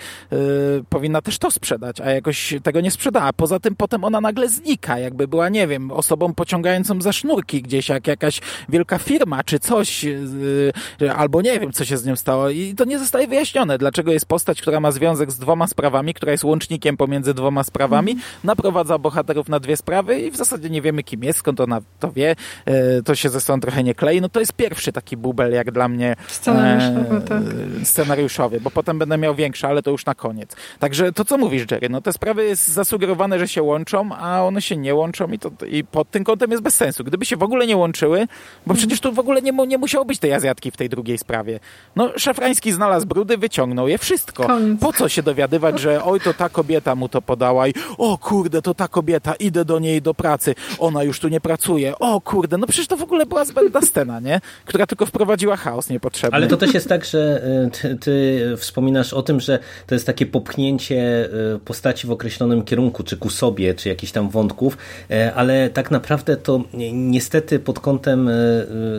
powinna 0.88 1.22
też 1.22 1.38
to 1.38 1.50
sprzedać, 1.50 2.00
a 2.00 2.10
jakoś 2.10 2.54
tego 2.62 2.80
nie 2.80 2.90
sprzedała. 2.90 3.32
Poza 3.32 3.60
tym 3.60 3.76
potem 3.76 4.04
ona 4.04 4.20
nagle 4.20 4.48
znika, 4.48 4.98
jakby 4.98 5.28
była, 5.28 5.48
nie 5.48 5.66
wiem, 5.66 5.90
osobą 5.90 6.34
pociągającą 6.34 6.77
ściągającą 6.84 7.02
za 7.02 7.12
sznurki 7.12 7.62
gdzieś, 7.62 7.88
jak 7.88 8.06
jakaś 8.06 8.40
wielka 8.68 8.98
firma 8.98 9.44
czy 9.44 9.58
coś, 9.58 10.04
yy, 10.04 11.14
albo 11.16 11.42
nie 11.42 11.60
wiem, 11.60 11.72
co 11.72 11.84
się 11.84 11.96
z 11.96 12.06
nią 12.06 12.16
stało. 12.16 12.50
I 12.50 12.74
to 12.74 12.84
nie 12.84 12.98
zostaje 12.98 13.26
wyjaśnione, 13.26 13.78
dlaczego 13.78 14.12
jest 14.12 14.26
postać, 14.26 14.62
która 14.62 14.80
ma 14.80 14.92
związek 14.92 15.30
z 15.30 15.38
dwoma 15.38 15.66
sprawami, 15.66 16.14
która 16.14 16.32
jest 16.32 16.44
łącznikiem 16.44 16.96
pomiędzy 16.96 17.34
dwoma 17.34 17.64
sprawami, 17.64 18.12
mm. 18.12 18.24
naprowadza 18.44 18.98
bohaterów 18.98 19.48
na 19.48 19.60
dwie 19.60 19.76
sprawy 19.76 20.20
i 20.20 20.30
w 20.30 20.36
zasadzie 20.36 20.70
nie 20.70 20.82
wiemy, 20.82 21.02
kim 21.02 21.24
jest, 21.24 21.38
skąd 21.38 21.60
ona 21.60 21.80
to 22.00 22.12
wie. 22.12 22.36
Yy, 22.66 23.02
to 23.04 23.14
się 23.14 23.28
ze 23.28 23.40
sobą 23.40 23.60
trochę 23.60 23.84
nie 23.84 23.94
klei. 23.94 24.20
No 24.20 24.28
to 24.28 24.40
jest 24.40 24.52
pierwszy 24.52 24.92
taki 24.92 25.16
bubel, 25.16 25.52
jak 25.52 25.70
dla 25.70 25.88
mnie 25.88 26.16
scenariuszowy, 26.26 27.16
e, 27.16 27.20
tak. 27.20 27.42
scenariuszowy, 27.84 28.60
bo 28.60 28.70
potem 28.70 28.98
będę 28.98 29.18
miał 29.18 29.34
większe, 29.34 29.68
ale 29.68 29.82
to 29.82 29.90
już 29.90 30.06
na 30.06 30.14
koniec. 30.14 30.56
Także 30.78 31.12
to, 31.12 31.24
co 31.24 31.38
mówisz, 31.38 31.66
Jerry, 31.70 31.88
no 31.88 32.00
te 32.00 32.12
sprawy 32.12 32.44
jest 32.44 32.68
zasugerowane, 32.68 33.38
że 33.38 33.48
się 33.48 33.62
łączą, 33.62 34.10
a 34.16 34.44
one 34.44 34.62
się 34.62 34.76
nie 34.76 34.94
łączą 34.94 35.28
i, 35.32 35.38
to, 35.38 35.50
i 35.70 35.84
pod 35.84 36.10
tym 36.10 36.24
kątem 36.24 36.50
jest 36.50 36.62
bez 36.68 36.76
sensu. 36.76 37.04
Gdyby 37.04 37.24
się 37.24 37.36
w 37.36 37.42
ogóle 37.42 37.66
nie 37.66 37.76
łączyły, 37.76 38.26
bo 38.66 38.74
przecież 38.74 39.00
tu 39.00 39.12
w 39.12 39.18
ogóle 39.18 39.42
nie, 39.42 39.52
nie 39.52 39.78
musiało 39.78 40.04
być 40.04 40.18
tej 40.18 40.32
Azjatki 40.32 40.70
w 40.70 40.76
tej 40.76 40.88
drugiej 40.88 41.18
sprawie. 41.18 41.60
No, 41.96 42.10
Szafrański 42.16 42.72
znalazł 42.72 43.06
brudy, 43.06 43.36
wyciągnął 43.36 43.88
je 43.88 43.98
wszystko. 43.98 44.46
Koniec. 44.46 44.80
Po 44.80 44.92
co 44.92 45.08
się 45.08 45.22
dowiadywać, 45.22 45.80
że 45.80 46.04
oj, 46.04 46.20
to 46.20 46.34
ta 46.34 46.48
kobieta 46.48 46.94
mu 46.94 47.08
to 47.08 47.22
podała 47.22 47.68
i 47.68 47.74
o 47.98 48.18
kurde, 48.18 48.62
to 48.62 48.74
ta 48.74 48.88
kobieta, 48.88 49.34
idę 49.34 49.64
do 49.64 49.78
niej 49.78 50.02
do 50.02 50.14
pracy, 50.14 50.54
ona 50.78 51.02
już 51.02 51.20
tu 51.20 51.28
nie 51.28 51.40
pracuje, 51.40 51.98
o 51.98 52.20
kurde, 52.20 52.58
no 52.58 52.66
przecież 52.66 52.86
to 52.86 52.96
w 52.96 53.02
ogóle 53.02 53.26
była 53.26 53.44
zbędna 53.44 53.80
scena, 53.80 54.20
nie? 54.20 54.40
Która 54.64 54.86
tylko 54.86 55.06
wprowadziła 55.06 55.56
chaos 55.56 55.90
niepotrzebny. 55.90 56.36
Ale 56.36 56.46
to 56.46 56.56
też 56.56 56.74
jest 56.74 56.88
tak, 56.88 57.04
że 57.04 57.42
y, 57.66 57.70
ty, 57.70 57.96
ty 57.96 58.54
wspominasz 58.56 59.12
o 59.12 59.22
tym, 59.22 59.40
że 59.40 59.58
to 59.86 59.94
jest 59.94 60.06
takie 60.06 60.26
popchnięcie 60.26 61.28
y, 61.54 61.58
postaci 61.64 62.06
w 62.06 62.10
określonym 62.10 62.64
kierunku, 62.64 63.02
czy 63.02 63.16
ku 63.16 63.30
sobie, 63.30 63.74
czy 63.74 63.88
jakichś 63.88 64.12
tam 64.12 64.28
wątków, 64.30 64.78
y, 65.10 65.34
ale 65.34 65.70
tak 65.70 65.90
naprawdę 65.90 66.36
to 66.36 66.57
niestety 66.92 67.58
pod 67.58 67.80
kątem 67.80 68.28
e, 68.28 68.32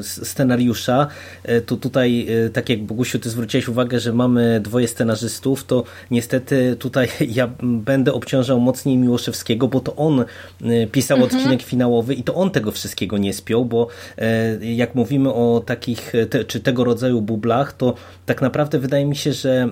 scenariusza, 0.01 1.07
e, 1.43 1.61
to 1.61 1.77
tutaj, 1.77 2.27
e, 2.45 2.49
tak 2.49 2.69
jak 2.69 2.83
Bogusiu, 2.83 3.19
ty 3.19 3.29
zwróciłeś 3.29 3.67
uwagę, 3.67 3.99
że 3.99 4.13
mamy 4.13 4.59
dwoje 4.63 4.87
scenarzystów, 4.87 5.63
to 5.63 5.83
niestety 6.11 6.75
tutaj 6.79 7.07
ja 7.39 7.49
będę 7.63 8.13
obciążał 8.13 8.59
mocniej 8.59 8.97
Miłoszewskiego, 8.97 9.67
bo 9.67 9.79
to 9.79 9.95
on 9.95 10.25
pisał 10.91 11.17
mhm. 11.17 11.35
odcinek 11.35 11.61
finałowy 11.61 12.13
i 12.13 12.23
to 12.23 12.35
on 12.35 12.51
tego 12.51 12.71
wszystkiego 12.71 13.17
nie 13.17 13.33
spiął, 13.33 13.65
bo 13.65 13.87
jak 14.61 14.95
mówimy 14.95 15.33
o 15.33 15.63
takich, 15.65 16.13
te, 16.29 16.45
czy 16.45 16.59
tego 16.59 16.83
rodzaju 16.83 17.21
bublach, 17.21 17.73
to 17.73 17.93
tak 18.25 18.41
naprawdę 18.41 18.79
wydaje 18.79 19.05
mi 19.05 19.15
się, 19.15 19.33
że 19.33 19.69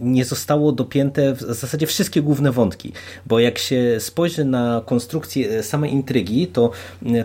nie 0.00 0.24
zostało 0.24 0.72
dopięte 0.72 1.34
w 1.34 1.40
zasadzie 1.40 1.86
wszystkie 1.86 2.22
główne 2.22 2.52
wątki, 2.52 2.92
bo 3.26 3.38
jak 3.38 3.58
się 3.58 3.96
spojrzy 3.98 4.44
na 4.44 4.82
konstrukcję 4.86 5.62
samej 5.62 5.92
intrygi, 5.92 6.46
to 6.46 6.70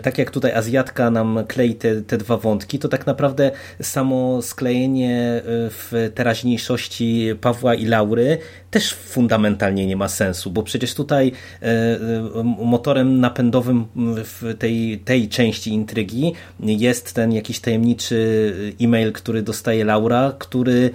tak 0.02 0.18
jak 0.18 0.30
tutaj 0.30 0.52
Azjatka 0.52 1.10
nam 1.10 1.44
klei 1.48 1.74
te, 1.74 2.02
te 2.02 2.18
dwa 2.18 2.36
wątki, 2.36 2.78
to 2.78 2.88
tak 2.88 3.06
naprawdę 3.06 3.50
samo 3.82 4.42
sklejenie 4.42 5.16
e, 5.16 5.42
w 5.70 6.10
teraźniejszości 6.14 7.28
Pawła 7.40 7.74
i 7.74 7.86
Laury 7.86 8.38
też 8.70 8.94
fundamentalnie 8.94 9.86
nie 9.86 9.96
ma 9.96 10.08
sensu, 10.08 10.50
bo 10.50 10.62
przecież 10.62 10.94
tutaj 10.94 11.32
e, 11.62 11.66
e, 11.66 11.98
motorem 12.58 13.20
napędowym 13.20 13.84
w 14.24 14.54
tej, 14.58 14.98
tej 14.98 15.28
części 15.28 15.70
intrygi 15.70 16.32
jest 16.60 17.14
ten 17.14 17.32
jakiś 17.32 17.60
tajemniczy 17.60 18.52
e-mail, 18.80 19.12
który 19.12 19.42
dostaje 19.42 19.84
Laura, 19.84 20.32
który 20.38 20.90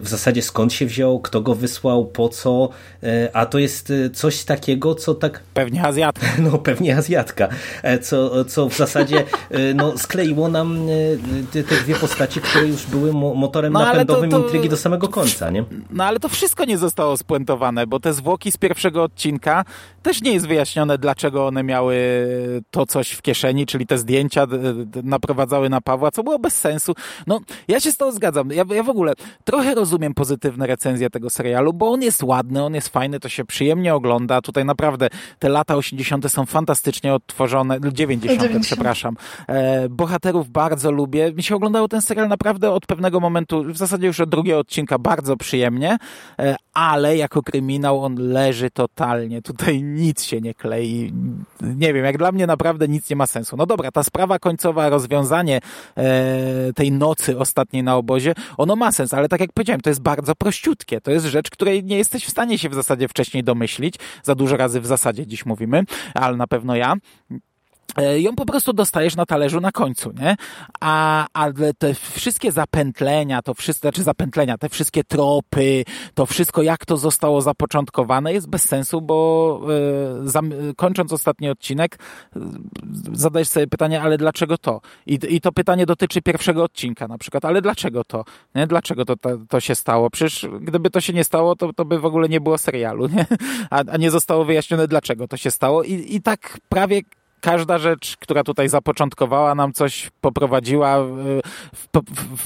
w 0.00 0.08
zasadzie 0.08 0.42
skąd 0.42 0.72
się 0.72 0.86
wziął, 0.86 1.20
kto 1.20 1.40
go 1.40 1.54
wysłał, 1.54 2.06
po 2.06 2.28
co, 2.28 2.68
e, 3.02 3.30
a 3.32 3.46
to 3.46 3.58
jest 3.58 3.90
e, 3.90 4.10
coś 4.10 4.44
takiego, 4.44 4.94
co 4.94 5.14
tak... 5.14 5.40
Pewnie 5.54 5.84
Azjatka. 5.84 6.26
No 6.52 6.58
pewnie 6.58 6.96
Azjatka, 6.96 7.48
e, 7.82 7.98
co, 7.98 8.44
co 8.44 8.68
w 8.68 8.76
zasadzie 8.76 9.24
no, 9.74 9.98
skleiło 9.98 10.48
nam 10.48 10.86
te, 11.52 11.64
te 11.64 11.74
dwie 11.74 11.94
postacie, 11.94 12.40
które 12.40 12.66
już 12.66 12.86
były 12.86 13.12
motorem 13.12 13.72
no, 13.72 13.80
napędowym 13.80 14.30
to, 14.30 14.38
to... 14.38 14.44
intrygi 14.44 14.68
do 14.68 14.76
samego 14.76 15.08
końca, 15.08 15.50
nie? 15.50 15.64
No 15.90 16.04
ale 16.04 16.20
to 16.20 16.28
wszystko 16.28 16.64
nie 16.64 16.78
zostało 16.78 17.16
spuentowane, 17.16 17.86
bo 17.86 18.00
te 18.00 18.12
zwłoki 18.12 18.52
z 18.52 18.56
pierwszego 18.56 19.02
odcinka 19.02 19.64
też 20.02 20.22
nie 20.22 20.32
jest 20.32 20.46
wyjaśnione, 20.46 20.98
dlaczego 20.98 21.46
one 21.46 21.62
miały 21.62 21.96
to 22.70 22.86
coś 22.86 23.10
w 23.10 23.22
kieszeni, 23.22 23.66
czyli 23.66 23.86
te 23.86 23.98
zdjęcia 23.98 24.46
naprowadzały 25.02 25.70
na 25.70 25.80
Pawła, 25.80 26.10
co 26.10 26.22
było 26.22 26.38
bez 26.38 26.54
sensu. 26.60 26.94
No, 27.26 27.40
ja 27.68 27.80
się 27.80 27.92
z 27.92 27.96
tą 27.96 28.12
zgadzam. 28.12 28.50
Ja, 28.50 28.64
ja 28.74 28.82
w 28.82 28.88
ogóle 28.88 29.12
trochę 29.44 29.61
rozumiem 29.74 30.14
pozytywne 30.14 30.66
recenzje 30.66 31.10
tego 31.10 31.30
serialu, 31.30 31.72
bo 31.72 31.90
on 31.90 32.02
jest 32.02 32.22
ładny, 32.22 32.64
on 32.64 32.74
jest 32.74 32.88
fajny, 32.88 33.20
to 33.20 33.28
się 33.28 33.44
przyjemnie 33.44 33.94
ogląda. 33.94 34.40
Tutaj 34.40 34.64
naprawdę 34.64 35.08
te 35.38 35.48
lata 35.48 35.76
80. 35.76 36.32
są 36.32 36.46
fantastycznie 36.46 37.14
odtworzone, 37.14 37.80
90, 37.92 38.40
90. 38.40 38.64
przepraszam. 38.64 39.16
E, 39.48 39.88
bohaterów 39.88 40.50
bardzo 40.50 40.90
lubię. 40.90 41.32
Mi 41.32 41.42
się 41.42 41.56
oglądało 41.56 41.88
ten 41.88 42.02
serial 42.02 42.28
naprawdę 42.28 42.70
od 42.70 42.86
pewnego 42.86 43.20
momentu, 43.20 43.64
w 43.64 43.76
zasadzie 43.76 44.06
już 44.06 44.20
od 44.20 44.28
drugiego 44.28 44.58
odcinka 44.58 44.98
bardzo 44.98 45.36
przyjemnie, 45.36 45.98
e, 46.38 46.56
ale 46.74 47.16
jako 47.16 47.42
kryminał 47.42 48.04
on 48.04 48.14
leży 48.18 48.70
totalnie. 48.70 49.42
Tutaj 49.42 49.82
nic 49.82 50.22
się 50.22 50.40
nie 50.40 50.54
klei. 50.54 51.12
Nie 51.60 51.92
wiem, 51.92 52.04
jak 52.04 52.18
dla 52.18 52.32
mnie 52.32 52.46
naprawdę 52.46 52.88
nic 52.88 53.10
nie 53.10 53.16
ma 53.16 53.26
sensu. 53.26 53.56
No 53.56 53.66
dobra, 53.66 53.90
ta 53.90 54.02
sprawa 54.02 54.38
końcowa, 54.38 54.88
rozwiązanie 54.88 55.60
e, 55.96 56.72
tej 56.72 56.92
nocy 56.92 57.38
ostatniej 57.38 57.82
na 57.82 57.96
obozie, 57.96 58.34
ono 58.56 58.76
ma 58.76 58.92
sens, 58.92 59.14
ale 59.14 59.28
tak 59.28 59.40
jak 59.42 59.52
powiedziałem, 59.52 59.80
to 59.80 59.90
jest 59.90 60.02
bardzo 60.02 60.34
prościutkie. 60.34 61.00
To 61.00 61.10
jest 61.10 61.26
rzecz, 61.26 61.50
której 61.50 61.84
nie 61.84 61.96
jesteś 61.96 62.24
w 62.24 62.30
stanie 62.30 62.58
się 62.58 62.68
w 62.68 62.74
zasadzie 62.74 63.08
wcześniej 63.08 63.44
domyślić. 63.44 63.94
Za 64.22 64.34
dużo 64.34 64.56
razy 64.56 64.80
w 64.80 64.86
zasadzie 64.86 65.26
dziś 65.26 65.46
mówimy, 65.46 65.84
ale 66.14 66.36
na 66.36 66.46
pewno 66.46 66.76
ja 66.76 66.94
ją 68.16 68.36
po 68.36 68.46
prostu 68.46 68.72
dostajesz 68.72 69.16
na 69.16 69.26
talerzu 69.26 69.60
na 69.60 69.72
końcu, 69.72 70.12
nie? 70.20 70.36
A, 70.80 71.26
ale 71.32 71.74
te 71.78 71.94
wszystkie 71.94 72.52
zapętlenia, 72.52 73.42
to 73.42 73.54
wszystko, 73.54 73.80
znaczy 73.82 74.02
zapętlenia, 74.02 74.58
te 74.58 74.68
wszystkie 74.68 75.04
tropy, 75.04 75.84
to 76.14 76.26
wszystko, 76.26 76.62
jak 76.62 76.86
to 76.86 76.96
zostało 76.96 77.42
zapoczątkowane, 77.42 78.32
jest 78.32 78.48
bez 78.48 78.64
sensu, 78.64 79.00
bo 79.00 79.60
e, 80.24 80.28
zam, 80.28 80.52
kończąc 80.76 81.12
ostatni 81.12 81.50
odcinek, 81.50 81.98
e, 82.36 82.40
zadajesz 83.12 83.48
sobie 83.48 83.66
pytanie, 83.66 84.02
ale 84.02 84.18
dlaczego 84.18 84.58
to? 84.58 84.80
I, 85.06 85.18
I 85.28 85.40
to 85.40 85.52
pytanie 85.52 85.86
dotyczy 85.86 86.22
pierwszego 86.22 86.64
odcinka 86.64 87.08
na 87.08 87.18
przykład, 87.18 87.44
ale 87.44 87.62
dlaczego 87.62 88.04
to? 88.04 88.24
Nie? 88.54 88.66
Dlaczego 88.66 89.04
to, 89.04 89.16
to, 89.16 89.30
to 89.48 89.60
się 89.60 89.74
stało? 89.74 90.10
Przecież 90.10 90.46
gdyby 90.60 90.90
to 90.90 91.00
się 91.00 91.12
nie 91.12 91.24
stało, 91.24 91.56
to, 91.56 91.72
to 91.72 91.84
by 91.84 91.98
w 91.98 92.06
ogóle 92.06 92.28
nie 92.28 92.40
było 92.40 92.58
serialu, 92.58 93.08
nie? 93.08 93.26
A, 93.70 93.82
a 93.92 93.96
nie 93.96 94.10
zostało 94.10 94.44
wyjaśnione, 94.44 94.88
dlaczego 94.88 95.28
to 95.28 95.36
się 95.36 95.50
stało. 95.50 95.82
I, 95.82 96.16
i 96.16 96.22
tak 96.22 96.58
prawie 96.68 97.00
każda 97.42 97.78
rzecz, 97.78 98.16
która 98.16 98.44
tutaj 98.44 98.68
zapoczątkowała 98.68 99.54
nam 99.54 99.72
coś, 99.72 100.10
poprowadziła, 100.20 100.96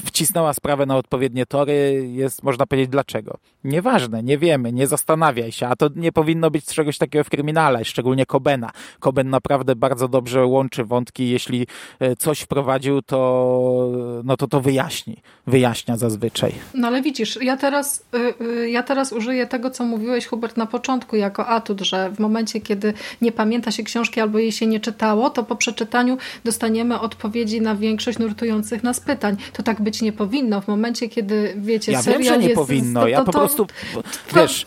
wcisnęła 0.05 0.53
sprawę 0.53 0.85
na 0.85 0.97
odpowiednie 0.97 1.45
tory, 1.45 2.07
jest, 2.11 2.43
można 2.43 2.65
powiedzieć, 2.65 2.89
dlaczego. 2.89 3.37
Nieważne, 3.67 4.23
nie 4.23 4.37
wiemy, 4.37 4.73
nie 4.73 4.87
zastanawiaj 4.87 5.51
się, 5.51 5.67
a 5.67 5.75
to 5.75 5.89
nie 5.95 6.11
powinno 6.11 6.51
być 6.51 6.65
czegoś 6.65 6.97
takiego 6.97 7.23
w 7.23 7.29
kryminale, 7.29 7.85
szczególnie 7.85 8.25
Kobena. 8.25 8.71
Koben 8.99 9.29
naprawdę 9.29 9.75
bardzo 9.75 10.07
dobrze 10.07 10.45
łączy 10.45 10.85
wątki, 10.85 11.29
jeśli 11.29 11.67
e, 11.99 12.15
coś 12.15 12.39
wprowadził, 12.39 13.01
to, 13.01 13.91
no 14.23 14.37
to 14.37 14.47
to 14.47 14.61
wyjaśni, 14.61 15.17
wyjaśnia 15.47 15.97
zazwyczaj. 15.97 16.51
No 16.73 16.87
ale 16.87 17.01
widzisz, 17.01 17.39
ja 17.41 17.57
teraz, 17.57 18.05
y, 18.15 18.43
y, 18.43 18.69
ja 18.69 18.83
teraz 18.83 19.13
użyję 19.13 19.47
tego, 19.47 19.69
co 19.69 19.83
mówiłeś 19.85 20.27
Hubert 20.27 20.57
na 20.57 20.65
początku 20.65 21.15
jako 21.15 21.47
atut, 21.47 21.81
że 21.81 22.09
w 22.11 22.19
momencie, 22.19 22.61
kiedy 22.61 22.93
nie 23.21 23.31
pamięta 23.31 23.71
się 23.71 23.83
książki 23.83 24.21
albo 24.21 24.39
jej 24.39 24.51
się 24.51 24.67
nie 24.67 24.79
przeczytało, 24.87 25.29
to 25.29 25.43
po 25.43 25.55
przeczytaniu 25.55 26.17
dostaniemy 26.43 26.99
odpowiedzi 26.99 27.61
na 27.61 27.75
większość 27.75 28.19
nurtujących 28.19 28.83
nas 28.83 28.99
pytań. 28.99 29.37
To 29.53 29.63
tak 29.63 29.81
być 29.81 30.01
nie 30.01 30.13
powinno. 30.13 30.61
W 30.61 30.67
momencie, 30.67 31.09
kiedy, 31.09 31.53
wiecie, 31.57 31.91
ja 31.91 32.01
serial 32.01 32.23
wiem, 32.23 32.33
że 32.33 32.39
nie 32.39 32.47
jest, 32.47 32.55
powinno. 32.55 32.99
To, 32.99 33.05
to, 33.05 33.09
ja 33.09 33.23
po 33.23 33.31
to, 33.31 33.39
prostu, 33.65 34.35
wiesz, 34.35 34.65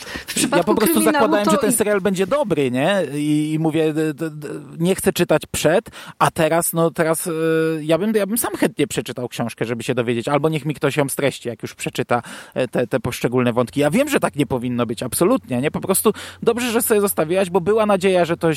ja 0.57 0.65
po 0.65 0.75
prostu 0.75 1.03
zakładałem, 1.03 1.51
że 1.51 1.59
ten 1.59 1.73
serial 1.73 2.01
będzie 2.01 2.27
dobry, 2.27 2.71
nie? 2.71 3.03
I, 3.15 3.57
mówię, 3.61 3.95
nie 4.79 4.95
chcę 4.95 5.13
czytać 5.13 5.43
przed, 5.53 5.91
a 6.19 6.31
teraz, 6.31 6.73
no 6.73 6.91
teraz 6.91 7.27
y, 7.27 7.81
ja 7.83 7.99
bym, 7.99 8.15
ja 8.15 8.27
bym 8.27 8.39
sam 8.39 8.57
chętnie 8.57 8.87
przeczytał 8.87 9.29
książkę, 9.29 9.65
żeby 9.65 9.83
się 9.83 9.95
dowiedzieć, 9.95 10.29
albo 10.29 10.49
niech 10.49 10.65
mi 10.65 10.75
ktoś 10.75 10.97
ją 10.97 11.09
streści, 11.09 11.49
jak 11.49 11.63
już 11.63 11.75
przeczyta 11.75 12.23
e, 12.55 12.69
te, 12.69 12.87
te 12.87 13.01
poszczególne 13.01 13.53
wątki. 13.53 13.81
Ja 13.81 13.91
wiem, 13.91 14.09
że 14.09 14.21
tak 14.21 14.37
nie 14.37 14.47
powinno 14.47 14.87
być, 14.87 15.03
absolutnie, 15.03 15.61
nie? 15.61 15.71
Po 15.71 15.81
prostu 15.81 16.13
dobrze, 16.43 16.71
że 16.71 16.83
sobie 16.83 17.01
zostawiłaś, 17.01 17.51
bo 17.51 17.61
była 17.61 17.87
nadzieja, 17.87 18.25
że 18.25 18.37
to, 18.37 18.49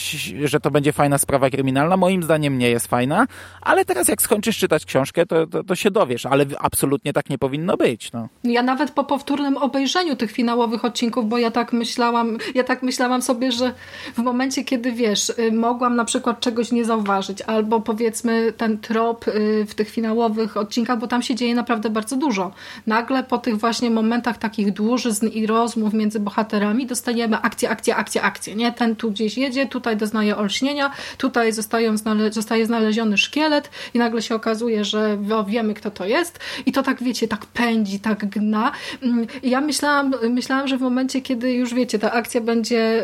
że 0.46 0.60
to 0.60 0.72
będzie 0.72 0.94
fajna 0.94 1.18
sprawa 1.18 1.50
kryminalna. 1.50 1.98
Moim 1.98 2.24
zdaniem 2.24 2.58
nie 2.58 2.70
jest 2.70 2.88
fajna, 2.88 3.28
ale 3.62 3.86
teraz 3.86 4.08
jak 4.08 4.22
skończysz 4.22 4.58
czytać 4.58 4.86
książkę, 4.86 5.26
to, 5.26 5.48
to, 5.48 5.64
to 5.64 5.76
się 5.76 5.92
dowiesz, 5.92 6.26
ale 6.26 6.46
absolutnie 6.60 7.14
tak 7.14 7.30
nie 7.30 7.38
powinno 7.38 7.78
być, 7.78 8.12
no. 8.12 8.28
Ja 8.44 8.64
nawet 8.64 8.92
po 8.92 9.04
powtórnym 9.04 9.58
obejrzeniu 9.58 10.13
tych 10.16 10.32
finałowych 10.32 10.86
odcinków, 10.86 11.30
bo 11.30 11.38
ja 11.38 11.52
tak 11.52 11.74
myślałam, 11.74 12.38
ja 12.56 12.64
tak 12.64 12.84
myślałam 12.84 13.22
sobie, 13.22 13.52
że 13.52 13.74
w 14.16 14.18
momencie, 14.18 14.64
kiedy 14.64 14.92
wiesz, 14.92 15.30
y, 15.30 15.52
mogłam 15.52 15.96
na 15.96 16.06
przykład 16.06 16.40
czegoś 16.40 16.72
nie 16.72 16.86
zauważyć, 16.86 17.42
albo 17.42 17.82
powiedzmy 17.82 18.54
ten 18.58 18.78
trop 18.78 19.28
y, 19.28 19.66
w 19.68 19.76
tych 19.76 19.90
finałowych 19.90 20.58
odcinkach, 20.58 21.00
bo 21.00 21.08
tam 21.08 21.22
się 21.22 21.36
dzieje 21.36 21.56
naprawdę 21.56 21.90
bardzo 21.90 22.16
dużo. 22.16 22.52
Nagle 22.88 23.24
po 23.24 23.38
tych 23.38 23.58
właśnie 23.58 23.90
momentach 23.90 24.38
takich 24.38 24.74
dłużyzn 24.74 25.28
i 25.28 25.48
rozmów 25.48 25.94
między 25.94 26.20
bohaterami 26.20 26.86
dostajemy 26.86 27.38
akcję, 27.38 27.70
akcję, 27.70 27.96
akcję, 27.96 28.22
akcję, 28.22 28.56
nie? 28.56 28.72
Ten 28.72 28.96
tu 28.96 29.12
gdzieś 29.12 29.38
jedzie, 29.38 29.66
tutaj 29.66 29.98
doznaje 29.98 30.38
olśnienia, 30.38 30.92
tutaj 31.18 31.52
znale 31.96 32.32
zostaje 32.32 32.66
znaleziony 32.66 33.18
szkielet 33.18 33.70
i 33.94 34.00
nagle 34.00 34.22
się 34.22 34.36
okazuje, 34.36 34.86
że 34.86 35.18
wiemy, 35.48 35.74
kto 35.74 35.92
to 35.92 36.06
jest 36.06 36.40
i 36.66 36.72
to 36.72 36.84
tak, 36.84 37.04
wiecie, 37.04 37.28
tak 37.28 37.46
pędzi, 37.46 38.00
tak 38.00 38.26
gna. 38.26 38.72
Mm, 39.02 39.28
ja 39.44 39.62
myślałam, 39.62 40.03
myślałam, 40.30 40.68
że 40.68 40.78
w 40.78 40.82
momencie, 40.82 41.22
kiedy 41.22 41.54
już, 41.54 41.74
wiecie, 41.74 42.00
ta 42.00 42.12
akcja 42.12 42.42
będzie 42.42 43.04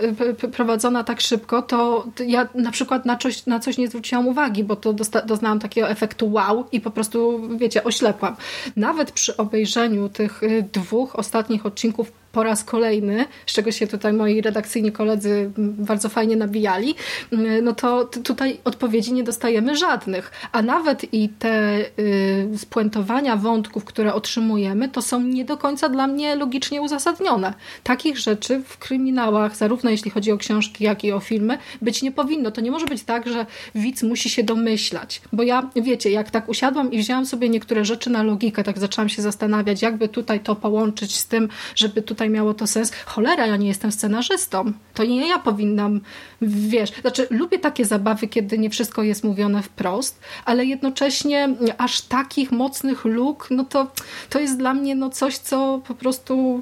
prowadzona 0.51 1.03
tak 1.03 1.21
szybko, 1.21 1.61
to 1.61 2.07
ja 2.27 2.47
na 2.55 2.71
przykład 2.71 3.05
na 3.05 3.17
coś, 3.17 3.45
na 3.45 3.59
coś 3.59 3.77
nie 3.77 3.87
zwróciłam 3.87 4.27
uwagi, 4.27 4.63
bo 4.63 4.75
to 4.75 4.93
doznałam 5.25 5.59
takiego 5.59 5.89
efektu 5.89 6.31
wow 6.31 6.65
i 6.71 6.81
po 6.81 6.91
prostu, 6.91 7.41
wiecie, 7.57 7.83
oślepłam. 7.83 8.35
Nawet 8.75 9.11
przy 9.11 9.37
obejrzeniu 9.37 10.09
tych 10.09 10.43
y, 10.43 10.65
dwóch 10.73 11.15
ostatnich 11.15 11.65
odcinków 11.65 12.11
po 12.39 12.43
raz 12.43 12.63
kolejny, 12.63 13.25
z 13.45 13.53
czego 13.53 13.71
się 13.71 13.87
tutaj 13.87 14.13
moi 14.13 14.41
redakcyjni 14.41 14.91
koledzy 14.91 15.51
bardzo 15.57 16.09
fajnie 16.09 16.35
nabijali, 16.35 16.95
no 17.63 17.73
to 17.73 18.05
tutaj 18.05 18.57
odpowiedzi 18.63 19.13
nie 19.13 19.23
dostajemy 19.23 19.77
żadnych. 19.77 20.31
A 20.51 20.61
nawet 20.61 21.13
i 21.13 21.29
te 21.29 21.79
y, 21.99 22.57
spuentowania 22.57 23.35
wątków, 23.35 23.85
które 23.85 24.13
otrzymujemy, 24.13 24.89
to 24.89 25.01
są 25.01 25.21
nie 25.21 25.45
do 25.45 25.57
końca 25.57 25.89
dla 25.89 26.07
mnie 26.07 26.35
logicznie 26.35 26.81
uzasadnione. 26.81 27.53
Takich 27.83 28.17
rzeczy 28.17 28.63
w 28.67 28.77
kryminałach, 28.77 29.55
zarówno 29.55 29.89
jeśli 29.89 30.11
chodzi 30.11 30.31
o 30.31 30.37
książki, 30.37 30.83
jak 30.83 31.03
i 31.03 31.11
o 31.11 31.19
filmy, 31.19 31.57
być 31.81 32.01
nie 32.01 32.11
powinno. 32.11 32.51
To 32.51 32.61
nie 32.61 32.71
może 32.71 32.85
być 32.85 33.03
tak, 33.03 33.27
że 33.29 33.45
widz 33.75 34.03
musi 34.03 34.29
się 34.29 34.43
domyślać. 34.43 35.21
Bo 35.33 35.43
ja, 35.43 35.69
wiecie, 35.75 36.11
jak 36.11 36.31
tak 36.31 36.49
usiadłam 36.49 36.91
i 36.91 36.99
wzięłam 36.99 37.25
sobie 37.25 37.49
niektóre 37.49 37.85
rzeczy 37.85 38.09
na 38.09 38.23
logikę, 38.23 38.63
tak 38.63 38.79
zaczęłam 38.79 39.09
się 39.09 39.21
zastanawiać, 39.21 39.81
jakby 39.81 40.07
tutaj 40.07 40.39
to 40.39 40.55
połączyć 40.55 41.15
z 41.15 41.27
tym, 41.27 41.49
żeby 41.75 42.01
tutaj 42.01 42.28
tutaj 42.29 42.35
miało 42.35 42.53
to 42.53 42.67
sens. 42.67 42.91
Cholera, 43.05 43.47
ja 43.47 43.57
nie 43.57 43.67
jestem 43.67 43.91
scenarzystą. 43.91 44.73
To 44.93 45.05
nie 45.05 45.27
ja 45.27 45.39
powinnam, 45.39 46.01
wiesz, 46.41 46.91
znaczy 47.01 47.27
lubię 47.29 47.59
takie 47.59 47.85
zabawy, 47.85 48.27
kiedy 48.27 48.57
nie 48.57 48.69
wszystko 48.69 49.03
jest 49.03 49.23
mówione 49.23 49.63
wprost, 49.63 50.19
ale 50.45 50.65
jednocześnie 50.65 51.49
aż 51.77 52.01
takich 52.01 52.51
mocnych 52.51 53.05
luk, 53.05 53.47
no 53.51 53.63
to, 53.63 53.87
to 54.29 54.39
jest 54.39 54.57
dla 54.57 54.73
mnie 54.73 54.95
no 54.95 55.09
coś, 55.09 55.37
co 55.37 55.81
po 55.87 55.95
prostu 55.95 56.61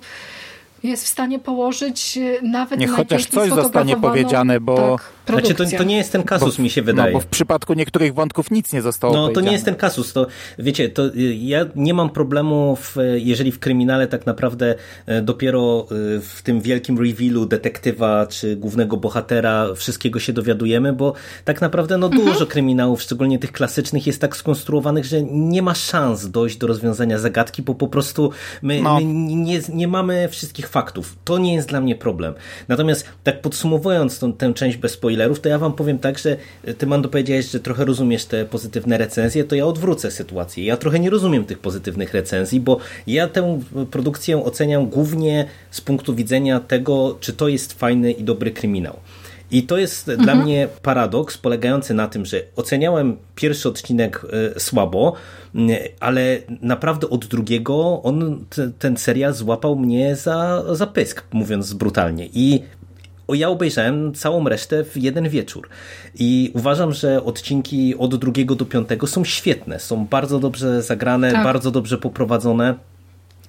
jest 0.84 1.04
w 1.04 1.08
stanie 1.08 1.40
położyć 1.40 2.20
nawet 2.42 2.80
Niech 2.80 2.92
chociaż 2.92 3.26
coś 3.26 3.50
zostanie 3.50 3.98
powiedziane, 3.98 4.60
bo... 4.60 4.98
Tak 4.98 5.17
znaczy, 5.34 5.56
to, 5.56 5.78
to, 5.78 5.84
nie 5.84 5.98
jest 5.98 6.12
ten 6.12 6.24
kasus, 6.24 6.58
bo, 6.58 6.64
mi 6.64 6.70
się 6.70 6.82
wydaje. 6.82 7.14
No, 7.14 7.20
bo 7.20 7.22
w 7.22 7.28
przypadku 7.28 7.74
niektórych 7.74 8.14
wątków 8.14 8.52
nic 8.52 8.74
nie 8.74 8.82
zostało 8.82 9.14
No, 9.14 9.30
to 9.30 9.42
nie 9.42 9.52
jest 9.52 9.66
ten 9.66 9.76
kasus. 9.76 10.14
To, 10.14 10.28
wiecie, 10.60 10.90
to 10.90 11.06
y, 11.06 11.36
ja 11.36 11.66
nie 11.76 11.94
mam 11.94 12.10
problemu, 12.10 12.76
w, 12.76 12.96
jeżeli 13.16 13.52
w 13.52 13.60
kryminale 13.60 14.08
tak 14.08 14.26
naprawdę 14.26 14.76
e, 15.06 15.22
dopiero 15.22 15.88
y, 15.92 16.22
w 16.22 16.42
tym 16.44 16.62
wielkim 16.62 16.98
revealu 16.98 17.46
detektywa 17.46 18.28
czy 18.28 18.56
głównego 18.56 18.98
bohatera 18.98 19.74
wszystkiego 19.76 20.20
się 20.20 20.34
dowiadujemy, 20.34 20.94
bo 20.94 21.14
tak 21.46 21.62
naprawdę 21.62 21.98
no, 21.98 22.10
dużo 22.10 22.30
mhm. 22.32 22.48
kryminałów, 22.48 23.02
szczególnie 23.02 23.40
tych 23.40 23.52
klasycznych, 23.52 24.08
jest 24.08 24.22
tak 24.22 24.38
skonstruowanych, 24.38 25.06
że 25.06 25.24
nie 25.24 25.62
ma 25.62 25.76
szans 25.76 26.32
dojść 26.32 26.58
do 26.58 26.68
rozwiązania 26.68 27.20
zagadki, 27.20 27.62
bo 27.62 27.76
po 27.76 27.88
prostu 27.88 28.32
my, 28.62 28.82
no. 28.82 28.96
my 28.96 29.04
nie, 29.04 29.60
nie 29.74 29.88
mamy 29.88 30.30
wszystkich 30.30 30.68
faktów. 30.68 31.16
To 31.24 31.38
nie 31.38 31.54
jest 31.54 31.70
dla 31.70 31.82
mnie 31.82 31.96
problem. 31.96 32.34
Natomiast 32.68 33.08
tak 33.24 33.42
podsumowując 33.42 34.20
tą, 34.20 34.34
tę 34.34 34.54
część 34.54 34.78
bez 34.78 34.92
spoilerów, 34.92 35.17
spoilerów, 35.18 35.40
to 35.40 35.50
ja 35.50 35.60
wam 35.60 35.74
powiem 35.74 36.00
tak, 36.00 36.18
że 36.18 36.38
ty 36.78 36.88
Mando 36.88 37.10
powiedziałeś, 37.10 37.52
że 37.52 37.60
trochę 37.60 37.86
rozumiesz 37.86 38.26
te 38.26 38.46
pozytywne 38.46 38.98
recenzje, 38.98 39.44
to 39.44 39.56
ja 39.56 39.66
odwrócę 39.66 40.12
sytuację. 40.12 40.66
Ja 40.66 40.78
trochę 40.78 41.00
nie 41.00 41.10
rozumiem 41.10 41.46
tych 41.46 41.60
pozytywnych 41.60 42.14
recenzji, 42.14 42.60
bo 42.60 42.78
ja 43.08 43.28
tę 43.28 43.60
produkcję 43.92 44.44
oceniam 44.44 44.90
głównie 44.90 45.46
z 45.72 45.82
punktu 45.82 46.16
widzenia 46.16 46.60
tego, 46.60 47.18
czy 47.20 47.34
to 47.34 47.48
jest 47.48 47.74
fajny 47.74 48.12
i 48.12 48.24
dobry 48.24 48.52
kryminał. 48.52 49.00
I 49.52 49.64
to 49.64 49.78
jest 49.78 50.10
mhm. 50.10 50.26
dla 50.26 50.36
mnie 50.36 50.68
paradoks 50.82 51.38
polegający 51.38 51.94
na 51.94 52.08
tym, 52.08 52.26
że 52.26 52.42
oceniałem 52.56 53.18
pierwszy 53.36 53.70
odcinek 53.70 54.26
y, 54.56 54.60
słabo, 54.60 55.14
ale 56.00 56.38
naprawdę 56.62 57.10
od 57.10 57.26
drugiego 57.26 58.04
on, 58.04 58.46
ten 58.80 58.98
serial 58.98 59.34
złapał 59.34 59.76
mnie 59.76 60.16
za, 60.16 60.64
za 60.76 60.88
pysk, 60.88 61.24
mówiąc 61.34 61.74
brutalnie. 61.74 62.30
I 62.34 62.64
ja 63.36 63.50
obejrzałem 63.50 64.14
całą 64.14 64.50
resztę 64.50 64.84
w 64.84 64.98
jeden 64.98 65.30
wieczór 65.30 65.70
i 66.16 66.52
uważam, 66.56 66.94
że 66.94 67.24
odcinki 67.24 67.96
od 67.98 68.16
drugiego 68.16 68.56
do 68.56 68.66
piątego 68.66 69.08
są 69.08 69.26
świetne, 69.26 69.80
są 69.80 70.06
bardzo 70.06 70.40
dobrze 70.40 70.82
zagrane, 70.82 71.32
tak. 71.32 71.44
bardzo 71.44 71.72
dobrze 71.72 71.98
poprowadzone 71.98 72.76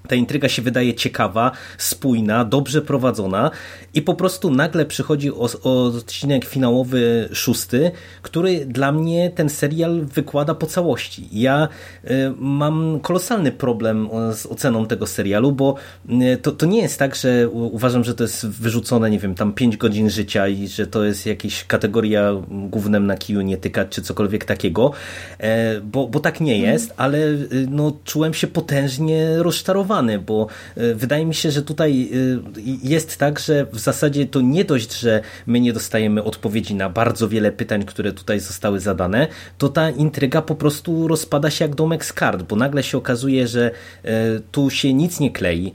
ta 0.09 0.15
intryga 0.15 0.49
się 0.49 0.63
wydaje 0.63 0.95
ciekawa, 0.95 1.53
spójna, 1.79 2.45
dobrze 2.45 2.83
prowadzona 2.83 3.51
i 3.95 4.03
po 4.03 4.15
prostu 4.15 4.51
nagle 4.51 4.87
przychodzi 4.87 5.33
o, 5.33 5.49
o 5.63 5.85
odcinek 5.85 6.45
finałowy 6.45 7.29
szósty, 7.33 7.91
który 8.23 8.67
dla 8.67 8.93
mnie 8.93 9.31
ten 9.31 9.49
serial 9.49 10.01
wykłada 10.01 10.55
po 10.55 10.67
całości. 10.67 11.29
Ja 11.33 11.69
y, 12.05 12.09
mam 12.37 13.01
kolosalny 13.01 13.53
problem 13.53 14.09
z 14.33 14.47
oceną 14.47 14.87
tego 14.87 15.07
serialu, 15.07 15.53
bo 15.53 15.75
y, 16.11 16.37
to, 16.37 16.53
to 16.53 16.67
nie 16.67 16.83
jest 16.83 16.99
tak, 16.99 17.15
że 17.15 17.49
uważam, 17.49 18.05
że 18.05 18.15
to 18.15 18.25
jest 18.25 18.49
wyrzucone, 18.49 19.11
nie 19.11 19.19
wiem, 19.19 19.35
tam 19.35 19.53
5 19.53 19.77
godzin 19.77 20.11
życia 20.11 20.49
i 20.49 20.69
że 20.69 20.87
to 20.87 21.05
jest 21.05 21.27
jakaś 21.27 21.65
kategoria 21.65 22.33
głównym 22.49 23.07
na 23.07 23.17
kiju 23.17 23.41
nie 23.41 23.57
tykać, 23.57 23.89
czy 23.89 24.03
cokolwiek 24.03 24.45
takiego, 24.45 24.93
y, 25.41 25.45
bo, 25.81 26.07
bo 26.07 26.21
tak 26.21 26.41
nie 26.41 26.59
jest, 26.59 26.95
ale 26.97 27.19
y, 27.19 27.67
no, 27.71 27.93
czułem 28.05 28.35
się 28.35 28.47
potężnie 28.47 29.37
rozczarowany 29.39 29.88
bo 30.27 30.47
e, 30.77 30.95
wydaje 30.95 31.27
mi 31.27 31.35
się, 31.35 31.51
że 31.51 31.63
tutaj 31.63 32.11
e, 32.13 32.61
jest 32.83 33.17
tak, 33.17 33.39
że 33.39 33.67
w 33.73 33.79
zasadzie 33.79 34.27
to 34.27 34.41
nie 34.41 34.65
dość, 34.65 35.01
że 35.01 35.21
my 35.47 35.61
nie 35.61 35.73
dostajemy 35.73 36.25
odpowiedzi 36.25 36.75
na 36.75 36.91
bardzo 36.91 37.29
wiele 37.29 37.53
pytań, 37.53 37.85
które 37.85 38.13
tutaj 38.13 38.41
zostały 38.41 38.81
zadane, 38.81 39.27
to 39.59 39.69
ta 39.69 39.91
intryga 39.91 40.43
po 40.43 40.55
prostu 40.55 41.09
rozpada 41.09 41.51
się 41.51 41.65
jak 41.65 41.75
domek 41.75 42.05
z 42.05 42.13
kart, 42.13 42.43
bo 42.43 42.57
nagle 42.57 42.83
się 42.83 42.99
okazuje, 42.99 43.49
że 43.49 43.71
e, 44.05 44.41
tu 44.53 44.71
się 44.71 44.95
nic 44.95 45.21
nie 45.21 45.31
klei, 45.31 45.73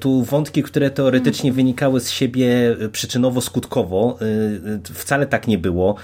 tu 0.00 0.22
wątki, 0.22 0.62
które 0.62 0.90
teoretycznie 0.90 1.52
wynikały 1.52 2.00
z 2.00 2.10
siebie 2.10 2.76
przyczynowo-skutkowo, 2.92 4.14
wcale 4.94 5.26
tak 5.26 5.48
nie 5.48 5.58
było. 5.58 5.96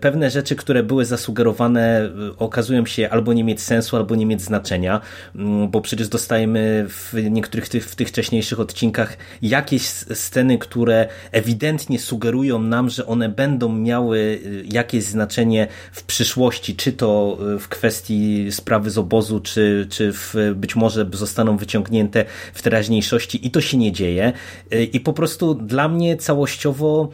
Pewne 0.00 0.30
rzeczy, 0.30 0.56
które 0.56 0.82
były 0.82 1.04
zasugerowane, 1.04 2.10
okazują 2.38 2.86
się 2.86 3.10
albo 3.10 3.32
nie 3.32 3.44
mieć 3.44 3.60
sensu, 3.60 3.96
albo 3.96 4.14
nie 4.14 4.26
mieć 4.26 4.42
znaczenia, 4.42 5.00
mm, 5.36 5.68
bo 5.68 5.80
przecież 5.80 6.08
dostajemy 6.08 6.86
w 6.94 7.14
niektórych 7.30 7.68
tych, 7.68 7.90
w 7.90 7.96
tych 7.96 8.08
wcześniejszych 8.08 8.60
odcinkach 8.60 9.16
jakieś 9.42 9.82
sceny, 9.82 10.58
które 10.58 11.08
ewidentnie 11.32 11.98
sugerują 11.98 12.58
nam, 12.58 12.90
że 12.90 13.06
one 13.06 13.28
będą 13.28 13.72
miały 13.72 14.18
y, 14.18 14.64
jakieś 14.72 15.04
znaczenie 15.04 15.68
w 15.92 16.02
przyszłości, 16.02 16.76
czy 16.76 16.92
to 16.92 17.38
y, 17.56 17.58
w 17.58 17.68
kwestii 17.68 18.46
sprawy 18.52 18.90
z 18.90 18.98
obozu, 18.98 19.40
czy, 19.40 19.86
czy 19.90 20.12
w, 20.12 20.34
być 20.54 20.76
może 20.76 21.06
zostaną 21.12 21.56
wyciągnięte 21.56 22.24
w 22.54 22.62
teraźniejszości 22.62 23.46
i 23.46 23.50
to 23.50 23.60
się 23.60 23.76
nie 23.76 23.92
dzieje. 23.92 24.32
Y, 24.72 24.84
I 24.84 25.00
po 25.00 25.12
prostu 25.12 25.54
dla 25.54 25.88
mnie 25.88 26.16
całościowo 26.16 27.10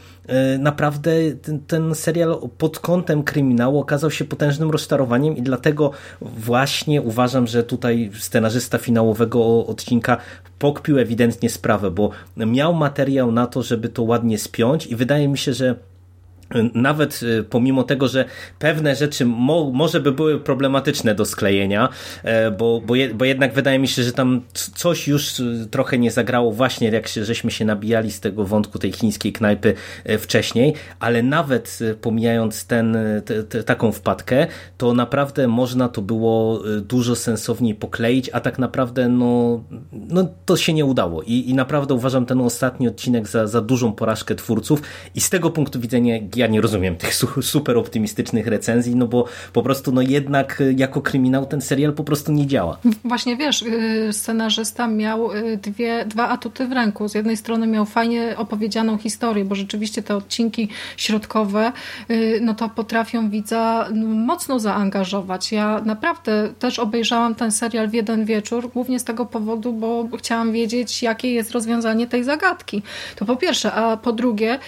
naprawdę 0.58 1.10
ten, 1.42 1.60
ten 1.60 1.94
serial 1.94 2.38
pod 2.58 2.78
kątem 2.78 3.22
kryminału 3.22 3.78
okazał 3.78 4.10
się 4.10 4.24
potężnym 4.24 4.70
rozczarowaniem 4.70 5.36
i 5.36 5.42
dlatego 5.42 5.90
właśnie 6.20 7.02
uważam, 7.02 7.46
że 7.46 7.64
tutaj 7.64 8.10
scenarzysta 8.18 8.78
finałowego 8.78 9.66
odcinka 9.66 10.16
pokpił 10.58 10.98
ewidentnie 10.98 11.50
sprawę, 11.50 11.90
bo 11.90 12.10
miał 12.36 12.74
materiał 12.74 13.32
na 13.32 13.46
to, 13.46 13.62
żeby 13.62 13.88
to 13.88 14.02
ładnie 14.02 14.38
spiąć 14.38 14.86
i 14.86 14.96
wydaje 14.96 15.28
mi 15.28 15.38
się, 15.38 15.54
że 15.54 15.74
nawet 16.74 17.22
y, 17.22 17.44
pomimo 17.51 17.82
tego, 17.82 18.09
że 18.09 18.24
pewne 18.59 18.96
rzeczy 18.96 19.24
mo 19.26 19.70
może 19.70 20.01
by 20.01 20.12
były 20.12 20.40
problematyczne 20.40 21.14
do 21.14 21.24
sklejenia, 21.24 21.88
e, 22.22 22.51
bo, 22.51 22.80
bo, 22.86 22.94
je, 22.94 23.14
bo 23.14 23.24
jednak 23.24 23.55
wydaje 23.55 23.78
mi 23.78 23.88
się, 23.88 24.03
że 24.03 24.12
tam 24.12 24.42
coś 24.53 25.09
już 25.09 25.40
y, 25.40 25.68
trochę 25.70 25.98
nie 25.98 26.11
zagrało 26.11 26.53
właśnie 26.53 26.88
jak 26.88 27.09
się, 27.09 27.24
żeśmy 27.24 27.51
się 27.51 27.64
nabijali 27.64 28.11
z 28.11 28.20
tego 28.20 28.44
wątku 28.44 28.78
tej 28.78 28.92
chińskiej 28.92 29.32
knajpy 29.32 29.74
e, 30.05 30.18
wcześniej, 30.18 30.74
ale 31.01 31.22
nawet 31.22 31.78
y, 31.80 31.94
pomijając 31.94 32.66
ten, 32.66 32.96
te, 33.24 33.42
te, 33.42 33.64
taką 33.64 33.92
wpadkę, 33.92 34.46
to 34.78 34.94
naprawdę 34.94 35.48
można 35.48 35.88
to 35.88 36.03
było 36.03 36.62
dużo 36.80 37.16
sensowniej 37.16 37.74
pokleić, 37.74 38.30
a 38.32 38.40
tak 38.40 38.59
naprawdę 38.59 39.09
no, 39.09 39.64
no 39.92 40.28
to 40.46 40.57
się 40.57 40.72
nie 40.72 40.84
udało. 40.84 41.22
I, 41.22 41.51
i 41.51 41.55
naprawdę 41.55 41.94
uważam 41.94 42.26
ten 42.26 42.40
ostatni 42.40 42.88
odcinek 42.88 43.28
za, 43.28 43.46
za 43.46 43.61
dużą 43.61 43.92
porażkę 43.92 44.34
twórców. 44.34 44.82
I 45.14 45.20
z 45.20 45.30
tego 45.30 45.51
punktu 45.51 45.80
widzenia 45.80 46.18
ja 46.41 46.47
nie 46.47 46.61
rozumiem 46.61 46.97
tych 46.97 47.14
super 47.43 47.78
optymistycznych 47.78 48.47
recenzji, 48.47 48.97
no 48.97 49.07
bo 49.07 49.24
po 49.53 49.62
prostu 49.62 49.93
no 49.93 50.03
jednak 50.03 50.61
y, 50.61 50.74
jako 50.76 51.01
kryminał 51.03 51.47
ten 51.47 51.61
serial 51.61 51.93
po 51.93 52.05
prostu 52.05 52.32
nie 52.32 52.47
działa. 52.47 52.78
Właśnie 53.05 53.36
wiesz, 53.36 53.62
y, 53.62 54.09
scenarzysta 54.12 54.88
miał 54.88 55.32
y, 55.32 55.57
dwie, 55.57 56.05
dwa 56.05 56.28
atuty 56.28 56.66
w 56.66 56.72
ręku. 56.72 57.09
Z 57.09 57.14
jednej 57.14 57.36
strony 57.36 57.66
miał 57.66 57.86
fajnie 57.86 58.34
opowiedzianą 58.36 58.99
historię, 58.99 59.45
bo 59.45 59.55
rzeczywiście 59.55 60.03
te 60.03 60.16
odcinki 60.16 60.68
środkowe 60.97 61.72
no 62.41 62.55
to 62.55 62.68
potrafią 62.68 63.30
widza 63.30 63.88
no, 63.95 64.07
mocno 64.07 64.59
zaangażować. 64.59 65.53
Ja 65.53 65.80
naprawdę 65.84 66.53
też 66.59 66.78
obejrzałam 66.78 67.34
ten 67.34 67.53
serial 67.53 67.88
w 67.88 67.95
jeden 67.95 68.24
wieczór, 68.24 68.70
głównie 68.74 69.01
z 69.01 69.05
tego 69.05 69.26
powodu, 69.26 69.72
bo 69.72 70.09
chciałam 70.18 70.53
wiedzieć, 70.53 71.03
jakie 71.03 71.32
jest 71.32 71.51
rozwiązanie 71.51 72.07
tej 72.07 72.24
zagadki. 72.24 72.82
To 73.16 73.24
po 73.24 73.36
pierwsze, 73.36 73.72
a 73.72 73.97
po 73.97 74.12
drugie 74.12 74.59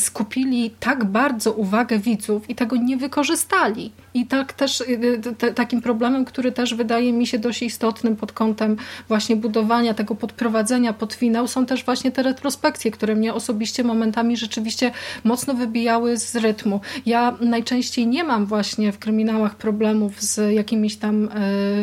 skupili 0.00 0.70
tak 0.80 1.04
bardzo 1.04 1.52
uwagę 1.52 1.98
widzów 1.98 2.50
i 2.50 2.54
tego 2.54 2.76
nie 2.76 2.96
wykorzystali. 2.96 3.92
I 4.14 4.26
tak 4.26 4.52
też 4.52 4.80
y, 4.80 5.20
te, 5.38 5.54
takim 5.54 5.82
problemem, 5.82 6.24
który 6.24 6.52
też 6.52 6.74
wydaje 6.74 7.12
mi 7.12 7.26
się 7.26 7.38
dość 7.38 7.62
istotnym 7.62 8.16
pod 8.16 8.32
kątem 8.32 8.76
właśnie 9.08 9.36
budowania 9.36 9.94
tego 9.94 10.14
podprowadzenia 10.14 10.92
pod 10.92 11.14
finał 11.14 11.48
są 11.48 11.66
też 11.66 11.84
właśnie 11.84 12.10
te 12.10 12.22
retrospekcje, 12.22 12.90
które 12.90 13.14
mnie 13.14 13.34
osobiście 13.34 13.84
momentami 13.84 14.36
rzeczywiście 14.36 14.90
mocno 15.24 15.54
wybijały 15.54 16.16
z 16.16 16.36
rytmu. 16.36 16.80
Ja 17.06 17.36
najczęściej 17.40 18.06
nie 18.06 18.24
mam 18.24 18.46
właśnie 18.46 18.92
w 18.92 18.98
kryminałach 18.98 19.54
problemów 19.54 20.22
z 20.22 20.54
jakimiś 20.54 20.96
tam 20.96 21.28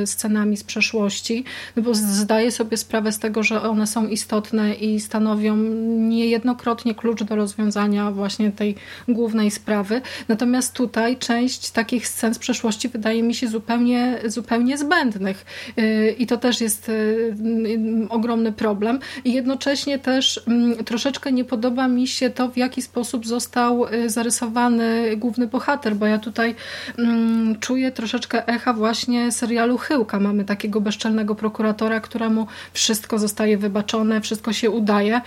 y, 0.01 0.07
scenami 0.07 0.57
z 0.57 0.63
przeszłości, 0.63 1.43
no 1.75 1.83
bo 1.83 1.93
zdaję 1.93 2.51
sobie 2.51 2.77
sprawę 2.77 3.11
z 3.11 3.19
tego, 3.19 3.43
że 3.43 3.61
one 3.61 3.87
są 3.87 4.07
istotne 4.07 4.73
i 4.73 4.99
stanowią 4.99 5.57
niejednokrotnie 5.97 6.95
klucz 6.95 7.23
do 7.23 7.35
rozwiązania 7.35 8.11
właśnie 8.11 8.51
tej 8.51 8.75
głównej 9.07 9.51
sprawy. 9.51 10.01
Natomiast 10.27 10.73
tutaj 10.73 11.17
część 11.17 11.71
takich 11.71 12.07
scen 12.17 12.33
z 12.33 12.39
przeszłości 12.39 12.89
wydaje 12.89 13.23
mi 13.23 13.35
się 13.35 13.47
zupełnie, 13.47 14.19
zupełnie 14.25 14.77
zbędnych. 14.77 15.45
Y, 15.79 16.15
I 16.19 16.27
to 16.27 16.37
też 16.37 16.61
jest 16.61 16.89
y, 16.89 16.91
y, 16.91 18.09
ogromny 18.09 18.51
problem. 18.51 18.99
I 19.25 19.33
jednocześnie 19.33 19.99
też 19.99 20.41
mm, 20.47 20.83
troszeczkę 20.83 21.31
nie 21.31 21.45
podoba 21.45 21.87
mi 21.87 22.07
się 22.07 22.29
to, 22.29 22.49
w 22.49 22.57
jaki 22.57 22.81
sposób 22.81 23.27
został 23.27 23.85
zarysowany 24.05 25.17
główny 25.17 25.47
bohater, 25.47 25.95
bo 25.95 26.05
ja 26.05 26.17
tutaj 26.17 26.55
mm, 26.97 27.59
czuję 27.59 27.91
troszeczkę 27.91 28.47
echa 28.47 28.73
właśnie 28.73 29.31
serialu 29.31 29.77
Chyłka. 29.77 30.19
Mamy 30.19 30.45
takiego 30.45 30.81
bezczelnego 30.81 31.35
prokuratora, 31.35 31.99
któremu 31.99 32.47
wszystko 32.73 33.19
zostaje 33.19 33.57
wybaczone, 33.57 34.21
wszystko 34.21 34.53
się 34.53 34.69
udaje 34.69 35.21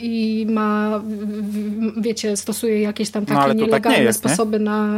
i 0.00 0.46
ma, 0.48 1.00
wiecie, 1.96 2.36
stosuje 2.36 2.80
jakieś 2.80 3.10
tam 3.10 3.24
no, 3.28 3.34
takie 3.34 3.48
no, 3.48 3.54
nielegalne 3.54 3.98
tak 3.98 4.06
jest, 4.06 4.18
sposoby 4.18 4.58
nie? 4.58 4.64
na 4.64 4.88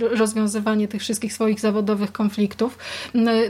rozwiązywanie 0.00 0.88
tych 0.88 1.00
wszystkich 1.00 1.32
swoich 1.32 1.60
zawodowych 1.60 2.12
konfliktów. 2.12 2.78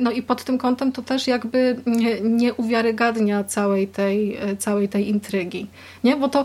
No 0.01 0.11
i 0.11 0.22
pod 0.22 0.44
tym 0.44 0.59
kątem 0.59 0.92
to 0.92 1.03
też 1.03 1.26
jakby 1.26 1.76
nie 2.22 2.55
uwiarygadnia 2.55 3.44
całej 3.44 3.88
tej, 3.88 4.38
całej 4.59 4.88
tej 4.88 5.09
intrygi. 5.09 5.66
Nie? 6.05 6.16
Bo 6.16 6.28
to 6.28 6.44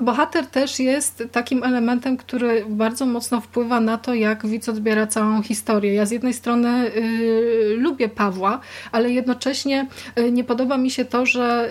bohater 0.00 0.46
też 0.46 0.78
jest 0.78 1.24
takim 1.32 1.62
elementem, 1.62 2.16
który 2.16 2.64
bardzo 2.68 3.06
mocno 3.06 3.40
wpływa 3.40 3.80
na 3.80 3.98
to, 3.98 4.14
jak 4.14 4.46
widz 4.46 4.68
odbiera 4.68 5.06
całą 5.06 5.42
historię. 5.42 5.94
Ja 5.94 6.06
z 6.06 6.10
jednej 6.10 6.34
strony 6.34 6.92
y, 6.96 7.76
lubię 7.78 8.08
Pawła, 8.08 8.60
ale 8.92 9.10
jednocześnie 9.10 9.86
y, 10.18 10.32
nie 10.32 10.44
podoba 10.44 10.78
mi 10.78 10.90
się 10.90 11.04
to, 11.04 11.26
że 11.26 11.70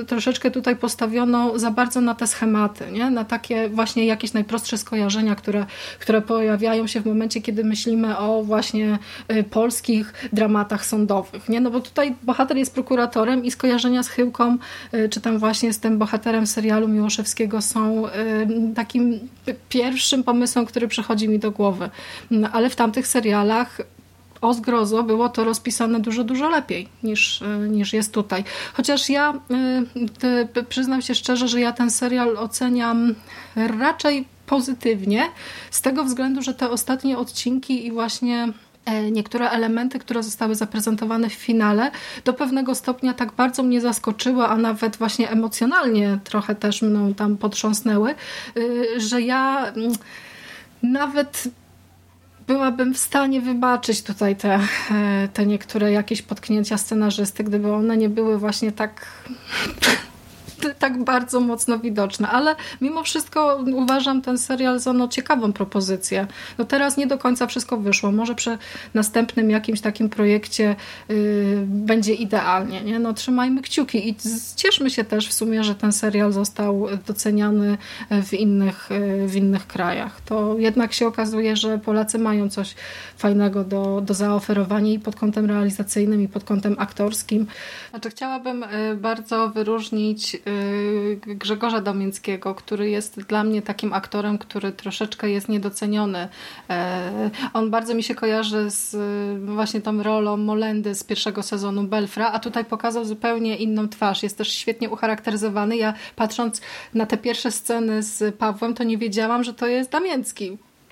y, 0.00 0.04
troszeczkę 0.06 0.50
tutaj 0.50 0.76
postawiono 0.76 1.58
za 1.58 1.70
bardzo 1.70 2.00
na 2.00 2.14
te 2.14 2.26
schematy, 2.26 2.84
nie? 2.92 3.10
na 3.10 3.24
takie 3.24 3.68
właśnie 3.68 4.06
jakieś 4.06 4.32
najprostsze 4.32 4.78
skojarzenia, 4.78 5.34
które, 5.34 5.66
które 5.98 6.22
pojawiają 6.22 6.86
się 6.86 6.95
w 7.00 7.06
momencie, 7.06 7.42
kiedy 7.42 7.64
myślimy 7.64 8.18
o 8.18 8.42
właśnie 8.42 8.98
polskich 9.50 10.28
dramatach 10.32 10.86
sądowych. 10.86 11.48
Nie? 11.48 11.60
No 11.60 11.70
bo 11.70 11.80
tutaj 11.80 12.14
bohater 12.22 12.56
jest 12.56 12.74
prokuratorem 12.74 13.44
i 13.44 13.50
skojarzenia 13.50 14.02
z 14.02 14.08
Chyłką, 14.08 14.58
czy 15.10 15.20
tam 15.20 15.38
właśnie 15.38 15.72
z 15.72 15.78
tym 15.78 15.98
bohaterem 15.98 16.46
serialu 16.46 16.88
Miłoszewskiego 16.88 17.62
są 17.62 18.04
takim 18.74 19.20
pierwszym 19.68 20.24
pomysłem, 20.24 20.66
który 20.66 20.88
przychodzi 20.88 21.28
mi 21.28 21.38
do 21.38 21.50
głowy. 21.50 21.90
No, 22.30 22.48
ale 22.52 22.70
w 22.70 22.76
tamtych 22.76 23.06
serialach 23.06 23.80
o 24.40 24.54
zgrozo 24.54 25.02
było 25.02 25.28
to 25.28 25.44
rozpisane 25.44 26.00
dużo, 26.00 26.24
dużo 26.24 26.48
lepiej 26.48 26.88
niż, 27.02 27.40
niż 27.68 27.92
jest 27.92 28.12
tutaj. 28.12 28.44
Chociaż 28.72 29.10
ja 29.10 29.34
e, 30.22 30.64
przyznam 30.68 31.02
się 31.02 31.14
szczerze, 31.14 31.48
że 31.48 31.60
ja 31.60 31.72
ten 31.72 31.90
serial 31.90 32.36
oceniam 32.36 33.14
raczej 33.56 34.24
pozytywnie, 34.46 35.28
z 35.70 35.82
tego 35.82 36.04
względu, 36.04 36.42
że 36.42 36.54
te 36.54 36.70
ostatnie 36.70 37.18
odcinki 37.18 37.86
i 37.86 37.92
właśnie 37.92 38.52
E, 38.86 39.10
niektóre 39.10 39.50
elementy, 39.50 39.98
które 39.98 40.22
zostały 40.22 40.54
zaprezentowane 40.54 41.30
w 41.30 41.32
finale, 41.32 41.90
do 42.24 42.32
pewnego 42.32 42.74
stopnia 42.74 43.14
tak 43.14 43.32
bardzo 43.32 43.62
mnie 43.62 43.80
zaskoczyły, 43.80 44.46
a 44.46 44.56
nawet 44.56 44.96
właśnie 44.96 45.30
emocjonalnie 45.30 46.18
trochę 46.24 46.54
też 46.54 46.82
mną 46.82 47.14
tam 47.14 47.36
potrząsnęły, 47.36 48.14
y, 48.56 49.00
że 49.00 49.20
ja 49.20 49.66
mm, 49.66 49.92
nawet 50.82 51.48
byłabym 52.46 52.94
w 52.94 52.98
stanie 52.98 53.40
wybaczyć 53.40 54.02
tutaj 54.02 54.36
te, 54.36 54.54
e, 54.90 55.28
te 55.32 55.46
niektóre 55.46 55.92
jakieś 55.92 56.22
potknięcia 56.22 56.78
scenarzysty, 56.78 57.44
gdyby 57.44 57.72
one 57.72 57.96
nie 57.96 58.08
były 58.08 58.38
właśnie 58.38 58.72
tak 58.72 59.06
tak 60.78 61.04
bardzo 61.04 61.40
mocno 61.40 61.78
widoczne, 61.78 62.28
ale 62.28 62.56
mimo 62.80 63.02
wszystko 63.02 63.64
uważam 63.74 64.22
ten 64.22 64.38
serial 64.38 64.78
za 64.78 64.92
no, 64.92 65.08
ciekawą 65.08 65.52
propozycję. 65.52 66.26
No 66.58 66.64
teraz 66.64 66.96
nie 66.96 67.06
do 67.06 67.18
końca 67.18 67.46
wszystko 67.46 67.76
wyszło. 67.76 68.12
Może 68.12 68.34
przy 68.34 68.58
następnym 68.94 69.50
jakimś 69.50 69.80
takim 69.80 70.08
projekcie 70.08 70.76
yy, 71.08 71.64
będzie 71.66 72.14
idealnie. 72.14 72.82
Nie? 72.82 72.98
No, 72.98 73.14
trzymajmy 73.14 73.62
kciuki 73.62 74.08
i 74.08 74.16
cieszmy 74.56 74.90
się 74.90 75.04
też 75.04 75.28
w 75.28 75.32
sumie, 75.32 75.64
że 75.64 75.74
ten 75.74 75.92
serial 75.92 76.32
został 76.32 76.86
doceniany 77.06 77.78
w 78.10 78.34
innych, 78.34 78.88
yy, 78.90 79.28
w 79.28 79.36
innych 79.36 79.66
krajach. 79.66 80.20
To 80.20 80.58
jednak 80.58 80.92
się 80.92 81.06
okazuje, 81.06 81.56
że 81.56 81.78
Polacy 81.78 82.18
mają 82.18 82.50
coś 82.50 82.74
fajnego 83.16 83.64
do, 83.64 84.00
do 84.00 84.14
zaoferowania 84.14 84.92
i 84.92 84.98
pod 84.98 85.16
kątem 85.16 85.46
realizacyjnym 85.46 86.22
i 86.22 86.28
pod 86.28 86.44
kątem 86.44 86.76
aktorskim. 86.78 87.46
Znaczy 87.90 88.10
chciałabym 88.10 88.64
yy, 88.88 88.96
bardzo 88.96 89.48
wyróżnić 89.48 90.36
Y, 90.45 90.45
Grzegorza 91.26 91.80
Domińskiego, 91.80 92.54
który 92.54 92.90
jest 92.90 93.20
dla 93.20 93.44
mnie 93.44 93.62
takim 93.62 93.92
aktorem, 93.92 94.38
który 94.38 94.72
troszeczkę 94.72 95.30
jest 95.30 95.48
niedoceniony. 95.48 96.28
E, 96.70 97.30
on 97.52 97.70
bardzo 97.70 97.94
mi 97.94 98.02
się 98.02 98.14
kojarzy 98.14 98.70
z 98.70 98.94
y, 98.94 99.46
właśnie 99.46 99.80
tą 99.80 100.02
rolą 100.02 100.36
Molendy 100.36 100.94
z 100.94 101.04
pierwszego 101.04 101.42
sezonu 101.42 101.84
Belfra, 101.84 102.32
a 102.32 102.38
tutaj 102.38 102.64
pokazał 102.64 103.04
zupełnie 103.04 103.56
inną 103.56 103.88
twarz. 103.88 104.22
Jest 104.22 104.38
też 104.38 104.52
świetnie 104.52 104.90
ucharakteryzowany. 104.90 105.76
Ja 105.76 105.94
patrząc 106.16 106.60
na 106.94 107.06
te 107.06 107.16
pierwsze 107.16 107.50
sceny 107.50 108.02
z 108.02 108.36
Pawłem, 108.36 108.74
to 108.74 108.84
nie 108.84 108.98
wiedziałam, 108.98 109.44
że 109.44 109.54
to 109.54 109.66
jest 109.66 109.90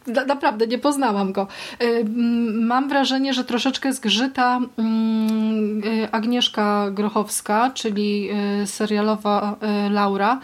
Naprawdę 0.07 0.67
nie 0.67 0.79
poznałam 0.79 1.33
go. 1.33 1.47
Y, 1.83 2.05
mam 2.53 2.89
wrażenie, 2.89 3.35
że 3.35 3.45
troszeczkę 3.45 3.93
zgrzyta 3.93 4.61
mm, 4.79 5.83
y, 5.85 6.09
Agnieszka 6.13 6.91
Grochowska, 6.91 7.71
czyli 7.75 8.29
y, 8.63 8.67
serialowa 8.67 9.57
Laura, 9.91 10.41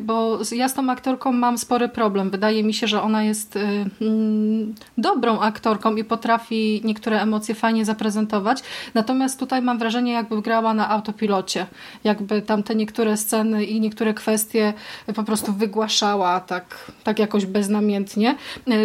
bo 0.00 0.38
ja 0.52 0.68
z 0.68 0.74
tą 0.74 0.90
aktorką 0.90 1.32
mam 1.32 1.58
spory 1.58 1.88
problem. 1.88 2.30
Wydaje 2.30 2.64
mi 2.64 2.74
się, 2.74 2.86
że 2.86 3.02
ona 3.02 3.22
jest 3.22 3.58
mm, 4.00 4.74
dobrą 4.98 5.40
aktorką 5.40 5.96
i 5.96 6.04
potrafi 6.04 6.80
niektóre 6.84 7.22
emocje 7.22 7.54
fajnie 7.54 7.84
zaprezentować. 7.84 8.62
Natomiast 8.94 9.40
tutaj 9.40 9.62
mam 9.62 9.78
wrażenie, 9.78 10.12
jakby 10.12 10.42
grała 10.42 10.74
na 10.74 10.90
autopilocie. 10.90 11.66
Jakby 12.04 12.42
tam 12.42 12.62
te 12.62 12.74
niektóre 12.74 13.16
sceny 13.16 13.64
i 13.64 13.80
niektóre 13.80 14.14
kwestie 14.14 14.72
po 15.14 15.24
prostu 15.24 15.52
wygłaszała 15.52 16.40
tak, 16.40 16.92
tak 17.04 17.18
jakoś 17.18 17.46
beznamiętnie 17.46 18.34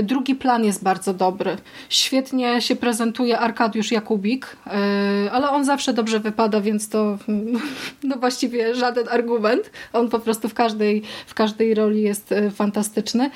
Drugi 0.03 0.35
plan 0.35 0.63
jest 0.63 0.83
bardzo 0.83 1.13
dobry. 1.13 1.57
Świetnie 1.89 2.61
się 2.61 2.75
prezentuje 2.75 3.39
Arkadiusz 3.39 3.91
Jakubik, 3.91 4.57
ale 5.31 5.49
on 5.49 5.65
zawsze 5.65 5.93
dobrze 5.93 6.19
wypada, 6.19 6.61
więc 6.61 6.89
to 6.89 7.17
no 8.03 8.15
właściwie 8.17 8.75
żaden 8.75 9.09
argument. 9.09 9.71
On 9.93 10.09
po 10.09 10.19
prostu 10.19 10.49
w 10.49 10.53
każdej, 10.53 11.01
w 11.27 11.33
każdej 11.33 11.73
roli 11.73 12.01
jest 12.01 12.33
fantastyczny. 12.55 13.29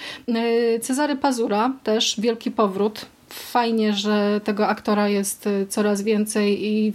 Cezary 0.82 1.16
Pazura 1.16 1.72
też 1.84 2.20
wielki 2.20 2.52
powrót 2.52 3.06
fajnie, 3.30 3.94
że 3.94 4.42
tego 4.44 4.68
aktora 4.68 5.10
jest 5.10 5.50
coraz 5.70 6.02
więcej 6.02 6.66
i 6.68 6.94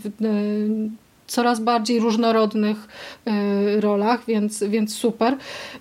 coraz 1.27 1.61
bardziej 1.61 2.01
różnorodnych 2.01 2.89
rolach, 3.81 4.25
więc, 4.27 4.65
więc 4.65 4.95
super. 4.95 5.37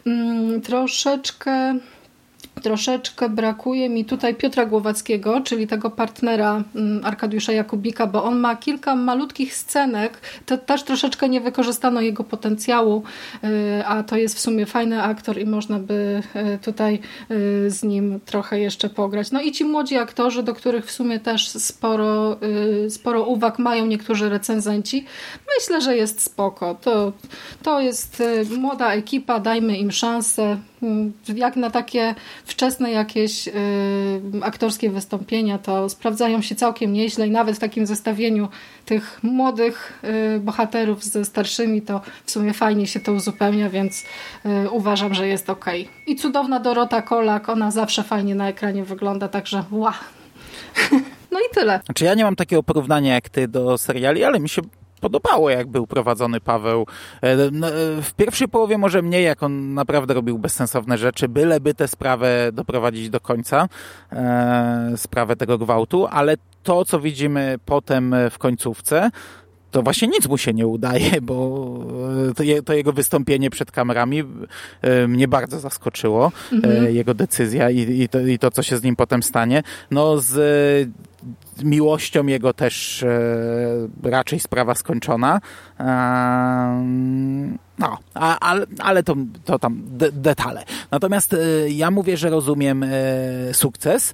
Mm, 0.05 0.61
troszeczkę 0.61 1.75
Troszeczkę 2.61 3.29
brakuje 3.29 3.89
mi 3.89 4.05
tutaj 4.05 4.35
Piotra 4.35 4.65
Głowackiego, 4.65 5.41
czyli 5.41 5.67
tego 5.67 5.89
partnera 5.89 6.63
mm, 6.75 7.05
Arkadiusza 7.05 7.53
Jakubika, 7.53 8.07
bo 8.07 8.23
on 8.23 8.39
ma 8.39 8.55
kilka 8.55 8.95
malutkich 8.95 9.55
scenek, 9.55 10.21
to 10.45 10.57
też 10.57 10.83
troszeczkę 10.83 11.29
nie 11.29 11.41
wykorzystano 11.41 12.01
jego 12.01 12.23
potencjału, 12.23 13.03
y, 13.43 13.85
a 13.85 14.03
to 14.03 14.17
jest 14.17 14.35
w 14.35 14.39
sumie 14.39 14.65
fajny 14.65 15.03
aktor 15.03 15.39
i 15.39 15.45
można 15.45 15.79
by 15.79 16.21
y, 16.55 16.59
tutaj 16.59 16.99
y, 17.31 17.69
z 17.71 17.83
nim 17.83 18.19
trochę 18.25 18.59
jeszcze 18.59 18.89
pograć. 18.89 19.31
No 19.31 19.41
i 19.41 19.51
ci 19.51 19.65
młodzi 19.65 19.97
aktorzy, 19.97 20.43
do 20.43 20.53
których 20.53 20.85
w 20.85 20.91
sumie 20.91 21.19
też 21.19 21.49
sporo, 21.49 22.37
sporo 22.89 23.23
uwag 23.23 23.59
mają 23.59 23.85
niektórzy 23.85 24.29
recenzenci, 24.29 25.05
myślę, 25.59 25.81
że 25.81 25.97
jest 25.97 26.21
spoko. 26.21 26.75
To, 26.81 27.13
to 27.63 27.81
jest 27.81 28.23
młoda 28.57 28.93
ekipa, 28.93 29.39
dajmy 29.39 29.77
im 29.77 29.91
szansę. 29.91 30.57
Mm, 30.83 31.13
jak 31.35 31.55
na 31.55 31.69
takie 31.69 32.15
wczesne 32.51 32.91
jakieś 32.91 33.47
y, 33.47 33.51
aktorskie 34.41 34.89
wystąpienia, 34.89 35.57
to 35.57 35.89
sprawdzają 35.89 36.41
się 36.41 36.55
całkiem 36.55 36.93
nieźle 36.93 37.27
i 37.27 37.31
nawet 37.31 37.55
w 37.55 37.59
takim 37.59 37.85
zestawieniu 37.85 38.49
tych 38.85 39.19
młodych 39.23 40.01
y, 40.35 40.39
bohaterów 40.39 41.03
ze 41.03 41.25
starszymi, 41.25 41.81
to 41.81 42.01
w 42.25 42.31
sumie 42.31 42.53
fajnie 42.53 42.87
się 42.87 42.99
to 42.99 43.11
uzupełnia, 43.13 43.69
więc 43.69 44.03
y, 44.65 44.69
uważam, 44.69 45.13
że 45.13 45.27
jest 45.27 45.49
ok. 45.49 45.65
I 46.07 46.15
cudowna 46.15 46.59
Dorota 46.59 47.01
Kolak, 47.01 47.49
ona 47.49 47.71
zawsze 47.71 48.03
fajnie 48.03 48.35
na 48.35 48.49
ekranie 48.49 48.83
wygląda, 48.83 49.27
także 49.27 49.63
ła. 49.71 49.93
No 51.31 51.39
i 51.39 51.53
tyle. 51.53 51.79
Znaczy 51.85 52.05
ja 52.05 52.13
nie 52.13 52.23
mam 52.23 52.35
takiego 52.35 52.63
porównania 52.63 53.13
jak 53.13 53.29
ty 53.29 53.47
do 53.47 53.77
seriali, 53.77 54.23
ale 54.23 54.39
mi 54.39 54.49
się 54.49 54.61
podobało, 55.01 55.49
jak 55.49 55.67
był 55.67 55.87
prowadzony 55.87 56.39
Paweł. 56.39 56.85
E, 57.21 57.51
no, 57.51 57.67
e, 57.67 57.71
w 58.01 58.13
pierwszej 58.13 58.47
połowie 58.47 58.77
może 58.77 59.01
mniej, 59.01 59.25
jak 59.25 59.43
on 59.43 59.73
naprawdę 59.73 60.13
robił 60.13 60.39
bezsensowne 60.39 60.97
rzeczy, 60.97 61.29
byleby 61.29 61.73
tę 61.73 61.87
sprawę 61.87 62.51
doprowadzić 62.53 63.09
do 63.09 63.19
końca, 63.19 63.67
e, 64.11 64.93
sprawę 64.95 65.35
tego 65.35 65.57
gwałtu, 65.57 66.07
ale 66.07 66.37
to, 66.63 66.85
co 66.85 66.99
widzimy 66.99 67.59
potem 67.65 68.15
w 68.31 68.37
końcówce, 68.37 69.09
to 69.71 69.81
właśnie 69.81 70.07
nic 70.07 70.27
mu 70.27 70.37
się 70.37 70.53
nie 70.53 70.67
udaje, 70.67 71.21
bo 71.29 71.77
to, 72.35 72.43
je, 72.43 72.63
to, 72.63 72.73
jego 72.73 72.93
wystąpienie 72.93 73.49
przed 73.49 73.71
kamerami 73.71 74.23
mnie 75.07 75.27
bardzo 75.27 75.59
zaskoczyło, 75.59 76.31
mhm. 76.51 76.95
jego 76.95 77.13
decyzja 77.13 77.69
i, 77.69 78.01
i, 78.01 78.09
to, 78.09 78.19
i, 78.19 78.39
to, 78.39 78.51
co 78.51 78.63
się 78.63 78.77
z 78.77 78.83
nim 78.83 78.95
potem 78.95 79.23
stanie. 79.23 79.63
No 79.91 80.17
z 80.17 80.89
miłością 81.63 82.25
jego 82.27 82.53
też 82.53 83.03
e, 83.03 83.09
raczej 84.03 84.39
sprawa 84.39 84.75
skończona. 84.75 85.41
E, 85.79 85.83
no, 87.79 87.97
ale, 88.13 88.65
ale 88.79 89.03
to, 89.03 89.15
to 89.45 89.59
tam 89.59 89.81
de, 89.85 90.11
detale. 90.11 90.63
Natomiast 90.91 91.33
e, 91.33 91.37
ja 91.69 91.91
mówię, 91.91 92.17
że 92.17 92.29
rozumiem 92.29 92.83
e, 92.83 92.89
sukces. 93.53 94.13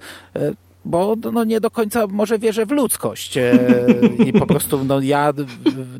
Bo 0.87 1.15
no, 1.33 1.43
nie 1.43 1.59
do 1.59 1.71
końca 1.71 2.07
może 2.07 2.39
wierzę 2.39 2.65
w 2.65 2.71
ludzkość. 2.71 3.37
E, 3.37 3.57
I 4.25 4.33
po 4.33 4.45
prostu 4.47 4.83
no, 4.83 4.99
ja, 5.01 5.33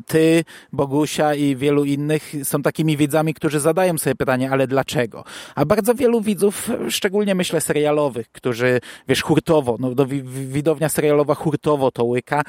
ty, 0.06 0.44
Bogusia 0.72 1.34
i 1.34 1.56
wielu 1.56 1.84
innych 1.84 2.32
są 2.44 2.62
takimi 2.62 2.96
widzami, 2.96 3.34
którzy 3.34 3.60
zadają 3.60 3.98
sobie 3.98 4.14
pytanie, 4.14 4.50
ale 4.50 4.66
dlaczego? 4.66 5.24
A 5.54 5.64
bardzo 5.64 5.94
wielu 5.94 6.20
widzów, 6.20 6.70
szczególnie 6.88 7.34
myślę 7.34 7.60
serialowych, 7.60 8.32
którzy, 8.32 8.80
wiesz, 9.08 9.22
hurtowo, 9.22 9.76
no, 9.80 10.06
widownia 10.48 10.88
serialowa 10.88 11.34
hurtowo 11.34 11.90
to 11.90 12.04
łyka, 12.04 12.42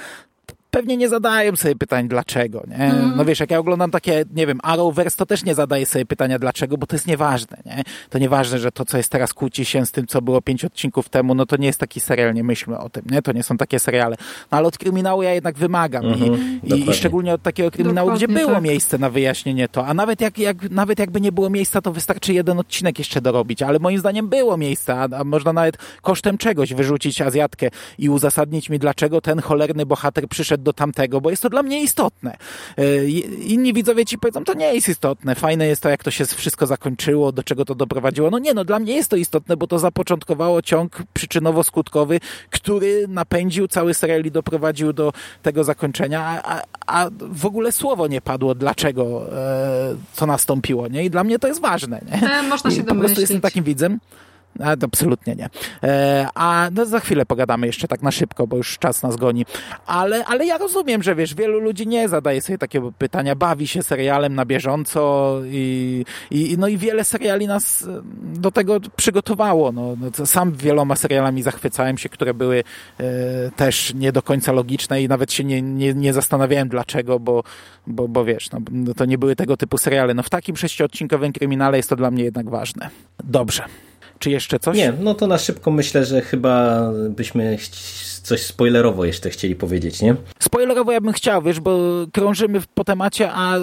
pewnie 0.71 0.97
nie 0.97 1.09
zadają 1.09 1.55
sobie 1.55 1.75
pytań 1.75 2.07
dlaczego, 2.07 2.63
nie? 2.67 2.75
Mm. 2.75 3.13
No 3.15 3.25
wiesz, 3.25 3.39
jak 3.39 3.51
ja 3.51 3.59
oglądam 3.59 3.91
takie, 3.91 4.25
nie 4.35 4.47
wiem, 4.47 4.59
Arrowverse, 4.63 5.17
to 5.17 5.25
też 5.25 5.45
nie 5.45 5.55
zadaję 5.55 5.85
sobie 5.85 6.05
pytania 6.05 6.39
dlaczego, 6.39 6.77
bo 6.77 6.87
to 6.87 6.95
jest 6.95 7.07
nieważne, 7.07 7.57
nie? 7.65 7.83
To 8.09 8.17
nieważne, 8.17 8.59
że 8.59 8.71
to, 8.71 8.85
co 8.85 8.97
jest 8.97 9.11
teraz 9.11 9.33
kłóci 9.33 9.65
się 9.65 9.85
z 9.85 9.91
tym, 9.91 10.07
co 10.07 10.21
było 10.21 10.41
pięć 10.41 10.65
odcinków 10.65 11.09
temu, 11.09 11.35
no 11.35 11.45
to 11.45 11.57
nie 11.57 11.67
jest 11.67 11.79
taki 11.79 11.99
serial, 11.99 12.33
nie 12.33 12.43
myślmy 12.43 12.79
o 12.79 12.89
tym, 12.89 13.03
nie? 13.11 13.21
To 13.21 13.31
nie 13.31 13.43
są 13.43 13.57
takie 13.57 13.79
seriale. 13.79 14.15
No 14.51 14.57
ale 14.57 14.67
od 14.67 14.77
kryminału 14.77 15.23
ja 15.23 15.33
jednak 15.33 15.57
wymagam. 15.57 16.05
I, 16.05 16.73
i, 16.75 16.89
i, 16.89 16.93
szczególnie 16.93 17.33
od 17.33 17.41
takiego 17.41 17.71
kryminału, 17.71 18.09
dokładnie, 18.09 18.27
gdzie 18.27 18.39
było 18.39 18.53
tak. 18.53 18.63
miejsce 18.63 18.97
na 18.97 19.09
wyjaśnienie 19.09 19.67
to, 19.67 19.87
a 19.87 19.93
nawet 19.93 20.21
jak, 20.21 20.37
jak, 20.37 20.69
nawet 20.69 20.99
jakby 20.99 21.21
nie 21.21 21.31
było 21.31 21.49
miejsca, 21.49 21.81
to 21.81 21.91
wystarczy 21.91 22.33
jeden 22.33 22.59
odcinek 22.59 22.99
jeszcze 22.99 23.21
dorobić, 23.21 23.61
ale 23.61 23.79
moim 23.79 23.99
zdaniem 23.99 24.29
było 24.29 24.57
miejsce, 24.57 24.95
a, 24.95 25.07
a 25.17 25.23
można 25.23 25.53
nawet 25.53 25.77
kosztem 26.01 26.37
czegoś 26.37 26.73
wyrzucić 26.73 27.21
Azjatkę 27.21 27.69
i 27.97 28.09
uzasadnić 28.09 28.69
mi, 28.69 28.79
dlaczego 28.79 29.21
ten 29.21 29.41
cholerny 29.41 29.85
bohater 29.85 30.27
przyszedł 30.27 30.58
do 30.59 30.73
tamtego, 30.73 31.21
bo 31.21 31.29
jest 31.29 31.41
to 31.41 31.49
dla 31.49 31.63
mnie 31.63 31.83
istotne. 31.83 32.37
E, 32.77 33.05
inni 33.45 33.73
widzowie 33.73 34.05
ci 34.05 34.17
powiedzą, 34.17 34.43
to 34.43 34.53
nie 34.53 34.73
jest 34.73 34.89
istotne, 34.89 35.35
fajne 35.35 35.67
jest 35.67 35.81
to, 35.81 35.89
jak 35.89 36.03
to 36.03 36.11
się 36.11 36.25
wszystko 36.25 36.67
zakończyło, 36.67 37.31
do 37.31 37.43
czego 37.43 37.65
to 37.65 37.75
doprowadziło. 37.75 38.29
No 38.29 38.39
nie, 38.39 38.53
no 38.53 38.65
dla 38.65 38.79
mnie 38.79 38.95
jest 38.95 39.09
to 39.09 39.15
istotne, 39.15 39.57
bo 39.57 39.67
to 39.67 39.79
zapoczątkowało 39.79 40.61
ciąg 40.61 41.03
przyczynowo-skutkowy, 41.13 42.19
który 42.49 43.05
napędził 43.07 43.67
cały 43.67 43.93
serial 43.93 44.25
i 44.25 44.31
doprowadził 44.31 44.93
do 44.93 45.13
tego 45.41 45.63
zakończenia, 45.63 46.41
a, 46.43 46.61
a 46.87 47.09
w 47.19 47.45
ogóle 47.45 47.71
słowo 47.71 48.07
nie 48.07 48.21
padło, 48.21 48.55
dlaczego 48.55 49.33
e, 49.37 49.95
to 50.15 50.25
nastąpiło, 50.25 50.87
nie? 50.87 51.05
I 51.05 51.09
dla 51.09 51.23
mnie 51.23 51.39
to 51.39 51.47
jest 51.47 51.61
ważne, 51.61 52.01
nie? 52.11 52.29
E, 52.31 52.43
można 52.43 52.71
się 52.71 52.81
I 52.81 52.83
po 52.83 52.95
prostu 52.95 53.21
jestem 53.21 53.41
takim 53.41 53.63
widzem. 53.63 53.99
Absolutnie 54.63 55.35
nie. 55.35 55.49
E, 55.83 56.27
a 56.35 56.69
no, 56.75 56.85
za 56.85 56.99
chwilę 56.99 57.25
pogadamy 57.25 57.67
jeszcze 57.67 57.87
tak 57.87 58.01
na 58.01 58.11
szybko, 58.11 58.47
bo 58.47 58.57
już 58.57 58.77
czas 58.77 59.03
nas 59.03 59.15
goni. 59.15 59.45
Ale, 59.85 60.25
ale 60.25 60.45
ja 60.45 60.57
rozumiem, 60.57 61.03
że 61.03 61.15
wiesz, 61.15 61.35
wielu 61.35 61.59
ludzi 61.59 61.87
nie 61.87 62.09
zadaje 62.09 62.41
sobie 62.41 62.57
takiego 62.57 62.91
pytania, 62.91 63.35
bawi 63.35 63.67
się 63.67 63.83
serialem 63.83 64.35
na 64.35 64.45
bieżąco 64.45 65.35
i, 65.45 66.05
i, 66.31 66.55
no 66.57 66.67
i 66.67 66.77
wiele 66.77 67.03
seriali 67.03 67.47
nas 67.47 67.83
e, 67.83 68.01
do 68.23 68.51
tego 68.51 68.79
przygotowało. 68.95 69.71
No, 69.71 69.95
no 70.01 70.25
sam 70.25 70.51
wieloma 70.51 70.95
serialami 70.95 71.41
zachwycałem 71.43 71.97
się, 71.97 72.09
które 72.09 72.33
były 72.33 72.63
e, 72.99 73.03
też 73.55 73.93
nie 73.93 74.11
do 74.11 74.21
końca 74.21 74.51
logiczne 74.51 75.01
i 75.01 75.07
nawet 75.07 75.33
się 75.33 75.43
nie, 75.43 75.61
nie, 75.61 75.93
nie 75.93 76.13
zastanawiałem 76.13 76.69
dlaczego, 76.69 77.19
bo, 77.19 77.43
bo, 77.87 78.07
bo 78.07 78.25
wiesz, 78.25 78.51
no, 78.51 78.59
no 78.71 78.93
to 78.93 79.05
nie 79.05 79.17
były 79.17 79.35
tego 79.35 79.57
typu 79.57 79.77
seriale. 79.77 80.13
No 80.13 80.23
w 80.23 80.29
takim 80.29 80.57
sześciodcinkowym 80.57 81.33
kryminale 81.33 81.77
jest 81.77 81.89
to 81.89 81.95
dla 81.95 82.11
mnie 82.11 82.23
jednak 82.23 82.49
ważne. 82.49 82.89
Dobrze. 83.23 83.63
Czy 84.19 84.29
jeszcze 84.29 84.59
coś? 84.59 84.77
Nie, 84.77 84.93
no 84.99 85.13
to 85.13 85.27
na 85.27 85.37
szybko 85.37 85.71
myślę, 85.71 86.05
że 86.05 86.21
chyba 86.21 86.83
byśmy 87.09 87.57
coś 88.29 88.41
spoilerowo 88.41 89.05
jeszcze 89.05 89.29
chcieli 89.29 89.55
powiedzieć, 89.55 90.01
nie? 90.01 90.15
Spoilerowo 90.39 90.91
ja 90.91 91.01
bym 91.01 91.13
chciał, 91.13 91.41
wiesz, 91.41 91.59
bo 91.59 91.79
krążymy 92.13 92.61
po 92.73 92.83
temacie, 92.83 93.29
a 93.33 93.55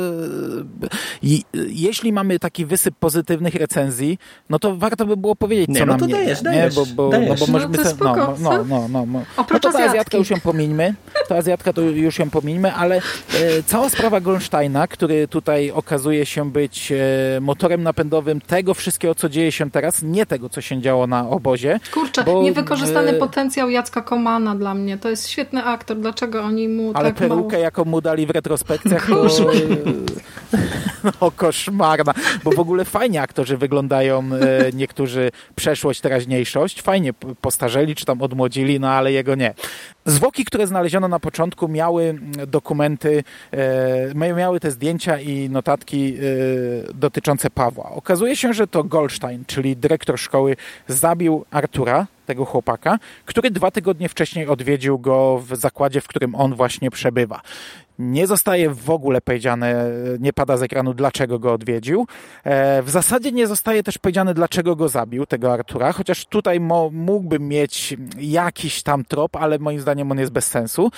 jeśli 1.68 2.12
mamy 2.12 2.38
taki 2.38 2.66
wysyp 2.66 2.94
pozytywnych 3.00 3.54
recenzji, 3.54 4.18
no 4.50 4.58
to 4.58 4.76
warto 4.76 5.06
by 5.06 5.16
było 5.16 5.36
powiedzieć, 5.36 5.68
nie, 5.68 5.80
co 5.80 5.86
no 5.86 5.92
nam 5.92 6.00
to 6.00 6.06
nie 6.06 6.14
dajesz, 6.14 6.38
nie, 6.38 6.44
dajesz, 6.44 6.74
bo, 6.74 6.86
bo, 6.86 7.08
dajesz. 7.08 7.40
No 7.40 7.46
bo 7.46 7.52
możemy 7.52 7.78
no, 7.78 7.84
sobie, 7.84 8.04
no, 8.04 8.34
no, 8.40 8.64
no, 8.64 8.88
no, 8.88 9.06
no. 9.06 9.22
Oprócz 9.36 9.62
no 9.62 9.72
to 9.72 9.78
Azjatkę 9.78 10.18
już 10.18 10.30
ją 10.30 10.40
pomieńmy, 10.40 10.94
to 11.28 11.36
Azjatka 11.36 11.72
to 11.72 11.80
już 11.82 12.18
ją 12.18 12.30
pomieńmy, 12.30 12.72
ale 12.72 12.96
e, 12.96 13.00
cała 13.66 13.88
sprawa 13.88 14.20
Goldsteina, 14.20 14.86
który 14.86 15.28
tutaj 15.28 15.70
okazuje 15.70 16.26
się 16.26 16.50
być 16.50 16.92
e, 16.92 16.96
motorem 17.40 17.82
napędowym 17.82 18.40
tego 18.40 18.74
wszystkiego, 18.74 19.14
co 19.14 19.28
dzieje 19.28 19.52
się 19.52 19.70
teraz, 19.70 20.02
nie 20.02 20.26
tego, 20.26 20.48
co 20.48 20.60
się 20.60 20.80
działo 20.80 21.06
na 21.06 21.28
obozie. 21.28 21.80
Kurczę, 21.94 22.24
bo, 22.24 22.42
niewykorzystany 22.42 23.10
e, 23.10 23.14
potencjał 23.14 23.70
Jacka 23.70 24.02
Komana 24.02 24.55
dla 24.58 24.74
mnie, 24.74 24.98
to 24.98 25.08
jest 25.08 25.28
świetny 25.28 25.64
aktor, 25.64 25.96
dlaczego 25.96 26.42
oni 26.42 26.68
mu 26.68 26.90
Ale 26.94 27.08
tak 27.08 27.14
perukę, 27.14 27.56
mało... 27.56 27.62
jaką 27.62 27.84
mu 27.84 28.00
dali 28.00 28.26
w 28.26 28.30
retrospekcjach, 28.30 29.06
to... 29.10 29.28
no 31.20 31.30
koszmarna, 31.30 32.14
bo 32.44 32.50
w 32.50 32.58
ogóle 32.58 32.84
fajnie 32.84 33.22
aktorzy 33.22 33.56
wyglądają, 33.56 34.18
e, 34.18 34.72
niektórzy 34.72 35.30
przeszłość, 35.56 36.00
teraźniejszość, 36.00 36.82
fajnie 36.82 37.12
postarzeli, 37.40 37.94
czy 37.94 38.04
tam 38.04 38.22
odmłodzili, 38.22 38.80
no 38.80 38.90
ale 38.90 39.12
jego 39.12 39.34
nie. 39.34 39.54
Zwłoki, 40.04 40.44
które 40.44 40.66
znaleziono 40.66 41.08
na 41.08 41.20
początku 41.20 41.68
miały 41.68 42.18
dokumenty, 42.46 43.24
e, 44.14 44.34
miały 44.34 44.60
te 44.60 44.70
zdjęcia 44.70 45.20
i 45.20 45.50
notatki 45.50 46.14
e, 46.14 46.92
dotyczące 46.94 47.50
Pawła. 47.50 47.90
Okazuje 47.90 48.36
się, 48.36 48.52
że 48.52 48.66
to 48.66 48.84
Goldstein, 48.84 49.44
czyli 49.46 49.76
dyrektor 49.76 50.18
szkoły, 50.18 50.56
zabił 50.88 51.44
Artura, 51.50 52.06
tego 52.26 52.44
chłopaka, 52.44 52.98
który 53.24 53.50
dwa 53.50 53.70
tygodnie 53.70 54.08
wcześniej 54.08 54.46
odwiedził 54.46 54.98
go 54.98 55.42
w 55.48 55.56
zakładzie, 55.56 56.00
w 56.00 56.08
którym 56.08 56.34
on 56.34 56.54
właśnie 56.54 56.90
przebywa. 56.90 57.40
Nie 57.98 58.26
zostaje 58.26 58.70
w 58.70 58.90
ogóle 58.90 59.20
powiedziane, 59.20 59.90
nie 60.20 60.32
pada 60.32 60.56
z 60.56 60.62
ekranu, 60.62 60.94
dlaczego 60.94 61.38
go 61.38 61.52
odwiedził. 61.52 62.06
E, 62.44 62.82
w 62.82 62.90
zasadzie 62.90 63.32
nie 63.32 63.46
zostaje 63.46 63.82
też 63.82 63.98
powiedziane, 63.98 64.34
dlaczego 64.34 64.76
go 64.76 64.88
zabił, 64.88 65.26
tego 65.26 65.52
Artura, 65.52 65.92
chociaż 65.92 66.26
tutaj 66.26 66.60
mógłbym 66.92 67.48
mieć 67.48 67.96
jakiś 68.18 68.82
tam 68.82 69.04
trop, 69.04 69.36
ale 69.36 69.58
moim 69.58 69.80
zdaniem 69.80 70.12
on 70.12 70.18
jest 70.18 70.32
bez 70.32 70.46
sensu. 70.46 70.90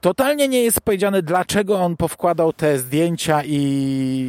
Totalnie 0.00 0.48
nie 0.48 0.62
jest 0.62 0.80
powiedziane, 0.80 1.22
dlaczego 1.22 1.80
on 1.80 1.96
powkładał 1.96 2.52
te 2.52 2.78
zdjęcia 2.78 3.42
i, 3.44 3.54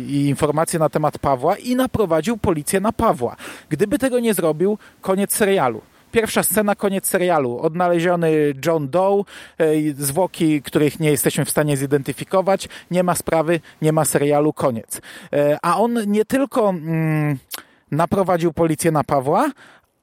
i, 0.10 0.28
informacje 0.28 0.80
na 0.80 0.90
temat 0.90 1.18
Pawła 1.18 1.58
i 1.58 1.76
naprowadził 1.76 2.38
policję 2.38 2.80
na 2.80 2.92
Pawła. 2.92 3.36
Gdyby 3.70 4.00
tego 4.00 4.20
nie 4.20 4.34
zrobił, 4.34 4.78
koniec 5.02 5.34
serialu. 5.36 5.82
Pierwsza 6.14 6.44
scena, 6.44 6.76
koniec 6.76 7.08
serialu. 7.08 7.60
Odnaleziony 7.60 8.32
John 8.66 8.90
Doe, 8.90 9.24
e, 9.58 9.66
zwłoki, 9.98 10.62
których 10.62 11.00
nie 11.00 11.12
jesteśmy 11.12 11.46
w 11.46 11.50
stanie 11.50 11.78
zidentyfikować. 11.78 12.70
Nie 12.92 13.04
ma 13.04 13.16
sprawy, 13.16 13.60
nie 13.82 13.94
ma 13.94 14.06
serialu, 14.06 14.54
koniec. 14.54 15.02
E, 15.34 15.58
a 15.62 15.78
on 15.78 16.00
nie 16.08 16.26
tylko 16.26 16.70
mm, 16.70 17.38
naprowadził 17.92 18.54
policję 18.54 18.92
na 18.92 19.04
Pawła, 19.04 19.52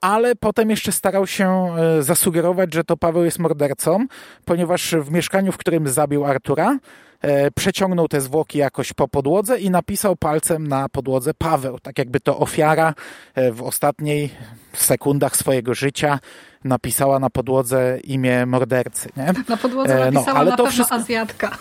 ale 0.01 0.35
potem 0.35 0.71
jeszcze 0.71 0.93
starał 0.93 1.27
się 1.27 1.77
e, 1.77 2.03
zasugerować, 2.03 2.75
że 2.75 2.85
to 2.85 2.97
Paweł 2.97 3.25
jest 3.25 3.39
mordercą, 3.39 4.07
ponieważ 4.45 4.95
w 4.95 5.11
mieszkaniu, 5.11 5.53
w 5.53 5.57
którym 5.57 5.89
zabił 5.89 6.25
Artura, 6.25 6.79
przeciągnął 7.55 8.09
te 8.09 8.21
zwłoki 8.21 8.59
jakoś 8.59 8.93
po 8.93 9.09
podłodze 9.09 9.59
i 9.59 9.71
napisał 9.71 10.17
palcem 10.17 10.67
na 10.67 10.89
podłodze 10.89 11.35
Paweł, 11.35 11.79
tak 11.79 11.99
jakby 11.99 12.21
to 12.21 12.39
ofiara 12.39 12.95
e, 13.35 13.53
w 13.53 13.63
ostatniej 13.63 14.31
sekundach 14.73 15.37
swojego 15.37 15.75
życia 15.75 16.19
napisała 16.65 17.19
na 17.19 17.31
podłodze 17.31 17.99
imię 18.05 18.47
mordercy. 18.47 19.09
Nie? 19.17 19.35
Na 19.49 19.57
podłodze 19.57 19.99
napisała 20.11 20.35
no, 20.35 20.41
ale 20.41 20.51
na 20.51 20.57
to 20.57 20.65
pewno 20.65 20.73
wszystko... 20.73 20.95
Azjatka. 20.95 21.59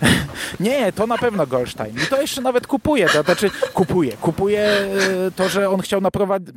Nie, 0.60 0.92
to 0.92 1.06
na 1.06 1.18
pewno 1.18 1.46
Goldstein. 1.46 1.96
I 1.96 2.06
to 2.10 2.20
jeszcze 2.20 2.40
nawet 2.40 2.66
kupuje. 2.66 3.08
To 3.08 3.22
znaczy, 3.22 3.50
kupuje. 3.74 4.12
Kupuje 4.12 4.60
e, 4.60 4.90
to, 5.36 5.48
że 5.48 5.70
on 5.70 5.80
chciał 5.80 6.00
naprowadzić. 6.00 6.54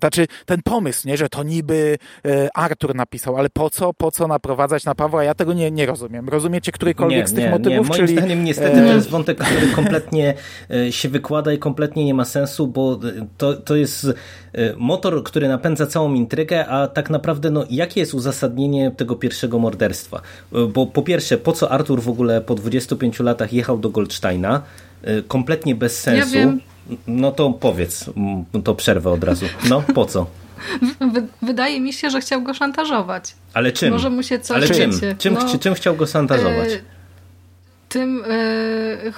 Znaczy, 0.00 0.26
ten 0.46 0.62
pomysł, 0.62 1.08
nie, 1.08 1.16
że 1.16 1.28
to 1.28 1.42
niby 1.42 1.98
e, 2.24 2.48
Artur 2.54 2.94
napisał, 2.94 3.36
ale 3.36 3.50
po 3.50 3.70
co, 3.70 3.94
po 3.94 4.10
co 4.10 4.28
naprowadzać 4.28 4.84
na 4.84 4.94
Pawła? 4.94 5.24
Ja 5.24 5.34
tego 5.34 5.52
nie, 5.52 5.70
nie 5.70 5.86
rozumiem. 5.86 6.28
Rozumiecie 6.28 6.72
którykolwiek 6.72 7.20
nie, 7.20 7.28
z 7.28 7.34
tych 7.34 7.44
nie, 7.44 7.50
motywów? 7.50 7.88
Nie. 7.88 7.88
Moim 7.88 8.06
czyli... 8.06 8.18
zdaniem 8.18 8.44
niestety 8.44 8.76
to 8.76 8.92
jest 8.92 9.10
wątek, 9.10 9.38
który 9.38 9.66
kompletnie 9.66 10.34
e, 10.70 10.92
się 10.92 11.08
wykłada 11.08 11.52
i 11.52 11.58
kompletnie 11.58 12.04
nie 12.04 12.14
ma 12.14 12.24
sensu, 12.24 12.66
bo 12.66 12.98
to, 13.38 13.54
to 13.54 13.76
jest 13.76 14.06
motor, 14.76 15.22
który 15.24 15.48
napędza 15.48 15.86
całą 15.86 16.14
intrygę, 16.14 16.66
a 16.66 16.86
tak 16.86 17.10
naprawdę, 17.10 17.50
no, 17.50 17.64
jakie 17.70 18.00
jest 18.00 18.14
uzasadnienie 18.14 18.90
tego 18.90 19.16
pierwszego 19.16 19.58
morderstwa? 19.58 20.20
Bo 20.68 20.86
po 20.86 21.02
pierwsze, 21.02 21.38
po 21.38 21.52
co 21.52 21.70
Artur 21.70 22.02
w 22.02 22.08
ogóle 22.08 22.40
po 22.52 22.56
25 22.56 23.20
latach 23.20 23.52
jechał 23.52 23.78
do 23.78 23.90
Goldsteina, 23.90 24.62
y, 25.08 25.22
kompletnie 25.28 25.74
bez 25.74 26.00
sensu. 26.00 26.38
Ja 26.38 26.52
no 27.06 27.32
to 27.32 27.50
powiedz, 27.50 28.10
to 28.64 28.74
przerwę 28.74 29.10
od 29.10 29.24
razu. 29.24 29.46
No, 29.68 29.82
po 29.94 30.04
co? 30.04 30.26
Wydaje 31.42 31.80
mi 31.80 31.92
się, 31.92 32.10
że 32.10 32.20
chciał 32.20 32.42
go 32.42 32.54
szantażować. 32.54 33.34
Ale 33.54 33.72
czym? 33.72 33.90
Może 33.90 34.10
mu 34.10 34.22
się 34.22 34.38
coś 34.38 34.56
Ale 34.56 34.68
czym? 34.68 34.90
Czym, 35.18 35.34
no, 35.34 35.58
czym 35.58 35.74
chciał 35.74 35.96
go 35.96 36.06
szantażować? 36.06 36.68
Y, 36.70 36.82
tym 37.88 38.24
y, 38.24 39.12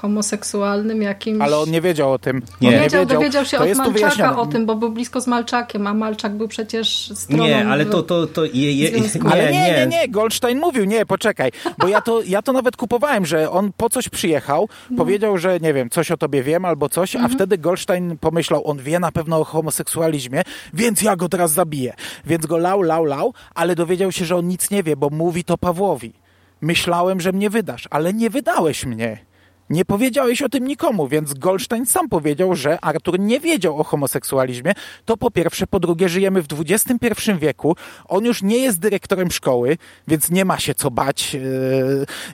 homoseksualnym 0.00 1.02
jakimś... 1.02 1.40
Ale 1.40 1.58
on 1.58 1.70
nie 1.70 1.80
wiedział 1.80 2.12
o 2.12 2.18
tym. 2.18 2.42
Nie, 2.60 2.70
nie 2.70 2.80
wiedział, 2.80 3.06
dowiedział 3.06 3.44
się 3.44 3.56
to 3.56 3.64
od 3.64 3.76
Malczaka 3.76 4.38
o 4.38 4.46
tym, 4.46 4.66
bo 4.66 4.74
był 4.74 4.90
blisko 4.90 5.20
z 5.20 5.26
Malczakiem, 5.26 5.86
a 5.86 5.94
Malczak 5.94 6.36
był 6.36 6.48
przecież 6.48 7.12
stroną... 7.14 7.44
Nie, 7.44 7.66
ale 7.66 7.86
to... 7.86 8.02
to, 8.02 8.26
to 8.26 8.44
je, 8.44 8.72
je, 8.72 8.90
nie, 8.90 9.30
ale 9.30 9.52
nie, 9.52 9.60
nie, 9.60 9.86
nie, 9.86 10.08
Goldstein 10.08 10.58
mówił, 10.58 10.84
nie, 10.84 11.06
poczekaj, 11.06 11.50
bo 11.78 11.88
ja 11.88 12.00
to, 12.00 12.22
ja 12.26 12.42
to 12.42 12.52
nawet 12.52 12.76
kupowałem, 12.76 13.26
że 13.26 13.50
on 13.50 13.72
po 13.76 13.88
coś 13.88 14.08
przyjechał, 14.08 14.68
no. 14.90 14.96
powiedział, 14.96 15.38
że 15.38 15.60
nie 15.60 15.74
wiem, 15.74 15.90
coś 15.90 16.10
o 16.10 16.16
tobie 16.16 16.42
wiem 16.42 16.64
albo 16.64 16.88
coś, 16.88 17.16
a 17.16 17.18
mhm. 17.18 17.34
wtedy 17.34 17.58
Goldstein 17.58 18.18
pomyślał, 18.18 18.66
on 18.70 18.78
wie 18.78 18.98
na 18.98 19.12
pewno 19.12 19.38
o 19.38 19.44
homoseksualizmie, 19.44 20.42
więc 20.74 21.02
ja 21.02 21.16
go 21.16 21.28
teraz 21.28 21.52
zabiję. 21.52 21.94
Więc 22.26 22.46
go 22.46 22.58
lał, 22.58 22.82
lał, 22.82 23.04
lał, 23.04 23.34
ale 23.54 23.74
dowiedział 23.74 24.12
się, 24.12 24.24
że 24.24 24.36
on 24.36 24.48
nic 24.48 24.70
nie 24.70 24.82
wie, 24.82 24.96
bo 24.96 25.10
mówi 25.10 25.44
to 25.44 25.58
Pawłowi. 25.58 26.12
Myślałem, 26.60 27.20
że 27.20 27.32
mnie 27.32 27.50
wydasz, 27.50 27.88
ale 27.90 28.14
nie 28.14 28.30
wydałeś 28.30 28.86
mnie. 28.86 29.27
Nie 29.70 29.84
powiedziałeś 29.84 30.42
o 30.42 30.48
tym 30.48 30.66
nikomu, 30.66 31.08
więc 31.08 31.34
Goldstein 31.34 31.86
sam 31.86 32.08
powiedział, 32.08 32.54
że 32.54 32.78
Artur 32.80 33.20
nie 33.20 33.40
wiedział 33.40 33.80
o 33.80 33.84
homoseksualizmie. 33.84 34.72
To 35.04 35.16
po 35.16 35.30
pierwsze. 35.30 35.66
Po 35.66 35.80
drugie, 35.80 36.08
żyjemy 36.08 36.42
w 36.42 36.46
XXI 36.68 37.32
wieku. 37.38 37.76
On 38.08 38.24
już 38.24 38.42
nie 38.42 38.58
jest 38.58 38.78
dyrektorem 38.78 39.30
szkoły, 39.30 39.76
więc 40.08 40.30
nie 40.30 40.44
ma 40.44 40.58
się 40.58 40.74
co 40.74 40.90
bać. 40.90 41.36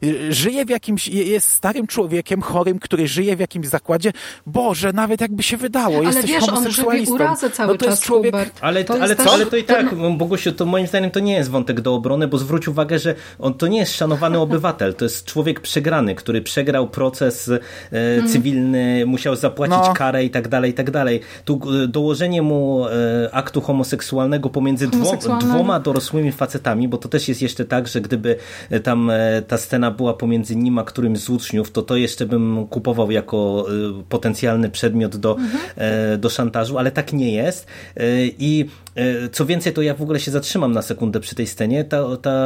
Yy, 0.03 0.33
żyje 0.33 0.65
w 0.65 0.69
jakimś, 0.69 1.09
jest 1.09 1.51
starym 1.51 1.87
człowiekiem 1.87 2.43
chorym, 2.43 2.79
który 2.79 3.09
żyje 3.09 3.37
w 3.37 3.41
jakimś 3.41 3.67
zakładzie. 3.67 4.13
Boże, 4.47 4.93
nawet 4.93 5.21
jakby 5.21 5.43
się 5.43 5.57
wydało, 5.57 5.97
ale 5.97 6.05
jesteś 6.05 6.31
wiesz, 6.31 6.45
homoseksualistą. 6.45 7.15
On 7.15 7.21
urazę 7.21 7.51
cały 7.51 7.73
no 7.73 7.79
to 7.79 7.87
jest 7.87 8.03
człowiek... 8.03 8.35
Ale, 8.61 8.85
to 8.85 8.95
ale, 8.95 9.17
ale 9.31 9.47
to 9.47 9.57
i 9.57 9.65
tak, 9.65 9.91
ten... 9.91 10.19
Bogusiu, 10.19 10.53
to 10.53 10.67
moim 10.67 10.87
zdaniem 10.87 11.11
to 11.11 11.21
nie 11.21 11.35
jest 11.35 11.51
wątek 11.51 11.81
do 11.81 11.95
obrony, 11.95 12.29
bo 12.29 12.39
zwróć 12.39 12.69
uwagę, 12.69 12.99
że 12.99 13.15
on 13.39 13.55
to 13.55 13.67
nie 13.67 13.79
jest 13.79 13.97
szanowany 13.97 14.39
obywatel. 14.47 14.95
To 14.95 15.05
jest 15.05 15.25
człowiek 15.25 15.61
przegrany, 15.61 16.15
który 16.15 16.43
przegrał 16.43 16.89
proces 16.89 17.24
proces 17.25 17.49
e, 17.49 17.61
mhm. 17.93 18.29
cywilny, 18.29 19.07
musiał 19.07 19.37
zapłacić 19.37 19.77
no. 19.87 19.95
karę 19.95 20.25
i 20.25 20.31
tak 20.31 20.49
dalej, 20.49 20.71
i 20.71 20.75
tak 20.75 20.91
dalej. 20.91 21.21
Tu 21.45 21.61
e, 21.85 21.89
dołożenie 21.89 22.43
mu 22.43 22.87
e, 22.87 22.91
aktu 23.33 23.61
homoseksualnego 23.61 24.51
pomiędzy 24.51 24.89
dwoma 25.41 25.81
dorosłymi 25.81 26.33
facetami, 26.33 26.89
bo 26.89 26.99
to 26.99 27.09
też 27.09 27.29
jest 27.29 27.43
jeszcze 27.43 27.65
tak, 27.65 27.89
że 27.89 28.01
gdyby 28.01 28.37
tam 28.83 29.13
ta 29.49 29.59
scena 29.59 29.91
była 29.91 30.15
pomiędzy 30.15 30.57
nim 30.57 30.79
a 30.79 30.85
którymś 30.85 31.19
z 31.19 31.31
uczniów, 31.31 31.71
to 31.71 31.83
to 31.83 31.97
jeszcze 31.97 32.27
bym 32.27 32.67
kupował 32.67 33.11
jako 33.11 33.67
potencjalny 34.09 34.71
przedmiot 34.71 35.17
do, 35.17 35.37
mhm. 35.37 36.21
do 36.21 36.31
szantażu, 36.31 36.79
ale 36.79 36.91
tak 36.91 37.13
nie 37.13 37.33
jest. 37.33 37.67
I 38.39 38.67
co 39.33 39.47
więcej, 39.47 39.73
to 39.73 39.83
ja 39.83 39.95
w 39.95 40.03
ogóle 40.03 40.21
się 40.21 40.31
zatrzymam 40.31 40.73
na 40.73 40.83
sekundę 40.83 41.21
przy 41.21 41.35
tej 41.35 41.47
scenie. 41.47 41.85
Ta, 41.85 42.17
ta 42.23 42.37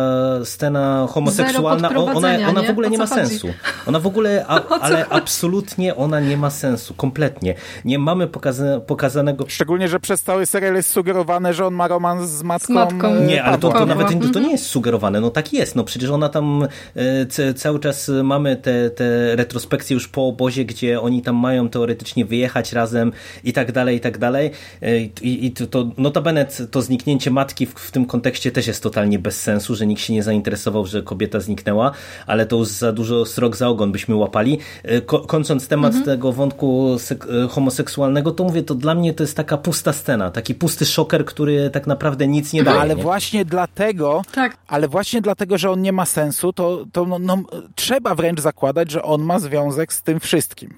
scena 0.44 1.06
homoseksualna, 1.10 1.88
ona, 1.88 2.48
ona 2.48 2.62
w 2.62 2.70
ogóle 2.70 2.90
nie 2.90 2.98
ma 2.98 3.06
chodzi? 3.06 3.28
sensu. 3.28 3.48
Ona 3.86 4.00
w 4.00 4.06
ogóle, 4.06 4.44
a, 4.46 4.67
ale 4.70 5.08
absolutnie 5.08 5.96
ona 5.96 6.20
nie 6.20 6.36
ma 6.36 6.50
sensu, 6.50 6.94
kompletnie. 6.94 7.54
Nie 7.84 7.98
mamy 7.98 8.26
pokaza 8.26 8.80
pokazanego... 8.80 9.44
Szczególnie, 9.48 9.88
że 9.88 10.00
przez 10.00 10.22
cały 10.22 10.46
serial 10.46 10.74
jest 10.74 10.90
sugerowane, 10.90 11.54
że 11.54 11.66
on 11.66 11.74
ma 11.74 11.88
romans 11.88 12.30
z 12.30 12.42
matką. 12.42 12.66
Z 12.66 12.70
matką. 12.70 13.08
E, 13.08 13.20
nie, 13.20 13.44
ale 13.44 13.58
to, 13.58 13.72
to 13.72 13.86
nawet 13.86 14.08
to, 14.08 14.28
to 14.28 14.40
nie 14.40 14.50
jest 14.50 14.66
sugerowane, 14.66 15.20
no 15.20 15.30
tak 15.30 15.52
jest, 15.52 15.76
no 15.76 15.84
przecież 15.84 16.10
ona 16.10 16.28
tam 16.28 16.68
e, 16.96 17.54
cały 17.54 17.80
czas 17.80 18.10
mamy 18.24 18.56
te, 18.56 18.90
te 18.90 19.36
retrospekcje 19.36 19.94
już 19.94 20.08
po 20.08 20.28
obozie, 20.28 20.64
gdzie 20.64 21.00
oni 21.00 21.22
tam 21.22 21.36
mają 21.36 21.68
teoretycznie 21.68 22.24
wyjechać 22.24 22.72
razem 22.72 23.12
i 23.44 23.52
tak 23.52 23.72
dalej, 23.72 23.96
i 23.96 24.00
tak 24.00 24.18
dalej. 24.18 24.50
E, 24.82 25.00
I, 25.00 25.46
i 25.46 25.52
to, 25.52 25.66
to 25.66 25.90
notabene 25.98 26.46
to 26.70 26.82
zniknięcie 26.82 27.30
matki 27.30 27.66
w, 27.66 27.74
w 27.74 27.90
tym 27.90 28.06
kontekście 28.06 28.52
też 28.52 28.66
jest 28.66 28.82
totalnie 28.82 29.18
bez 29.18 29.40
sensu, 29.40 29.74
że 29.74 29.86
nikt 29.86 30.02
się 30.02 30.12
nie 30.12 30.22
zainteresował, 30.22 30.86
że 30.86 31.02
kobieta 31.02 31.40
zniknęła, 31.40 31.92
ale 32.26 32.46
to 32.46 32.56
już 32.56 32.68
za 32.68 32.92
dużo 32.92 33.26
srok 33.26 33.56
za 33.56 33.68
ogon 33.68 33.92
byśmy 33.92 34.14
łapali. 34.14 34.57
E, 34.82 35.00
kończąc 35.00 35.68
temat 35.68 35.94
mhm. 35.94 36.04
tego 36.04 36.32
wątku 36.32 36.96
e, 37.44 37.48
homoseksualnego, 37.48 38.32
to 38.32 38.44
mówię, 38.44 38.62
to 38.62 38.74
dla 38.74 38.94
mnie 38.94 39.14
to 39.14 39.22
jest 39.22 39.36
taka 39.36 39.56
pusta 39.56 39.92
scena, 39.92 40.30
taki 40.30 40.54
pusty 40.54 40.86
szoker, 40.86 41.24
który 41.24 41.70
tak 41.70 41.86
naprawdę 41.86 42.28
nic 42.28 42.52
nie 42.52 42.64
daje. 42.64 42.80
Ale 42.80 42.96
nie? 42.96 43.02
właśnie 43.02 43.44
dlatego, 43.44 44.22
tak. 44.32 44.56
ale 44.66 44.88
właśnie 44.88 45.20
dlatego, 45.22 45.58
że 45.58 45.70
on 45.70 45.82
nie 45.82 45.92
ma 45.92 46.06
sensu, 46.06 46.52
to, 46.52 46.84
to 46.92 47.04
no, 47.04 47.18
no, 47.18 47.42
trzeba 47.74 48.14
wręcz 48.14 48.40
zakładać, 48.40 48.90
że 48.90 49.02
on 49.02 49.22
ma 49.22 49.40
związek 49.40 49.92
z 49.92 50.02
tym 50.02 50.20
wszystkim. 50.20 50.74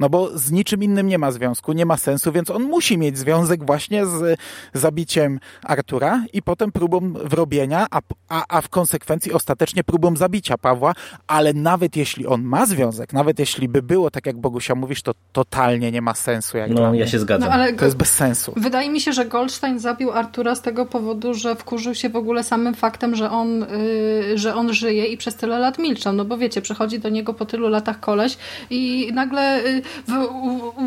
No 0.00 0.08
bo 0.08 0.38
z 0.38 0.50
niczym 0.50 0.82
innym 0.82 1.08
nie 1.08 1.18
ma 1.18 1.32
związku, 1.32 1.72
nie 1.72 1.86
ma 1.86 1.96
sensu, 1.96 2.32
więc 2.32 2.50
on 2.50 2.62
musi 2.62 2.98
mieć 2.98 3.18
związek 3.18 3.64
właśnie 3.66 4.06
z 4.06 4.38
zabiciem 4.74 5.40
Artura 5.62 6.24
i 6.32 6.42
potem 6.42 6.72
próbą 6.72 7.12
wrobienia, 7.12 7.86
a, 7.90 8.00
a, 8.28 8.44
a 8.48 8.60
w 8.60 8.68
konsekwencji 8.68 9.32
ostatecznie 9.32 9.84
próbą 9.84 10.16
zabicia 10.16 10.58
Pawła, 10.58 10.92
ale 11.26 11.52
nawet 11.52 11.96
jeśli 11.96 12.26
on 12.26 12.42
ma 12.42 12.66
związek, 12.66 13.12
nawet 13.12 13.38
jeśli 13.38 13.68
by 13.68 13.82
było 13.82 14.10
tak 14.10 14.26
jak 14.26 14.36
Bogusia 14.36 14.74
mówisz, 14.74 15.02
to 15.02 15.12
totalnie 15.32 15.92
nie 15.92 16.02
ma 16.02 16.14
sensu. 16.14 16.58
Jak 16.58 16.70
no, 16.70 16.94
ja 16.94 17.06
się 17.06 17.18
zgadzam. 17.18 17.48
No, 17.48 17.54
ale 17.54 17.72
to 17.72 17.84
jest 17.84 17.96
bez 17.96 18.12
sensu. 18.12 18.52
Wydaje 18.56 18.90
mi 18.90 19.00
się, 19.00 19.12
że 19.12 19.24
Goldstein 19.24 19.78
zabił 19.78 20.10
Artura 20.10 20.54
z 20.54 20.62
tego 20.62 20.86
powodu, 20.86 21.34
że 21.34 21.56
wkurzył 21.56 21.94
się 21.94 22.08
w 22.08 22.16
ogóle 22.16 22.44
samym 22.44 22.74
faktem, 22.74 23.14
że 23.14 23.30
on, 23.30 23.60
yy, 23.60 24.38
że 24.38 24.54
on 24.54 24.72
żyje 24.72 25.06
i 25.06 25.16
przez 25.16 25.34
tyle 25.36 25.58
lat 25.58 25.78
milczał. 25.78 26.12
No 26.12 26.24
bo 26.24 26.38
wiecie, 26.38 26.62
przychodzi 26.62 26.98
do 26.98 27.08
niego 27.08 27.34
po 27.34 27.46
tylu 27.46 27.68
latach 27.68 28.00
koleś 28.00 28.36
i 28.70 29.10
nagle 29.14 29.62
yy, 29.62 29.82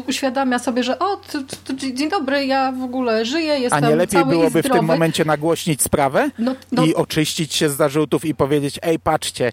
uświadamia 0.07 0.59
sobie, 0.59 0.83
że 0.83 0.99
o, 0.99 1.17
to, 1.17 1.39
to, 1.65 1.73
dzień 1.73 2.09
dobry, 2.09 2.45
ja 2.45 2.71
w 2.71 2.83
ogóle 2.83 3.25
żyję, 3.25 3.59
jestem 3.59 3.83
A 3.83 3.89
nie 3.89 3.95
lepiej 3.95 4.25
byłoby 4.25 4.63
w 4.63 4.69
tym 4.69 4.85
momencie 4.85 5.25
nagłośnić 5.25 5.81
sprawę 5.81 6.29
no, 6.39 6.55
no. 6.71 6.85
i 6.85 6.95
oczyścić 6.95 7.53
się 7.53 7.69
z 7.69 7.75
zarzutów 7.75 8.25
i 8.25 8.35
powiedzieć, 8.35 8.79
ej, 8.81 8.99
patrzcie, 8.99 9.51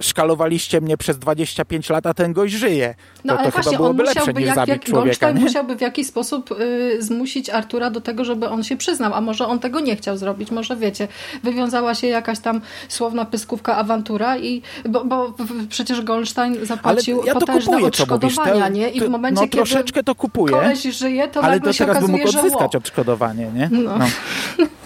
szkalowaliście 0.00 0.80
mnie 0.80 0.96
przez 0.96 1.18
25 1.18 1.90
lat, 1.90 2.06
a 2.06 2.14
ten 2.14 2.32
gość 2.32 2.54
żyje. 2.54 2.94
No 3.24 3.32
to, 3.32 3.38
ale 3.38 3.48
to 3.48 3.52
właśnie 3.52 3.70
chyba 3.72 3.82
byłoby 3.82 4.02
on 4.02 4.06
lepsze 4.14 4.32
niż 4.32 4.46
jak, 4.46 4.54
zabić 4.54 4.68
jak 4.68 4.84
człowieka. 4.84 5.04
Goldstein 5.04 5.40
musiałby 5.40 5.76
w 5.76 5.80
jakiś 5.80 6.06
sposób 6.06 6.50
y, 6.60 7.02
zmusić 7.02 7.50
Artura 7.50 7.90
do 7.90 8.00
tego, 8.00 8.24
żeby 8.24 8.48
on 8.48 8.62
się 8.64 8.76
przyznał, 8.76 9.14
a 9.14 9.20
może 9.20 9.46
on 9.46 9.58
tego 9.58 9.80
nie 9.80 9.96
chciał 9.96 10.16
zrobić, 10.16 10.50
może 10.50 10.76
wiecie, 10.76 11.08
wywiązała 11.42 11.94
się 11.94 12.06
jakaś 12.06 12.38
tam 12.38 12.60
słowna 12.88 13.24
pyskówka, 13.24 13.76
awantura 13.76 14.38
i, 14.38 14.62
bo, 14.88 15.04
bo 15.04 15.34
przecież 15.68 16.02
Goldstein 16.02 16.52
Ale 16.56 16.66
zapłacił 16.66 17.22
ja 17.24 17.34
to 17.34 17.40
potężne 17.40 17.60
kupuję, 17.60 17.78
mówisz. 17.78 18.00
odszkodowania, 18.00 18.64
Te- 18.64 18.70
nie? 18.70 18.88
I 18.90 19.00
w 19.00 19.08
momencie, 19.08 19.42
no 19.42 19.48
troszeczkę 19.48 19.92
kiedy 19.92 20.04
to 20.04 20.14
kupuję. 20.14 20.54
koleś 20.54 20.82
żyje, 20.82 21.28
to 21.28 21.40
ale 21.40 21.52
nagle 21.54 21.70
to 21.70 21.72
się 21.72 21.84
teraz 21.84 21.96
okazuje, 21.96 22.24
mógł 22.24 22.38
odzyskać 22.38 22.76
odszkodowanie, 22.76 23.50
nie? 23.54 23.68
No. 23.72 23.98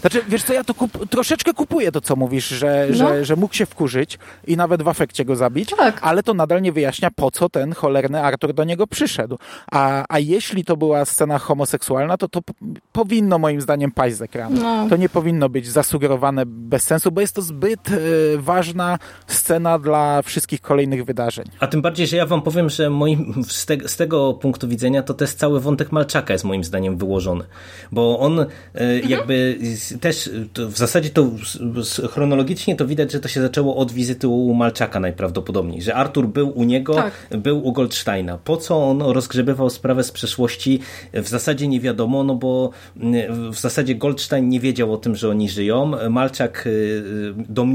Znaczy, 0.00 0.22
wiesz 0.28 0.42
co, 0.42 0.52
ja 0.52 0.64
to 0.64 0.74
kup, 0.74 1.08
troszeczkę 1.10 1.54
kupuję 1.54 1.92
to, 1.92 2.00
co 2.00 2.16
mówisz, 2.16 2.48
że, 2.48 2.86
No. 2.90 2.96
że, 2.96 3.24
że 3.24 3.36
mógł 3.36 3.54
się 3.54 3.66
wkurzyć 3.66 4.18
i 4.46 4.56
nawet 4.56 4.82
w 4.82 4.88
afekcie 4.88 5.24
go 5.24 5.36
zabić, 5.36 5.70
Tak. 5.76 5.98
ale 6.02 6.22
to 6.22 6.34
nadal 6.34 6.62
nie 6.62 6.72
wyjaśnia, 6.72 7.10
po 7.16 7.30
co 7.30 7.48
ten 7.48 7.72
cholerny 7.72 8.22
Artur 8.22 8.54
do 8.54 8.64
niego 8.64 8.86
przyszedł. 8.86 9.38
A, 9.72 10.04
a 10.08 10.18
jeśli 10.18 10.64
to 10.64 10.76
była 10.76 11.04
scena 11.04 11.38
homoseksualna, 11.38 12.16
to 12.16 12.28
to 12.28 12.40
powinno 12.92 13.38
moim 13.38 13.60
zdaniem 13.60 13.90
paść 13.90 14.16
z 14.16 14.22
ekranu. 14.22 14.56
No. 14.62 14.86
To 14.90 14.96
nie 14.96 15.08
powinno 15.08 15.48
być 15.48 15.68
zasugerowane 15.68 16.42
bez 16.46 16.82
sensu, 16.82 17.12
bo 17.12 17.20
jest 17.20 17.34
to 17.34 17.42
zbyt 17.42 17.88
e, 17.88 17.92
ważna 18.38 18.98
scena 19.26 19.78
dla 19.78 20.22
wszystkich 20.22 20.60
kolejnych 20.60 21.04
wydarzeń. 21.04 21.44
A 21.60 21.66
tym 21.66 21.82
bardziej, 21.82 22.06
że 22.06 22.16
ja 22.16 22.26
wam 22.26 22.42
powiem, 22.42 22.70
że 22.70 22.90
moim, 22.90 23.44
z, 23.48 23.66
te, 23.66 23.88
z 23.88 23.96
tego 23.96 24.34
punktu 24.34 24.68
widzenia 24.68 25.02
to 25.02 25.14
też 25.14 25.34
cały 25.34 25.60
wątek 25.60 25.92
Malczaka 25.92 26.32
jest 26.32 26.44
moim 26.44 26.64
zdaniem 26.64 26.96
wyłożony. 26.96 27.44
Bo 27.92 28.18
on 28.18 28.40
e, 28.40 28.46
jakby 29.08 29.58
z- 29.62 29.87
też 30.00 30.26
e, 30.26 30.30
to 30.52 30.68
w 30.68 30.76
zasadzie 30.78 31.10
to 31.10 31.30
chronologicznie 32.10 32.76
to 32.76 32.86
widać, 32.86 33.12
że 33.12 33.20
to 33.20 33.28
się 33.28 33.40
zaczęło 33.42 33.76
od 33.76 33.92
wizyty 33.92 34.28
u 34.28 34.54
Malczaka 34.54 35.00
najprawdopodobniej. 35.00 35.82
Że 35.82 35.94
Artur 35.94 36.28
był 36.28 36.58
u 36.58 36.64
niego, 36.64 36.94
Tak. 36.94 37.12
był 37.38 37.66
u 37.66 37.72
Goldsteina. 37.72 38.38
Po 38.44 38.56
co 38.56 38.88
on 38.88 39.02
rozgrzebywał 39.02 39.70
sprawę 39.70 40.04
z 40.04 40.12
przeszłości? 40.12 40.80
W 41.12 41.28
zasadzie 41.28 41.68
nie 41.68 41.80
wiadomo, 41.80 42.24
no 42.24 42.34
bo 42.34 42.70
mm, 42.96 43.52
w 43.52 43.58
zasadzie 43.58 43.94
Goldstein 43.94 44.48
nie 44.48 44.60
wiedział 44.60 44.92
o 44.92 44.96
tym, 44.96 45.16
że 45.16 45.28
oni 45.28 45.48
żyją. 45.48 45.92
Malczak 46.10 46.64
y, 46.66 47.02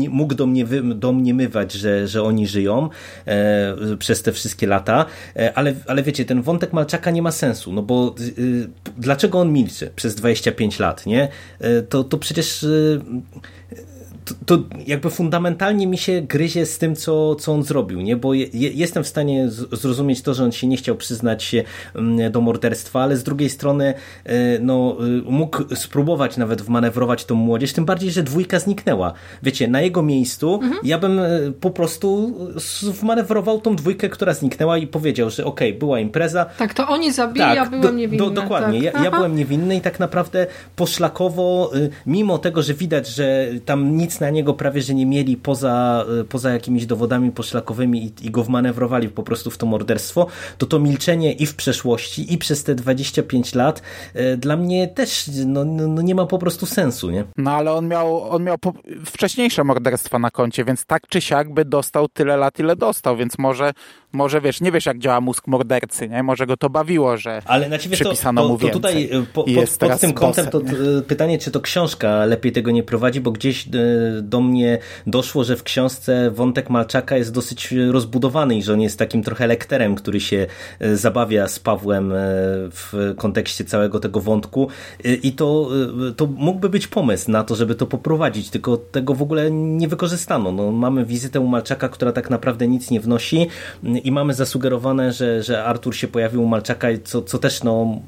mógł 0.10 0.36
domniewy- 0.36 0.94
domniemywać, 0.94 1.72
że, 1.74 2.08
że 2.08 2.24
oni 2.24 2.48
żyją 2.48 2.90
e, 3.26 3.98
przez 4.00 4.22
te 4.22 4.32
wszystkie 4.32 4.68
lata, 4.68 5.06
e, 5.36 5.54
ale, 5.58 5.74
ale 5.88 6.04
wiecie, 6.04 6.26
ten 6.26 6.42
wątek 6.42 6.74
Malczaka 6.74 7.12
nie 7.12 7.22
ma 7.22 7.32
sensu, 7.32 7.74
no 7.74 7.82
bo 7.82 8.16
y, 8.38 8.70
dlaczego 8.98 9.40
on 9.40 9.54
milczy 9.54 9.92
przez 9.96 10.16
25 10.16 10.80
lat, 10.80 11.06
nie? 11.06 11.28
E, 11.60 11.82
to, 11.82 12.03
to 12.04 12.18
przecież 12.18 12.64
y, 12.64 13.02
to, 14.26 14.34
to 14.46 14.64
jakby 14.88 15.10
fundamentalnie 15.10 15.88
mi 15.88 15.98
się 15.98 16.22
gryzie 16.22 16.66
z 16.66 16.78
tym, 16.78 16.96
co, 16.96 17.36
co 17.36 17.52
on 17.54 17.64
zrobił, 17.64 18.02
nie? 18.02 18.16
Bo 18.18 18.34
je, 18.34 18.46
je- 18.54 18.72
jestem 18.72 19.04
w 19.04 19.08
stanie 19.08 19.50
zrozumieć 19.72 20.22
to, 20.22 20.34
że 20.34 20.44
on 20.44 20.52
się 20.52 20.68
nie 20.68 20.78
chciał 20.78 20.96
przyznać 20.96 21.44
się 21.44 21.64
mm, 21.96 22.32
do 22.32 22.42
morderstwa, 22.42 23.02
ale 23.04 23.18
z 23.18 23.24
drugiej 23.24 23.50
strony 23.50 23.94
e, 24.26 24.34
no, 24.60 24.98
y, 25.20 25.22
mógł 25.32 25.76
spróbować 25.76 26.38
nawet 26.38 26.62
wmanewrować 26.62 27.26
tą 27.26 27.36
młodzież, 27.36 27.74
tym 27.74 27.86
bardziej, 27.86 28.12
że 28.12 28.24
dwójka 28.24 28.60
zniknęła. 28.60 29.14
Wiecie, 29.44 29.68
na 29.68 29.82
jego 29.82 30.02
miejscu 30.02 30.60
ja 30.84 30.98
bym 31.00 31.20
e, 31.20 31.30
po 31.62 31.72
prostu 31.72 32.34
wmanewrował 32.92 33.62
tą 33.62 33.76
dwójkę, 33.76 34.10
która 34.10 34.34
zniknęła 34.34 34.78
i 34.78 34.88
powiedział, 34.88 35.30
że 35.30 35.46
okej, 35.46 35.74
była 35.74 36.00
impreza, 36.00 36.46
Tak, 36.46 36.74
to 36.74 36.88
oni 36.88 37.12
zabili, 37.12 37.46
ja 37.46 37.66
byłem 37.66 37.82
do- 37.82 37.92
niewinny. 37.92 38.26
Do, 38.26 38.30
dokładnie. 38.30 38.84
Tak. 38.84 38.94
Ja, 38.96 39.04
ja 39.04 39.12
byłem 39.12 39.36
niewinny 39.36 39.76
i 39.76 39.82
tak 39.82 40.00
naprawdę 40.00 40.48
poszlakowo, 40.76 41.72
y, 41.76 41.90
mimo 42.06 42.38
tego, 42.38 42.62
że 42.62 42.74
widać, 42.74 43.08
że 43.08 43.48
tam 43.66 43.98
nic 43.98 44.20
na 44.24 44.30
niego 44.30 44.54
prawie, 44.54 44.82
że 44.82 44.94
nie 44.94 45.06
mieli 45.06 45.38
poza, 45.38 46.06
y, 46.22 46.24
poza 46.24 46.54
jakimiś 46.54 46.86
dowodami 46.86 47.32
poszlakowymi 47.32 48.06
i, 48.06 48.28
i 48.28 48.32
go 48.32 48.44
wmanewrowali 48.44 49.10
po 49.10 49.24
prostu 49.24 49.52
w 49.52 49.58
to 49.58 49.66
morderstwo, 49.66 50.28
to 50.58 50.66
to 50.66 50.80
milczenie 50.80 51.34
i 51.34 51.46
w 51.46 51.56
przeszłości 51.56 52.34
i 52.34 52.38
przez 52.38 52.64
te 52.64 52.76
25 52.76 53.56
lat 53.56 53.82
y, 54.16 54.38
dla 54.38 54.58
mnie 54.58 54.88
też 54.88 55.30
no, 55.46 55.66
no, 55.66 55.88
no 55.88 56.02
nie 56.02 56.16
ma 56.16 56.26
po 56.26 56.38
prostu 56.38 56.66
sensu, 56.66 57.12
nie? 57.12 57.24
No 57.38 57.52
ale 57.52 57.72
on 57.72 57.88
miał, 57.88 58.30
on 58.30 58.44
miał 58.44 58.58
wcześniejsze 59.06 59.64
morderstwa 59.64 60.20
na 60.20 60.32
koncie, 60.32 60.66
więc 60.66 60.86
tak 60.86 61.08
czy 61.08 61.22
siak 61.22 61.54
by 61.54 61.66
dostał 61.66 62.08
tyle 62.08 62.38
lat, 62.38 62.60
ile 62.60 62.76
dostał, 62.76 63.18
więc 63.18 63.38
może, 63.38 63.72
może 64.14 64.42
wiesz, 64.42 64.62
nie 64.62 64.72
wiesz 64.72 64.86
jak 64.86 65.00
działa 65.00 65.22
mózg 65.22 65.48
mordercy, 65.48 66.10
nie? 66.10 66.24
Może 66.24 66.46
go 66.46 66.58
to 66.58 66.70
bawiło, 66.70 67.18
że 67.18 67.42
Ale 67.46 67.70
wiesz, 67.70 67.84
to, 67.84 67.90
przypisano 67.90 68.42
to, 68.42 68.48
mu 68.48 68.58
to 68.58 68.70
tutaj 68.70 68.96
więcej. 68.96 69.18
y, 69.20 69.26
po, 69.26 69.44
pod, 69.44 69.56
pod 69.56 69.78
teraz 69.78 70.00
tym 70.00 70.14
kątem 70.14 70.48
to 70.48 70.60
bossem, 70.60 70.98
y, 70.98 71.02
pytanie, 71.02 71.38
czy 71.38 71.52
to 71.52 71.62
książka 71.62 72.26
lepiej 72.26 72.52
tego 72.52 72.72
nie 72.72 72.84
prowadzi, 72.84 73.22
bo 73.22 73.32
gdzieś 73.32 73.66
do 74.22 74.42
mnie 74.42 74.78
doszło, 75.08 75.44
że 75.44 75.56
w 75.56 75.64
książce 75.64 76.32
wątek 76.32 76.70
Malczaka 76.70 77.18
jest 77.18 77.34
dosyć 77.34 77.74
rozbudowany 77.92 78.58
i 78.58 78.64
że 78.64 78.74
on 78.74 78.82
jest 78.82 79.00
takim 79.00 79.24
trochę 79.24 79.48
lekterem, 79.48 79.96
który 79.96 80.20
się 80.20 80.48
y, 80.82 80.98
zabawia 80.98 81.48
z 81.48 81.60
Pawłem 81.60 82.12
y, 82.12 82.16
w 82.72 83.14
kontekście 83.18 83.66
całego 83.66 84.00
tego 84.00 84.22
wątku 84.22 84.68
Y, 85.06 85.16
i 85.16 85.32
to, 85.32 85.70
to 86.18 86.26
mógłby 86.26 86.70
być 86.70 86.88
pomysł 86.88 87.32
na 87.32 87.44
to, 87.44 87.56
żeby 87.56 87.76
to 87.76 87.86
poprowadzić, 87.86 88.50
tylko 88.50 88.78
tego 88.78 89.14
w 89.14 89.22
ogóle 89.22 89.52
nie 89.52 89.88
wykorzystano. 89.88 90.52
No, 90.52 90.72
mamy 90.72 91.06
wizytę 91.06 91.40
u 91.40 91.48
Malczaka, 91.48 91.90
która 91.90 92.12
tak 92.12 92.30
naprawdę 92.30 92.68
nic 92.68 92.92
nie 92.92 93.00
wnosi 93.00 93.48
i 94.04 94.12
mamy 94.12 94.34
zasugerowane, 94.34 95.14
że, 95.14 95.44
że 95.44 95.64
Artur 95.64 95.96
się 95.96 96.08
pojawił 96.08 96.44
u 96.44 96.48
Malczaka, 96.48 96.88
co, 97.04 97.22
co 97.22 97.40
też 97.40 97.64
no, 97.64 98.00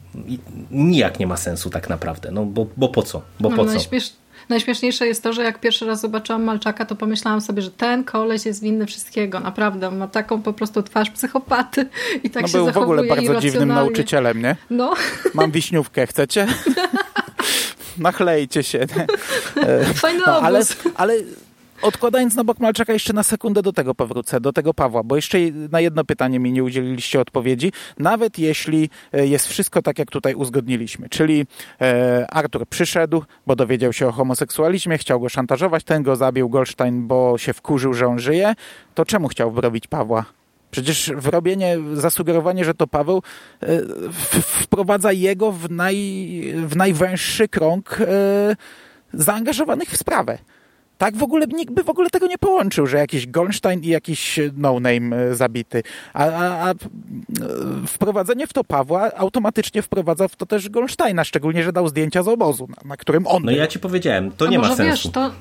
nijak 0.72 1.20
nie 1.20 1.28
ma 1.28 1.38
sensu 1.38 1.70
tak 1.70 1.90
naprawdę, 1.90 2.32
no 2.32 2.46
bo, 2.46 2.68
bo 2.78 2.90
po 2.90 3.02
co? 3.02 3.22
Bo 3.40 3.50
No, 3.50 3.56
po 3.56 3.66
co? 3.66 3.72
najśmiesz... 3.72 4.14
Najśmieszniejsze 4.50 5.08
jest 5.08 5.24
to, 5.24 5.34
że 5.34 5.44
jak 5.44 5.60
pierwszy 5.60 5.86
raz 5.86 6.02
zobaczyłam 6.02 6.44
Malczaka, 6.44 6.86
to 6.86 6.96
pomyślałam 6.96 7.42
sobie, 7.42 7.62
że 7.62 7.72
ten 7.72 8.04
koleś 8.04 8.46
jest 8.46 8.62
winny 8.62 8.86
wszystkiego. 8.86 9.40
Naprawdę, 9.40 9.88
on 9.88 9.98
ma 9.98 10.08
taką 10.08 10.42
po 10.42 10.54
prostu 10.54 10.84
twarz 10.84 11.10
psychopaty 11.10 11.90
i 12.24 12.30
tak 12.30 12.42
no 12.42 12.48
się 12.48 12.58
był 12.58 12.72
w 12.72 12.78
ogóle 12.78 13.04
bardzo 13.04 13.42
dziwnym 13.42 13.70
nauczycielem, 13.70 14.42
nie? 14.42 14.56
No, 14.70 14.94
Mam 15.34 15.52
wiśniówkę, 15.52 16.08
chcecie? 16.08 16.48
Nachlejcie 17.98 18.64
się. 18.64 18.86
E, 19.56 19.94
fajny 19.94 20.22
No, 20.28 20.42
ale, 20.42 20.62
ale 20.96 21.14
odkładając 21.86 22.36
na 22.36 22.44
bok 22.44 22.60
Malczaka, 22.60 22.94
jeszcze 22.94 23.14
na 23.14 23.24
sekundę 23.24 23.62
do 23.62 23.74
tego 23.74 23.96
powrócę, 23.96 24.42
do 24.42 24.54
tego 24.54 24.74
Pawła, 24.74 25.04
bo 25.04 25.16
jeszcze 25.16 25.38
na 25.72 25.80
jedno 25.80 26.04
pytanie 26.04 26.40
mi 26.40 26.52
nie 26.52 26.64
udzieliliście 26.64 27.20
odpowiedzi. 27.20 27.72
Nawet 28.00 28.40
jeśli 28.40 28.90
e, 29.14 29.28
jest 29.28 29.48
wszystko 29.48 29.82
tak, 29.82 30.00
jak 30.00 30.12
tutaj 30.12 30.36
uzgodniliśmy, 30.36 31.10
czyli 31.10 31.46
e, 31.82 32.28
Artur 32.30 32.68
przyszedł, 32.68 33.24
bo 33.48 33.56
dowiedział 33.56 33.94
się 33.94 34.08
o 34.08 34.12
homoseksualizmie, 34.12 34.98
chciał 34.98 35.20
go 35.20 35.30
szantażować, 35.30 35.84
ten 35.84 36.04
go 36.04 36.16
zabił, 36.16 36.50
Goldstein, 36.50 37.08
bo 37.08 37.38
się 37.38 37.54
wkurzył, 37.54 37.94
że 37.94 38.08
on 38.08 38.20
żyje, 38.20 38.54
to 38.96 39.06
czemu 39.06 39.28
chciał 39.28 39.52
wrobić 39.52 39.88
Pawła? 39.88 40.26
Przecież 40.72 41.12
wrobienie, 41.16 41.78
zasugerowanie, 41.94 42.66
że 42.66 42.74
to 42.74 42.88
Paweł 42.88 43.22
e, 43.64 43.68
wprowadza 44.42 45.12
jego 45.12 45.52
w, 45.52 45.72
naj, 45.72 45.96
w 46.68 46.76
najwęższy 46.76 47.48
krąg 47.48 47.98
e, 48.02 48.56
zaangażowanych 49.14 49.90
w 49.90 49.98
sprawę. 49.98 50.38
Tak 50.98 51.16
w 51.18 51.24
ogóle 51.24 51.46
nikt 51.48 51.74
by 51.74 51.84
w 51.84 51.90
ogóle 51.90 52.10
tego 52.10 52.28
nie 52.28 52.38
połączył, 52.38 52.88
że 52.88 52.98
jakiś 52.98 53.28
Goldstein 53.28 53.84
i 53.84 53.88
jakiś 53.88 54.40
no-name 54.58 55.16
e, 55.16 55.36
zabity. 55.36 55.84
A, 56.14 56.24
a, 56.26 56.68
a 56.68 56.72
e, 56.72 56.76
wprowadzenie 57.88 58.48
w 58.48 58.54
to 58.54 58.64
Pawła 58.64 59.12
automatycznie 59.18 59.82
wprowadza 59.82 60.28
w 60.28 60.36
to 60.36 60.46
też 60.46 60.70
Goldsteina, 60.70 61.24
szczególnie, 61.24 61.64
że 61.64 61.74
dał 61.74 61.88
zdjęcia 61.88 62.24
z 62.24 62.28
obozu, 62.28 62.68
na, 62.70 62.90
na 62.90 62.98
którym 62.98 63.28
on 63.28 63.44
No 63.44 63.52
był. 63.52 63.56
ja 63.60 63.68
ci 63.68 63.80
powiedziałem, 63.80 64.32
to 64.32 64.46
a 64.46 64.50
nie 64.50 64.58
może 64.58 64.70
ma 64.70 64.76
sensu. 64.76 64.92
wiesz, 64.92 65.14
to, 65.14 65.32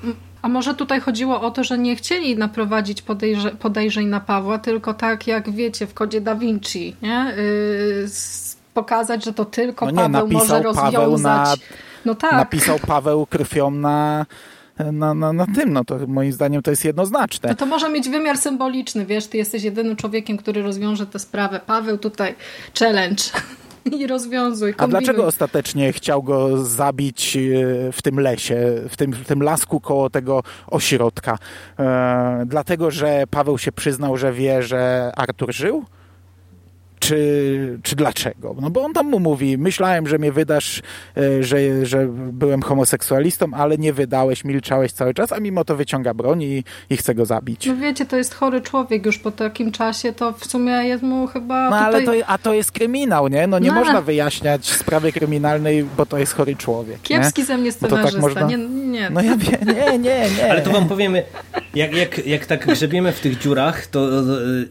a 0.41 0.47
może 0.49 0.73
tutaj 0.75 0.99
chodziło 1.01 1.41
o 1.41 1.51
to, 1.51 1.63
że 1.63 1.77
nie 1.77 1.95
chcieli 1.95 2.37
naprowadzić 2.37 3.01
podejrze, 3.01 3.51
podejrzeń 3.51 4.07
na 4.07 4.19
Pawła, 4.19 4.59
tylko 4.59 4.93
tak 4.93 5.27
jak 5.27 5.51
wiecie 5.51 5.87
w 5.87 5.93
kodzie 5.93 6.21
Da 6.21 6.35
Vinci, 6.35 6.95
nie? 7.01 7.33
Yy, 7.37 8.07
pokazać, 8.73 9.25
że 9.25 9.33
to 9.33 9.45
tylko 9.45 9.85
No 9.85 9.91
nie, 9.91 9.97
Paweł 10.13 10.27
może 10.31 10.53
napisał 10.63 10.73
Paweł 10.85 11.01
rozwiązać. 11.11 11.59
na- 11.59 11.65
no 12.05 12.15
tak. 12.15 12.31
Napisał 12.31 12.79
Paweł 12.87 13.25
krwią 13.25 13.71
na, 13.71 14.25
na, 14.79 15.13
na, 15.13 15.33
na 15.33 15.45
tym, 15.55 15.73
no 15.73 15.85
to 15.85 15.99
moim 16.07 16.31
zdaniem 16.33 16.61
to 16.61 16.71
jest 16.71 16.85
jednoznaczne. 16.85 17.49
No 17.49 17.55
to 17.55 17.65
może 17.65 17.89
mieć 17.89 18.09
wymiar 18.09 18.37
symboliczny, 18.37 19.05
wiesz, 19.05 19.27
ty 19.27 19.37
jesteś 19.37 19.63
jedynym 19.63 19.95
człowiekiem, 19.95 20.37
który 20.37 20.61
rozwiąże 20.63 21.05
tę 21.07 21.19
sprawę. 21.19 21.59
Paweł 21.65 21.97
tutaj 21.97 22.35
challenge 22.79 23.23
i 23.99 24.07
rozwiązuj, 24.07 24.69
A 24.71 24.73
kombinuj. 24.73 25.03
dlaczego 25.03 25.25
ostatecznie 25.25 25.93
chciał 25.93 26.23
go 26.23 26.65
zabić 26.65 27.37
e, 27.37 27.91
w 27.91 28.01
tym 28.01 28.19
lesie, 28.19 28.81
w 28.89 28.97
tym, 28.97 29.13
w 29.13 29.25
tym 29.27 29.43
lasku 29.43 29.79
koło 29.79 30.09
tego 30.09 30.43
ośrodka? 30.67 31.37
E, 31.79 32.43
dlatego, 32.45 32.91
że 32.91 33.23
Paweł 33.31 33.57
się 33.57 33.71
przyznał, 33.71 34.17
że 34.17 34.33
wie, 34.33 34.63
że 34.63 35.11
Artur 35.15 35.53
żył? 35.53 35.85
Czy, 37.05 37.79
czy 37.83 37.95
dlaczego? 37.95 38.55
No 38.61 38.69
bo 38.69 38.81
on 38.83 38.93
tam 38.93 39.09
mu 39.09 39.19
mówi, 39.19 39.57
myślałem, 39.57 40.07
że 40.07 40.17
mnie 40.17 40.31
wydasz, 40.31 40.81
e, 41.17 41.43
że, 41.43 41.85
że 41.85 42.07
byłem 42.31 42.61
homoseksualistą, 42.61 43.47
ale 43.53 43.77
nie 43.77 43.93
wydałeś, 43.93 44.45
milczałeś 44.45 44.91
cały 44.91 45.13
czas, 45.13 45.31
a 45.31 45.39
mimo 45.39 45.65
to 45.65 45.75
wyciąga 45.75 46.13
broń 46.13 46.43
i, 46.43 46.63
i 46.89 46.97
chce 46.97 47.15
go 47.15 47.25
zabić. 47.25 47.65
No 47.67 47.75
wiecie, 47.77 48.05
to 48.05 48.17
jest 48.17 48.33
chory 48.33 48.61
człowiek 48.61 49.05
już 49.05 49.17
po 49.17 49.31
takim 49.31 49.71
czasie, 49.71 50.13
to 50.13 50.33
w 50.33 50.45
sumie 50.45 50.71
jest 50.71 51.03
mu 51.03 51.27
chyba 51.27 51.69
No 51.69 51.75
tutaj... 51.77 51.85
ale 51.85 52.03
to, 52.23 52.27
a 52.27 52.37
to 52.37 52.53
jest 52.53 52.71
kryminał, 52.71 53.27
nie? 53.27 53.47
No 53.47 53.59
nie 53.59 53.67
No. 53.69 53.73
można 53.75 54.01
wyjaśniać 54.01 54.65
sprawy 54.71 55.11
kryminalnej, 55.11 55.83
bo 55.97 56.05
to 56.05 56.17
jest 56.17 56.33
chory 56.33 56.55
człowiek, 56.55 57.01
Kiepski 57.01 57.41
nie? 57.41 57.45
ze 57.45 57.57
mnie 57.57 57.73
to 57.73 57.79
tak 57.79 57.89
scenarzysta. 57.89 58.21
można- 58.21 58.47
Nie, 58.47 58.57
nie. 58.67 59.09
No 59.09 59.21
ja 59.21 59.37
wiem, 59.37 59.59
nie, 59.75 59.99
nie, 59.99 60.29
nie. 60.37 60.51
Ale 60.51 60.61
to 60.61 60.71
wam 60.71 60.87
powiemy, 60.87 61.23
jak, 61.75 61.93
jak, 61.93 62.27
jak 62.27 62.45
tak 62.45 62.65
grzebiemy 62.67 63.11
w 63.11 63.19
tych 63.19 63.37
dziurach, 63.39 63.87
to 63.87 64.09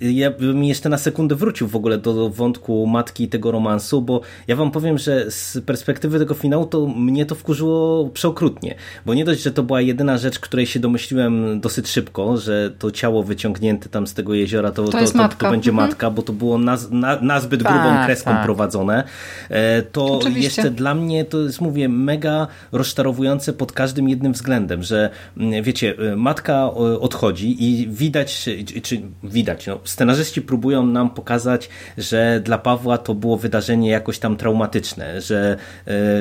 e, 0.02 0.12
ja 0.12 0.30
bym 0.30 0.64
jeszcze 0.64 0.88
na 0.88 0.98
sekundę 0.98 1.34
wrócił 1.34 1.68
w 1.68 1.76
ogóle 1.76 1.98
do 1.98 2.23
wątku 2.30 2.86
matki 2.86 3.24
i 3.24 3.28
tego 3.28 3.50
romansu, 3.50 4.02
bo 4.02 4.20
ja 4.48 4.56
wam 4.56 4.70
powiem, 4.70 4.98
że 4.98 5.30
z 5.30 5.58
perspektywy 5.66 6.18
tego 6.18 6.34
finału 6.34 6.66
to 6.66 6.86
mnie 6.86 7.26
to 7.26 7.34
wkurzyło 7.34 8.08
przeokrutnie, 8.08 8.74
bo 9.06 9.14
nie 9.14 9.24
dość, 9.24 9.42
że 9.42 9.50
to 9.50 9.62
była 9.62 9.80
jedyna 9.80 10.18
rzecz, 10.18 10.38
której 10.38 10.66
się 10.66 10.80
domyśliłem 10.80 11.60
dosyć 11.60 11.88
szybko, 11.88 12.36
że 12.36 12.70
to 12.78 12.90
ciało 12.90 13.22
wyciągnięte 13.22 13.88
tam 13.88 14.06
z 14.06 14.14
tego 14.14 14.34
jeziora 14.34 14.70
to, 14.70 14.84
to, 14.84 14.90
to, 14.98 15.18
matka. 15.18 15.46
to 15.46 15.50
będzie 15.50 15.70
Mhm. 15.70 15.88
matka, 15.88 16.10
bo 16.10 16.22
to 16.22 16.32
było 16.32 16.58
na, 16.58 16.78
na, 16.90 17.20
na 17.20 17.40
zbyt 17.40 17.62
Tak, 17.62 17.72
grubą 17.72 18.04
kreską 18.06 18.30
tak. 18.30 18.44
prowadzone, 18.44 19.04
e, 19.50 19.82
to 19.82 20.18
Oczywiście. 20.18 20.42
jeszcze 20.62 20.70
dla 20.70 20.94
mnie 20.94 21.24
to 21.24 21.40
jest, 21.40 21.60
mówię, 21.60 21.88
mega 21.88 22.46
rozczarowujące 22.72 23.52
pod 23.52 23.72
każdym 23.72 24.08
jednym 24.08 24.32
względem, 24.32 24.82
że 24.82 25.10
mm, 25.36 25.62
wiecie, 25.62 25.94
y, 26.12 26.16
matka 26.16 26.70
y, 26.94 27.00
odchodzi 27.00 27.64
i 27.64 27.88
widać, 27.88 28.42
czy, 28.44 28.64
czy 28.82 29.00
widać, 29.22 29.66
no, 29.66 29.78
scenarzyści 29.84 30.42
próbują 30.42 30.86
nam 30.86 31.10
pokazać, 31.10 31.68
że 31.98 32.13
dla 32.42 32.58
Pawła 32.58 32.98
to 32.98 33.14
było 33.14 33.36
wydarzenie 33.36 33.90
jakoś 33.90 34.18
tam 34.18 34.36
traumatyczne, 34.36 35.20
że 35.20 35.56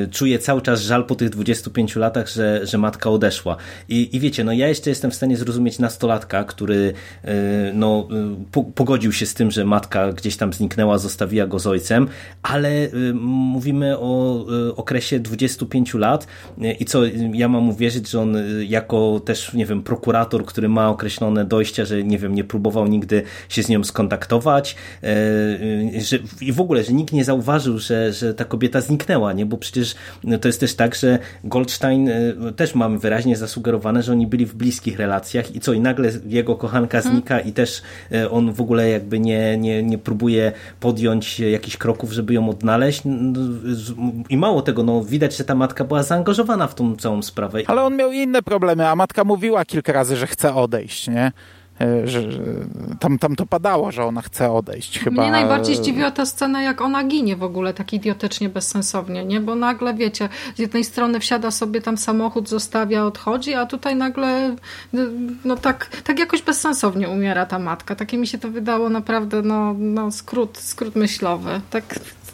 y, 0.04 0.08
czuje 0.12 0.40
cały 0.40 0.62
czas 0.62 0.82
żal 0.82 1.06
po 1.06 1.16
tych 1.16 1.30
25 1.30 1.96
latach, 1.96 2.28
że, 2.28 2.66
że 2.66 2.78
matka 2.78 3.10
odeszła. 3.10 3.58
I, 3.90 4.16
I 4.16 4.20
wiecie, 4.20 4.44
no 4.44 4.52
ja 4.52 4.68
jeszcze 4.68 4.90
jestem 4.90 5.12
w 5.12 5.16
stanie 5.16 5.38
zrozumieć 5.38 5.80
nastolatka, 5.80 6.44
który 6.44 6.94
y, 7.26 7.30
no, 7.74 8.08
y, 8.12 8.46
po, 8.52 8.64
pogodził 8.64 9.12
się 9.12 9.26
z 9.26 9.34
tym, 9.34 9.52
że 9.52 9.66
matka 9.66 10.14
gdzieś 10.14 10.38
tam 10.38 10.54
zniknęła, 10.54 10.98
zostawiła 10.98 11.48
go 11.48 11.60
z 11.60 11.68
ojcem, 11.68 12.08
ale 12.44 12.70
y, 12.70 13.14
mówimy 13.14 13.98
o 14.00 14.46
okresie 14.76 15.20
25 15.20 15.94
lat 15.94 16.28
i 16.80 16.86
co, 16.86 17.02
ja 17.34 17.48
mam 17.48 17.70
uwierzyć, 17.70 18.10
że 18.10 18.22
on 18.22 18.38
jako 18.68 19.22
też, 19.26 19.54
nie 19.54 19.66
wiem, 19.66 19.84
prokurator, 19.84 20.46
który 20.46 20.70
ma 20.70 20.90
określone 20.90 21.46
dojścia, 21.46 21.86
że 21.86 22.04
nie 22.04 22.18
wiem, 22.18 22.36
nie 22.36 22.44
próbował 22.44 22.88
nigdy 22.88 23.24
się 23.50 23.64
z 23.64 23.70
nią 23.70 23.84
skontaktować 23.84 24.76
że, 26.02 26.18
i 26.42 26.54
w 26.54 26.62
ogóle, 26.62 26.84
że 26.84 26.94
nikt 26.94 27.14
nie 27.14 27.24
zauważył, 27.24 27.80
że, 27.80 28.14
że 28.14 28.34
ta 28.34 28.46
kobieta 28.46 28.82
zniknęła, 28.82 29.34
nie, 29.34 29.46
bo 29.46 29.58
przecież 29.58 29.96
y, 30.34 30.40
to 30.40 30.48
jest 30.48 30.60
też 30.60 30.76
tak, 30.76 30.96
że 30.96 31.20
Goldstein 31.44 32.08
y, 32.08 32.36
też 32.56 32.76
mamy 32.76 33.00
wyraźnie 33.00 33.38
zasugerowane, 33.38 34.04
że 34.04 34.12
oni 34.12 34.28
byli 34.28 34.46
w 34.46 34.56
bliskich 34.56 35.00
relacjach 35.00 35.56
i 35.56 35.60
co, 35.60 35.74
i 35.74 35.80
nagle 35.80 36.12
jego 36.26 36.56
kochanka 36.56 37.02
znika 37.02 37.40
i 37.40 37.54
też 37.54 37.82
y, 38.12 38.30
on 38.30 38.54
w 38.54 38.62
ogóle 38.62 38.90
jakby 38.90 39.20
nie, 39.20 39.58
nie, 39.58 39.84
nie 39.84 39.98
próbuje 39.98 40.52
podjąć 40.80 41.40
jakichś 41.40 41.78
kroków, 41.78 42.12
żeby 42.12 42.34
ją 42.34 42.50
odnaleźć 42.50 43.02
No, 43.06 43.40
i 44.30 44.38
mało 44.38 44.62
tego, 44.62 44.84
no 44.84 45.04
widać, 45.04 45.38
że 45.38 45.44
ta 45.44 45.56
matka 45.56 45.84
była 45.84 46.04
zaangażowana 46.04 46.68
w 46.68 46.76
tą 46.76 46.96
całą 46.96 47.22
sprawę. 47.22 47.60
Ale 47.68 47.84
on 47.84 47.96
miał 47.96 48.12
inne 48.12 48.42
problemy, 48.42 48.88
a 48.88 48.96
matka 48.96 49.24
mówiła 49.24 49.66
kilka 49.66 49.94
razy, 49.94 50.16
że 50.16 50.28
chce 50.28 50.56
odejść, 50.56 51.08
nie? 51.08 51.32
E, 51.82 52.08
Że, 52.08 52.22
tam, 53.00 53.20
tam 53.20 53.36
to 53.36 53.46
padało, 53.46 53.92
że 53.92 54.06
ona 54.06 54.22
chce 54.22 54.52
odejść. 54.52 55.00
Chyba... 55.00 55.22
Mnie 55.22 55.32
najbardziej 55.32 55.76
zdziwiła 55.76 56.12
ta 56.12 56.26
scena, 56.26 56.62
jak 56.62 56.82
ona 56.82 57.04
ginie 57.04 57.36
w 57.36 57.44
ogóle 57.44 57.74
tak 57.74 57.94
idiotycznie, 57.94 58.50
bezsensownie, 58.50 59.26
nie? 59.26 59.40
Bo 59.40 59.56
nagle, 59.56 59.94
wiecie, 59.94 60.30
z 60.56 60.60
jednej 60.60 60.84
strony 60.84 61.20
wsiada 61.20 61.52
sobie 61.52 61.82
tam 61.82 61.98
samochód, 61.98 62.50
zostawia, 62.50 63.06
odchodzi, 63.06 63.54
a 63.54 63.66
tutaj 63.66 63.96
nagle, 63.96 64.56
no 65.46 65.56
tak, 65.56 65.90
tak 66.04 66.20
jakoś 66.20 66.42
bezsensownie 66.42 67.10
umiera 67.10 67.46
ta 67.46 67.60
matka. 67.60 67.96
Takie 67.96 68.18
mi 68.18 68.28
się 68.28 68.38
to 68.38 68.50
wydało 68.50 68.90
naprawdę, 68.90 69.42
no, 69.42 69.76
no 69.78 70.12
skrót, 70.12 70.58
skrót 70.58 70.96
myślowy. 70.96 71.62
Tak, 71.70 71.84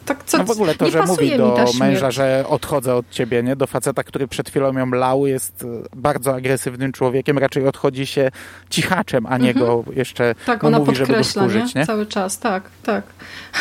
tak 0.04 0.24
co, 0.24 0.38
No 0.38 0.44
w 0.44 0.50
ogóle 0.50 0.74
to, 0.74 0.84
nie 0.84 0.90
że 0.90 1.02
mówi 1.02 1.36
do 1.36 1.64
męża, 1.78 2.10
że 2.10 2.44
odchodzę 2.48 2.94
od 2.94 3.10
ciebie, 3.10 3.42
nie? 3.42 3.56
Do 3.56 3.66
faceta, 3.66 4.04
który 4.04 4.28
przed 4.28 4.50
chwilą 4.50 4.78
ją 4.78 4.90
lał, 4.90 5.26
jest 5.26 5.64
e, 5.64 5.66
bardzo 5.96 6.34
agresywnym 6.34 6.92
człowiekiem, 6.92 7.38
raczej 7.38 7.66
odchodzi 7.66 8.06
się 8.06 8.30
cichaczem, 8.70 9.26
a 9.26 9.38
nie 9.38 9.54
go 9.54 9.84
jeszcze 9.96 10.30
Mhm. 10.30 10.46
Tak, 10.46 10.64
ona 10.64 10.78
mówi, 10.78 10.96
żeby 10.96 11.06
go 11.06 11.18
podkreśla, 11.18 11.42
wkurzyć, 11.42 11.74
nie? 11.74 11.86
Cały 11.86 12.06
czas, 12.06 12.38
tak, 12.38 12.62
tak. 12.82 13.04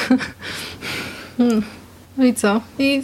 Hmm. 1.37 1.61
No 2.17 2.25
i 2.25 2.33
co? 2.33 2.61
I, 2.79 3.03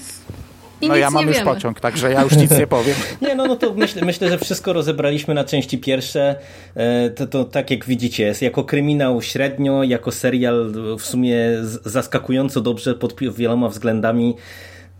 i 0.85 0.89
No 0.89 0.95
ja 0.95 1.11
mam 1.11 1.27
już 1.27 1.37
wiemy. 1.37 1.51
pociąg, 1.53 1.79
także 1.79 2.11
ja 2.11 2.21
już 2.23 2.35
nic 2.35 2.51
nie 2.51 2.67
powiem. 2.67 2.95
Nie, 3.21 3.35
no, 3.35 3.45
no 3.45 3.55
to 3.55 3.73
myślę, 3.73 4.05
myślę, 4.05 4.29
że 4.29 4.37
wszystko 4.37 4.73
rozebraliśmy 4.73 5.33
na 5.33 5.43
części 5.43 5.77
pierwsze. 5.77 6.35
E, 6.75 7.09
To, 7.09 7.27
to 7.27 7.43
tak 7.43 7.71
jak 7.71 7.85
widzicie, 7.85 8.23
jest 8.23 8.41
jako 8.41 8.63
kryminał 8.63 9.21
średnio, 9.21 9.83
jako 9.83 10.11
serial 10.11 10.71
w 10.99 11.05
sumie 11.05 11.37
zaskakująco 11.85 12.61
dobrze 12.61 12.93
pod 12.95 13.15
wieloma 13.37 13.69
względami. 13.69 14.35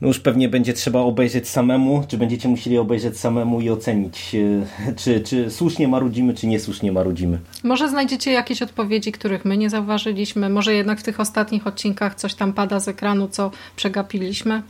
No 0.01 0.07
już 0.07 0.19
pewnie 0.19 0.49
będzie 0.49 0.73
trzeba 0.73 0.99
obejrzeć 0.99 1.49
samemu, 1.49 2.03
czy 2.07 2.17
będziecie 2.17 2.49
musieli 2.49 2.77
obejrzeć 2.77 3.17
samemu 3.19 3.61
i 3.61 3.69
ocenić, 3.69 4.35
e, 4.35 4.93
czy, 4.95 5.19
czy 5.21 5.51
słusznie 5.51 5.87
marudzimy, 5.87 6.33
czy 6.33 6.47
niesłusznie 6.47 6.91
marudzimy. 6.91 7.39
Może 7.63 7.89
znajdziecie 7.89 8.31
jakieś 8.31 8.61
odpowiedzi, 8.61 9.11
których 9.11 9.45
my 9.45 9.57
nie 9.57 9.69
zauważyliśmy. 9.69 10.49
Może 10.49 10.73
jednak 10.73 10.99
w 10.99 11.03
tych 11.03 11.19
ostatnich 11.19 11.67
odcinkach 11.67 12.15
coś 12.15 12.33
tam 12.33 12.53
pada 12.53 12.79
z 12.79 12.87
ekranu, 12.87 13.27
co 13.27 13.51
przegapiliśmy. 13.75 14.61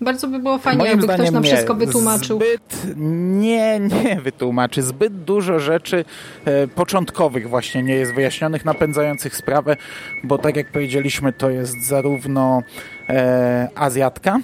Bardzo 0.00 0.28
by 0.28 0.38
było 0.38 0.58
fajnie, 0.58 0.78
Moim 0.78 0.90
jakby 0.90 1.14
ktoś 1.14 1.30
nam 1.30 1.42
nie. 1.42 1.50
wszystko 1.50 1.74
wytłumaczył. 1.74 2.36
Zbyt 2.36 2.96
nie, 2.96 3.80
nie 3.80 4.20
wytłumaczy. 4.20 4.82
Zbyt 4.82 5.24
dużo 5.24 5.58
rzeczy 5.60 6.04
e, 6.44 6.68
początkowych 6.68 7.48
właśnie 7.48 7.82
nie 7.82 7.94
jest 7.94 8.14
wyjaśnionych, 8.14 8.64
napędzających 8.64 9.36
sprawę, 9.36 9.76
bo 10.24 10.38
tak 10.38 10.56
jak 10.56 10.72
powiedzieliśmy, 10.72 11.32
to 11.32 11.50
jest 11.50 11.86
zarówno 11.86 12.62
e, 13.08 13.68
Azjatka, 13.74 14.40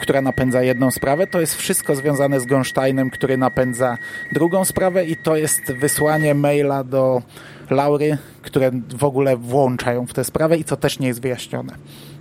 która 0.00 0.22
napędza 0.22 0.62
jedną 0.62 0.90
sprawę, 0.90 1.26
to 1.26 1.40
jest 1.40 1.54
wszystko 1.54 1.94
związane 1.96 2.40
z 2.40 2.46
Gonsteinem, 2.46 3.10
który 3.10 3.36
napędza 3.36 3.96
drugą 4.32 4.64
sprawę 4.64 5.04
i 5.04 5.16
to 5.16 5.36
jest 5.36 5.72
wysłanie 5.80 6.34
maila 6.34 6.84
do 6.84 7.22
Laury, 7.70 8.18
które 8.42 8.70
w 8.96 9.04
ogóle 9.04 9.36
włączają 9.36 10.06
w 10.06 10.14
tę 10.14 10.24
sprawę 10.24 10.56
i 10.56 10.64
co 10.64 10.76
też 10.76 10.98
nie 10.98 11.08
jest 11.08 11.22
wyjaśnione. 11.22 11.74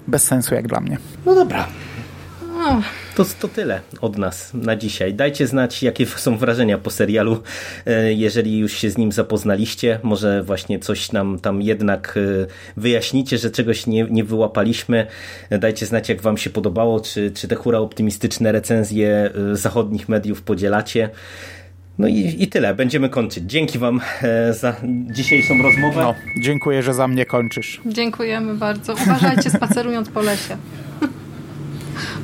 Bez 0.07 0.23
sensu 0.23 0.55
jak 0.55 0.67
dla 0.67 0.79
mnie. 0.79 0.97
No 1.25 1.35
dobra. 1.35 1.67
O, 2.61 2.81
To, 3.15 3.25
to 3.39 3.47
tyle 3.47 3.81
od 4.01 4.17
nas 4.17 4.53
na 4.53 4.75
dzisiaj. 4.75 5.13
Dajcie 5.13 5.47
znać, 5.47 5.83
jakie 5.83 6.05
są 6.05 6.37
wrażenia 6.37 6.77
po 6.77 6.89
serialu, 6.89 7.43
e, 7.85 8.13
jeżeli 8.13 8.57
już 8.57 8.73
się 8.73 8.89
z 8.89 8.97
nim 8.97 9.11
zapoznaliście. 9.11 9.99
Może 10.03 10.43
właśnie 10.43 10.79
coś 10.79 11.11
nam 11.11 11.39
tam 11.39 11.61
jednak 11.61 12.17
e, 12.17 12.47
wyjaśnicie, 12.77 13.37
że 13.37 13.51
czegoś 13.51 13.87
nie, 13.87 14.03
nie 14.09 14.23
wyłapaliśmy. 14.23 15.07
E, 15.49 15.57
Dajcie 15.59 15.85
znać, 15.85 16.09
jak 16.09 16.21
wam 16.21 16.37
się 16.37 16.49
podobało, 16.49 16.99
czy, 16.99 17.31
czy 17.31 17.47
te 17.47 17.55
hura 17.55 17.79
optymistyczne 17.79 18.51
recenzje 18.51 19.31
zachodnich 19.53 20.09
mediów 20.09 20.41
podzielacie. 20.41 21.09
No 21.97 22.07
i, 22.07 22.35
i 22.39 22.47
tyle. 22.47 22.73
Będziemy 22.75 23.09
kończyć. 23.09 23.43
Dzięki 23.47 23.79
wam 23.79 24.01
za 24.51 24.75
dzisiejszą 25.11 25.61
rozmowę. 25.61 26.01
No, 26.01 26.15
dziękuję, 26.43 26.83
że 26.83 26.93
za 26.93 27.07
mnie 27.07 27.25
kończysz. 27.25 27.81
dziękujemy 27.85 28.53
bardzo. 28.55 28.93
Uważajcie 28.93 29.49
spacerując 29.49 30.09
po 30.09 30.21
lesie. 30.21 30.57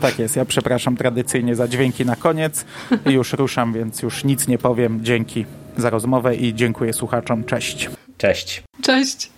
Tak 0.02 0.20
jest, 0.20 0.36
ja 0.36 0.46
przepraszam 0.46 0.98
tradycyjnie 0.98 1.56
za 1.56 1.68
dźwięki 1.68 2.06
na 2.06 2.16
koniec. 2.16 2.66
Już 3.06 3.34
ruszam, 3.34 3.74
więc 3.74 4.02
już 4.02 4.24
nic 4.24 4.48
nie 4.48 4.58
powiem. 4.58 5.00
Dzięki 5.06 5.46
za 5.78 5.90
rozmowę 5.90 6.36
i 6.36 6.56
dziękuję 6.56 6.94
słuchaczom. 6.94 7.44
Cześć. 7.44 7.90
Cześć. 8.18 8.64
Cześć. 8.82 9.30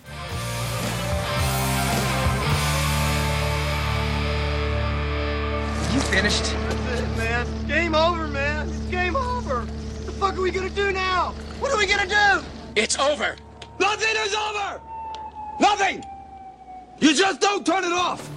You 5.94 6.00
finished? 6.00 6.54
That's 6.88 7.00
it, 7.00 7.16
man. 7.16 7.46
Game 7.68 7.94
over, 7.94 8.28
man. 8.28 8.68
It's 8.68 8.90
game 8.90 9.16
over. 9.16 9.56
What 9.64 10.06
the 10.06 10.12
fuck 10.12 10.34
are 10.34 10.42
we 10.42 10.50
gonna 10.50 10.70
do 10.70 10.92
now? 10.92 11.32
What 11.60 11.72
are 11.72 11.78
we 11.78 11.86
gonna 11.86 12.06
do? 12.06 12.44
It's 12.76 12.96
over. 12.98 13.36
Nothing 13.80 14.16
is 14.26 14.34
over! 14.34 14.80
Nothing! 15.58 16.04
You 17.00 17.14
just 17.14 17.40
don't 17.40 17.64
turn 17.64 17.82
it 17.84 17.92
off! 17.92 18.28